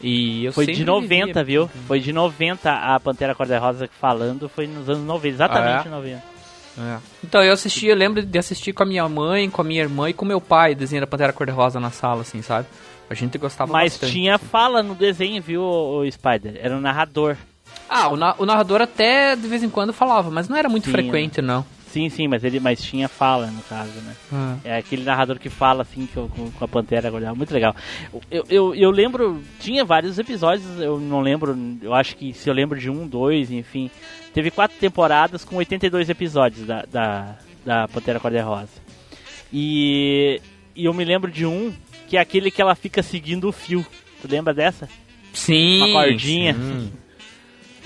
[0.00, 1.70] E eu Foi de 90, vivia- viu?
[1.88, 5.90] Foi de 90 a Pantera Cor-de-Rosa falando, foi nos anos 90, exatamente Ah, é?
[5.90, 6.22] 90.
[6.78, 6.98] É.
[7.24, 10.10] Então eu assisti, eu lembro de assistir com a minha mãe, com a minha irmã
[10.10, 12.66] e com meu pai, desenho da Pantera Cor-de-Rosa na sala, assim, sabe?
[13.08, 14.12] A gente gostava Mas bastante.
[14.12, 16.58] tinha fala no desenho, viu, o, o Spider?
[16.60, 17.34] Era um narrador.
[17.88, 20.84] Ah, o, na- o narrador até de vez em quando falava, mas não era muito
[20.84, 20.92] Tinha.
[20.92, 21.64] frequente, não.
[21.96, 24.14] Sim, sim, mas ele mas tinha fala no caso, né?
[24.30, 24.56] Ah.
[24.62, 27.74] É aquele narrador que fala assim que eu- com, com a Pantera agora, muito legal.
[28.30, 32.52] Eu, eu, eu lembro, tinha vários episódios, eu não lembro, eu acho que se eu
[32.54, 33.90] lembro de um, dois, enfim.
[34.34, 38.68] Teve quatro temporadas com 82 episódios da, da, da Pantera Cor-de-Rosa.
[39.50, 40.38] E,
[40.74, 41.72] e eu me lembro de um
[42.06, 43.84] que é aquele que ela fica seguindo o fio.
[44.20, 44.86] Tu lembra dessa?
[45.32, 45.78] Sim.
[45.78, 46.52] Uma cordinha.
[46.52, 46.92] sim.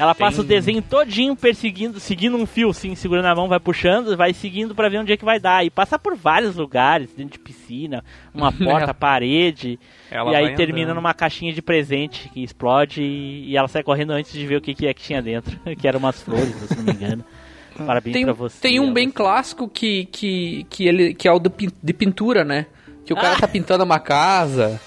[0.00, 3.60] Ela passa Tem- o desenho todinho perseguindo, seguindo um fio, assim, segurando a mão, vai
[3.60, 5.64] puxando, vai seguindo pra ver onde é que vai dar.
[5.64, 8.02] E passa por vários lugares, dentro de piscina,
[8.32, 9.78] uma porta, parede.
[10.10, 10.96] Ela e aí termina andando.
[10.96, 14.60] numa caixinha de presente que explode e, e ela sai correndo antes de ver o
[14.60, 15.58] que, que é que tinha dentro.
[15.78, 17.24] que eram umas flores, se não me engano.
[17.86, 18.60] Parabéns Tem, pra você.
[18.60, 22.44] tem um bem clássico que, que, que, ele, que é o de, pin- de pintura,
[22.44, 22.66] né?
[23.06, 24.80] Que o cara tá pintando uma casa.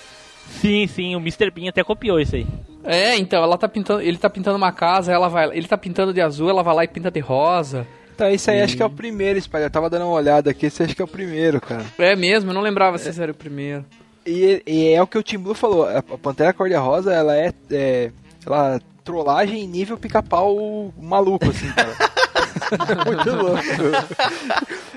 [0.47, 1.49] Sim, sim, o Mr.
[1.49, 2.45] Bean até copiou isso aí.
[2.83, 6.13] É, então, ela tá pintando, ele tá pintando uma casa, ela vai, ele tá pintando
[6.13, 7.87] de azul, ela vai lá e pinta de rosa.
[8.13, 9.65] Então, esse aí acho que é o primeiro, Spider.
[9.65, 11.83] Eu tava dando uma olhada aqui, esse acho que é o primeiro, cara.
[11.97, 13.85] É mesmo, eu não lembrava se esse era o primeiro.
[14.25, 18.11] E, e é o que o Tim Blue falou, a Pantera Cor-de-Rosa, ela é, é
[18.45, 21.93] ela trollagem em nível pica-pau maluco, assim, cara.
[23.05, 23.61] muito louco.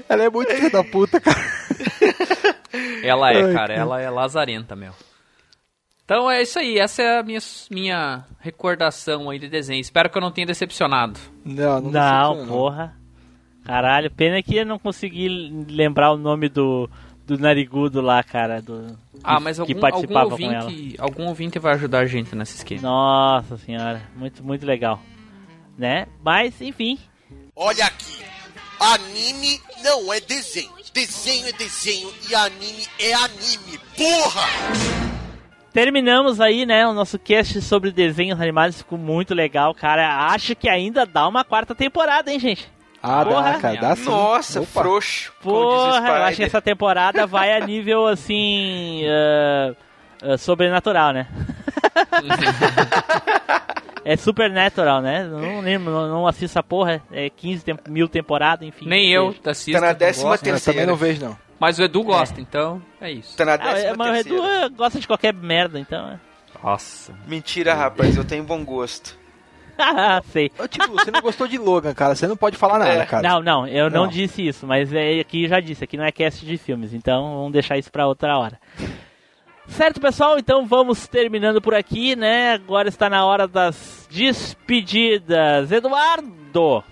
[0.09, 1.41] ela é muito filha da puta, cara.
[3.03, 3.75] Ela é, Ai, cara, cara.
[3.75, 4.93] ela é lazarenta, meu.
[6.07, 9.81] Então é isso aí, essa é a minha, minha recordação aí de desenho.
[9.81, 11.19] Espero que eu não tenha decepcionado.
[11.45, 12.97] Não, não, Não, porra.
[13.65, 15.29] Caralho, pena que eu não consegui
[15.69, 16.89] lembrar o nome do,
[17.27, 18.63] do narigudo lá, cara.
[18.63, 20.65] Do, Ah, que- mas que algum, algum, participava com ela.
[20.67, 22.83] ouvinte, algum ouvinte vai ajudar a gente nesse esquema.
[22.83, 25.03] Nossa senhora, muito, muito legal.
[25.77, 26.07] Né?
[26.23, 27.01] Mas, enfim.
[27.57, 28.25] Olha aqui.
[28.79, 30.71] Anime não é desenho.
[30.95, 33.81] Desenho é desenho e anime é anime.
[33.97, 35.16] Porra!
[35.77, 38.79] Terminamos aí, né, o nosso cast sobre desenhos animados.
[38.79, 40.31] Ficou muito legal, cara.
[40.33, 42.67] Acho que ainda dá uma quarta temporada, hein, gente?
[43.03, 43.53] Ah, Porra.
[43.53, 44.07] dá, cara, dá sim.
[44.07, 44.81] Nossa, Opa.
[44.81, 45.35] frouxo.
[45.43, 49.75] Porra, eu acho que essa temporada vai a nível, assim, ah,
[50.33, 51.27] ah, sobrenatural, né?
[54.03, 55.25] é supernatural, né?
[55.25, 57.03] Não lembro, não, não assisto essa porra.
[57.13, 58.89] É 15 tem- mil temporadas, enfim.
[58.89, 59.79] Nem eu assisto.
[59.79, 60.73] Tá na décima terceira.
[60.73, 61.46] também não vejo, não.
[61.59, 63.37] Mas o Edu gosta, então é isso.
[63.37, 64.67] Tá na Ah, décima é, mas o Edu terceira.
[64.67, 66.09] eh, gosta de qualquer merda, então.
[66.11, 66.19] é.
[66.63, 67.15] Nossa.
[67.27, 69.19] Mentira, rapaz, eu tenho bom gosto.
[70.33, 70.51] Sei.
[70.59, 72.15] Ô, Tio, você não gostou de Logan, cara.
[72.15, 73.05] Você não pode falar nada, É.
[73.07, 73.29] cara.
[73.29, 74.05] Não, não, eu não.
[74.05, 74.09] Não.
[74.09, 77.53] disse isso, mas é, aqui já disse, aqui não é cast de filmes, então vamos
[77.53, 78.59] deixar isso pra outra hora.
[79.69, 80.39] Certo, pessoal?
[80.39, 82.53] Então vamos terminando por aqui, né?
[82.55, 85.71] Agora está na hora das despedidas.
[85.73, 86.83] Eduardo!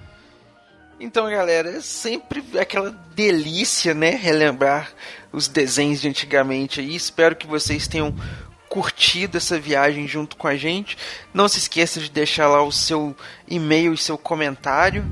[1.05, 4.09] Então, galera, é sempre aquela delícia, né?
[4.09, 4.91] Relembrar
[5.31, 6.97] os desenhos de antigamente aí.
[6.97, 8.17] Espero que vocês tenham
[8.71, 10.97] curtido essa viagem junto com a gente.
[11.35, 13.15] Não se esqueça de deixar lá o seu
[13.47, 15.05] e-mail e seu comentário.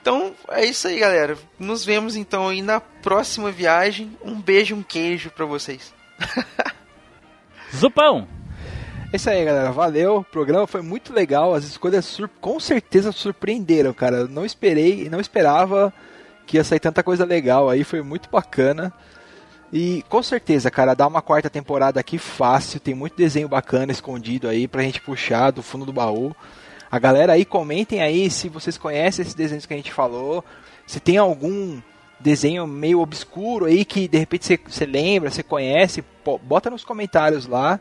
[0.00, 1.36] Então, é isso aí, galera.
[1.58, 4.16] Nos vemos então aí na próxima viagem.
[4.24, 5.92] Um beijo, um queijo pra vocês.
[7.74, 8.43] Zupão!
[9.14, 9.70] É isso aí, galera.
[9.70, 10.16] Valeu.
[10.16, 11.54] O programa foi muito legal.
[11.54, 14.16] As escolhas sur- com certeza surpreenderam, cara.
[14.16, 15.94] Eu não esperei, não esperava
[16.44, 17.84] que ia sair tanta coisa legal aí.
[17.84, 18.92] Foi muito bacana.
[19.72, 22.80] E com certeza, cara, dá uma quarta temporada aqui fácil.
[22.80, 26.34] Tem muito desenho bacana escondido aí pra gente puxar do fundo do baú.
[26.90, 30.44] A galera aí, comentem aí se vocês conhecem esses desenhos que a gente falou.
[30.88, 31.80] Se tem algum
[32.18, 37.46] desenho meio obscuro aí que de repente você- lembra, você conhece, pô, bota nos comentários
[37.46, 37.78] lá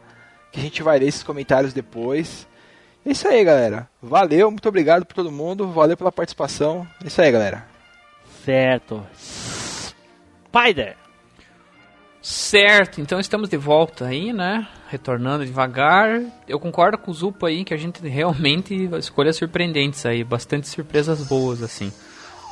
[0.53, 2.47] que a gente vai ler esses comentários depois.
[3.05, 3.89] É isso aí, galera.
[4.01, 5.67] Valeu, muito obrigado por todo mundo.
[5.67, 6.87] Valeu pela participação.
[7.03, 7.65] É isso aí, galera.
[8.45, 9.05] Certo.
[10.47, 10.95] Spider!
[12.21, 14.65] Certo, então estamos de volta aí, né?
[14.87, 16.21] Retornando devagar.
[16.47, 21.27] Eu concordo com o Zupo aí que a gente realmente escolhas surpreendentes aí, bastante surpresas
[21.27, 21.91] boas assim.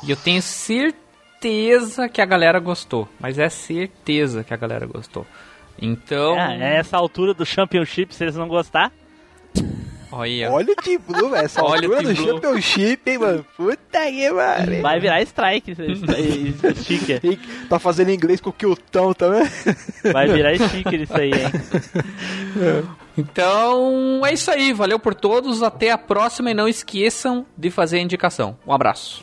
[0.02, 5.26] E eu tenho certeza que a galera gostou, mas é certeza que a galera gostou.
[5.84, 8.92] Então, Ah, é essa altura do Championship, se eles não gostar.
[10.12, 11.44] olha, Olha o Blue, velho.
[11.44, 12.26] Essa Olha altura do Blue.
[12.34, 13.46] Championship, hein, mano.
[13.56, 14.80] Puta que pariu.
[14.82, 15.74] Vai virar strike
[16.76, 17.20] sticker.
[17.68, 19.42] Tá fazendo inglês com o Kiltão também.
[20.12, 22.84] Vai virar sticker isso aí, hein?
[23.18, 27.96] então é isso aí, valeu por todos, até a próxima e não esqueçam de fazer
[27.98, 28.56] a indicação.
[28.66, 29.22] Um abraço.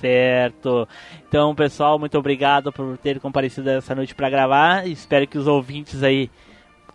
[0.00, 0.88] Certo.
[1.28, 4.86] Então, pessoal, muito obrigado por ter comparecido essa noite para gravar.
[4.86, 6.30] Espero que os ouvintes aí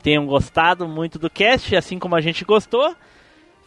[0.01, 2.95] tenham gostado muito do cast, assim como a gente gostou.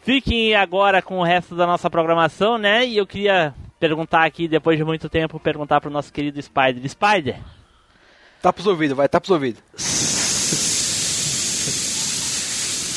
[0.03, 2.87] Fiquem agora com o resto da nossa programação, né?
[2.87, 6.89] E eu queria perguntar aqui, depois de muito tempo, perguntar pro nosso querido Spider.
[6.89, 7.37] Spider,
[8.41, 9.61] Tá pros ouvidos, vai, tá pros ouvidos.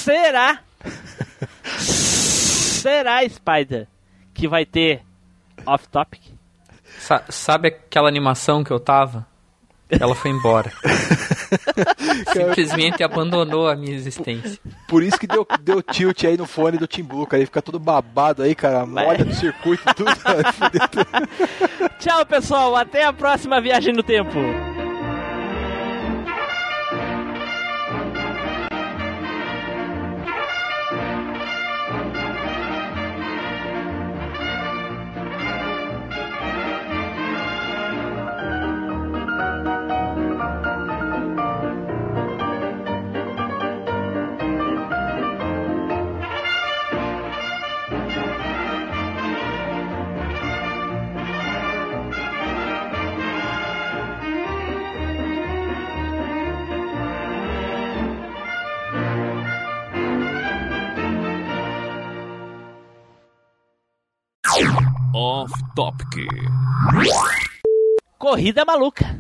[0.04, 0.60] será?
[1.78, 3.88] será, Spider,
[4.34, 5.02] que vai ter
[5.66, 6.22] off-topic?
[7.00, 9.26] Sa- sabe aquela animação que eu tava?
[9.90, 10.72] Ela foi embora.
[12.32, 14.58] Simplesmente abandonou a minha existência.
[14.88, 17.40] Por isso que deu, deu tilt aí no fone do Team Blue, cara.
[17.40, 18.86] Ele fica todo babado aí, cara.
[18.86, 20.16] Molha do circuito e tudo.
[20.24, 21.08] vai fuder tudo.
[22.00, 22.76] Tchau, pessoal.
[22.76, 24.38] Até a próxima viagem no tempo.
[65.76, 66.28] Topic.
[68.18, 69.20] Corrida maluca.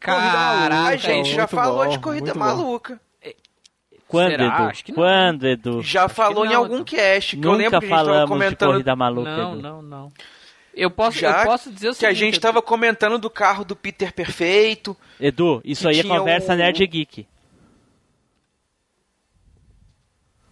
[0.00, 2.40] Caraca, a gente já falou bom, de corrida bom.
[2.40, 3.00] maluca.
[4.06, 4.44] Quando, Será?
[4.44, 4.62] Edu?
[4.68, 4.96] Acho que não.
[4.96, 5.82] Quando, Edu?
[5.82, 6.84] Já falou que em não, algum Edu.
[6.84, 9.52] cast que eu lembro Nunca que a gente tava falamos de comentando corrida maluca, Não,
[9.52, 9.62] Edu.
[9.62, 10.12] não, não.
[10.74, 13.64] Eu posso, Já eu posso dizer o que a seguinte, gente tava comentando do carro
[13.64, 14.96] do Peter Perfeito.
[15.20, 17.26] Edu, isso aí é conversa o- nerd geek.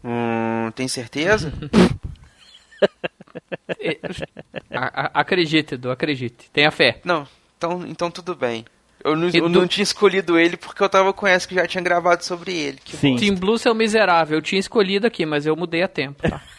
[0.05, 1.53] Hum, tem certeza?
[3.81, 3.99] É,
[4.71, 6.51] a- a- acredite, Edu, acredite.
[6.53, 7.01] Tenha fé.
[7.05, 7.27] não,
[7.57, 8.65] então, então tudo bem.
[9.05, 11.67] Eu não, Edu- eu não tinha escolhido ele porque eu tava com essa que já
[11.67, 12.79] tinha gravado sobre ele.
[12.85, 13.17] Que Sim.
[13.17, 14.39] Team Blue, seu miserável.
[14.39, 16.41] Eu tinha escolhido aqui, mas eu mudei a tempo, tá?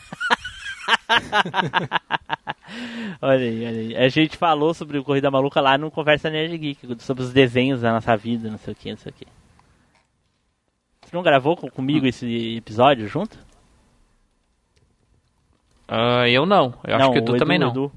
[3.21, 3.97] Olha aí, olha aí.
[3.97, 7.81] A gente falou sobre o Corrida Maluca lá no Conversa Nerd Geek, sobre os desenhos
[7.81, 9.25] da nossa vida, não sei o que, não sei o que.
[11.01, 13.37] Você não gravou com- comigo esse episódio junto?
[15.87, 16.73] Ah, eu não.
[16.85, 17.69] Eu acho não, que o Edu, também não.
[17.69, 17.91] Edu.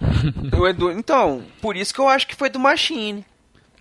[0.58, 3.24] O Edu, então, por isso que eu acho que foi do Machine.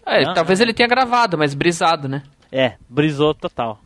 [0.05, 2.23] É, Não, talvez ele tenha gravado, mas brisado, né?
[2.51, 3.79] É, brisou total.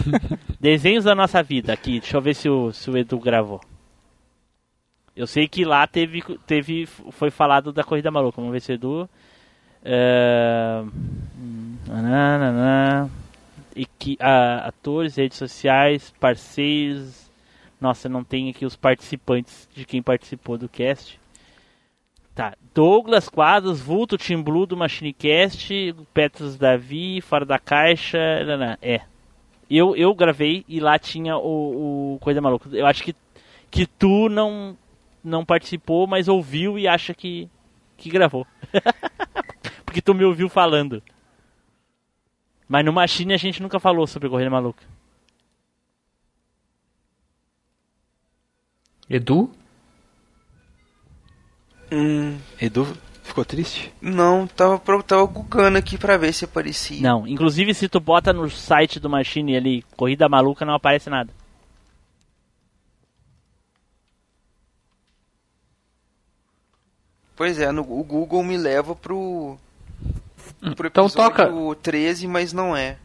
[0.60, 3.60] Desenhos da nossa vida, aqui, deixa eu ver se o, se o Edu gravou.
[5.14, 8.74] Eu sei que lá teve, teve, foi falado da Corrida Maluca, vamos ver se o
[8.74, 9.10] Edu...
[9.88, 10.82] É,
[11.38, 13.08] hum, nananana,
[13.74, 17.25] equi- ah, atores, redes sociais, parceiros,
[17.80, 21.20] Nossa, não tem aqui os participantes de quem participou do cast.
[22.34, 29.00] Tá, Douglas Quadros, Vulto, Team Blue do MachineCast, Petros Davi, Fora da Caixa, nanã, é.
[29.70, 32.68] Eu, eu gravei e lá tinha o, o Coisa Maluca.
[32.72, 33.14] Eu acho que,
[33.70, 34.76] que tu não,
[35.24, 37.48] não participou, mas ouviu e acha que,
[37.96, 38.46] que gravou.
[39.84, 41.02] Porque tu me ouviu falando.
[42.68, 44.84] Mas no Machine a gente nunca falou sobre Corrida Maluca.
[49.08, 49.50] Edu?
[51.92, 52.86] Hum, Edu
[53.22, 53.92] ficou triste?
[54.00, 57.00] não, tava, tava googando aqui pra ver se aparecia.
[57.00, 61.30] Não, inclusive se tu bota no site do Machine ali, Corrida Maluca, não aparece nada.
[67.36, 69.58] Pois é, no, o Google me leva pro.
[70.74, 72.96] pro Então episódio 13, mas não é.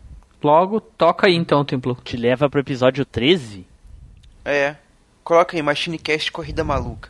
[0.42, 1.96] Logo, toca aí então, Templo.
[2.02, 3.68] Te leva pro episódio 13?
[4.46, 4.76] É.
[5.32, 7.10] Coloca aí, MachineCast Corrida Maluca.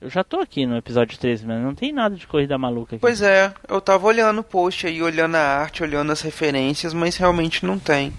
[0.00, 3.00] Eu já tô aqui no episódio 13, mas não tem nada de Corrida Maluca aqui.
[3.00, 7.16] Pois é, eu tava olhando o post aí, olhando a arte, olhando as referências, mas
[7.16, 8.12] realmente não tem.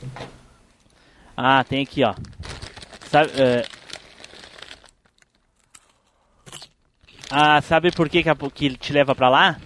[1.37, 2.13] Ah, tem aqui, ó.
[3.09, 3.65] Sabe, é...
[7.31, 9.61] Ah, sabe por que, que, a- que te leva pra lá?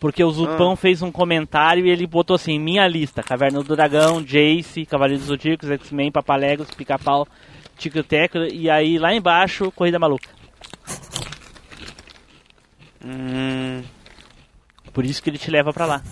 [0.00, 4.22] Porque o Zupão fez um comentário e ele botou assim, minha lista, Caverna do Dragão,
[4.22, 7.28] Jace, Cavaleiros do Zodíacos, X-Men, Papalegos, Pica-Pau,
[7.76, 10.28] Tico Teco, e aí lá embaixo, Corrida Maluca.
[13.04, 13.82] Hum,
[14.92, 16.02] Por isso que ele te leva pra lá.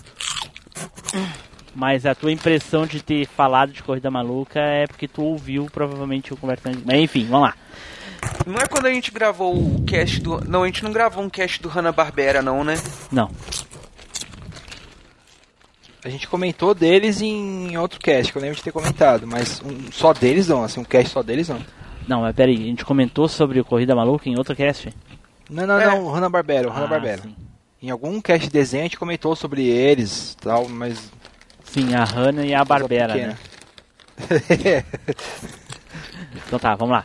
[1.75, 6.33] Mas a tua impressão de ter falado de Corrida Maluca é porque tu ouviu provavelmente
[6.33, 6.83] o conversando.
[6.85, 7.55] Mas enfim, vamos lá.
[8.47, 10.41] não é quando a gente gravou o cast do.
[10.49, 12.75] Não, a gente não gravou um cast do Hanna-Barbera, não, né?
[13.13, 13.31] Não.
[16.05, 19.91] A gente comentou deles em outro cast, que eu lembro de ter comentado, mas um,
[19.91, 21.61] só deles não, assim, um cast só deles não.
[22.07, 24.95] Não, mas peraí, a gente comentou sobre o Corrida Maluca em outro cast?
[25.51, 25.87] Não, não, É.
[25.87, 27.23] não, o Hanna-Barbera, o Ah, Hanna-Barbera.
[27.23, 27.35] sim.
[27.83, 31.11] Em algum cast de desenho a gente comentou sobre eles tal, mas...
[31.65, 33.37] Sim, a Hanna e a Barbera, né?
[36.47, 37.05] Então tá, vamos lá.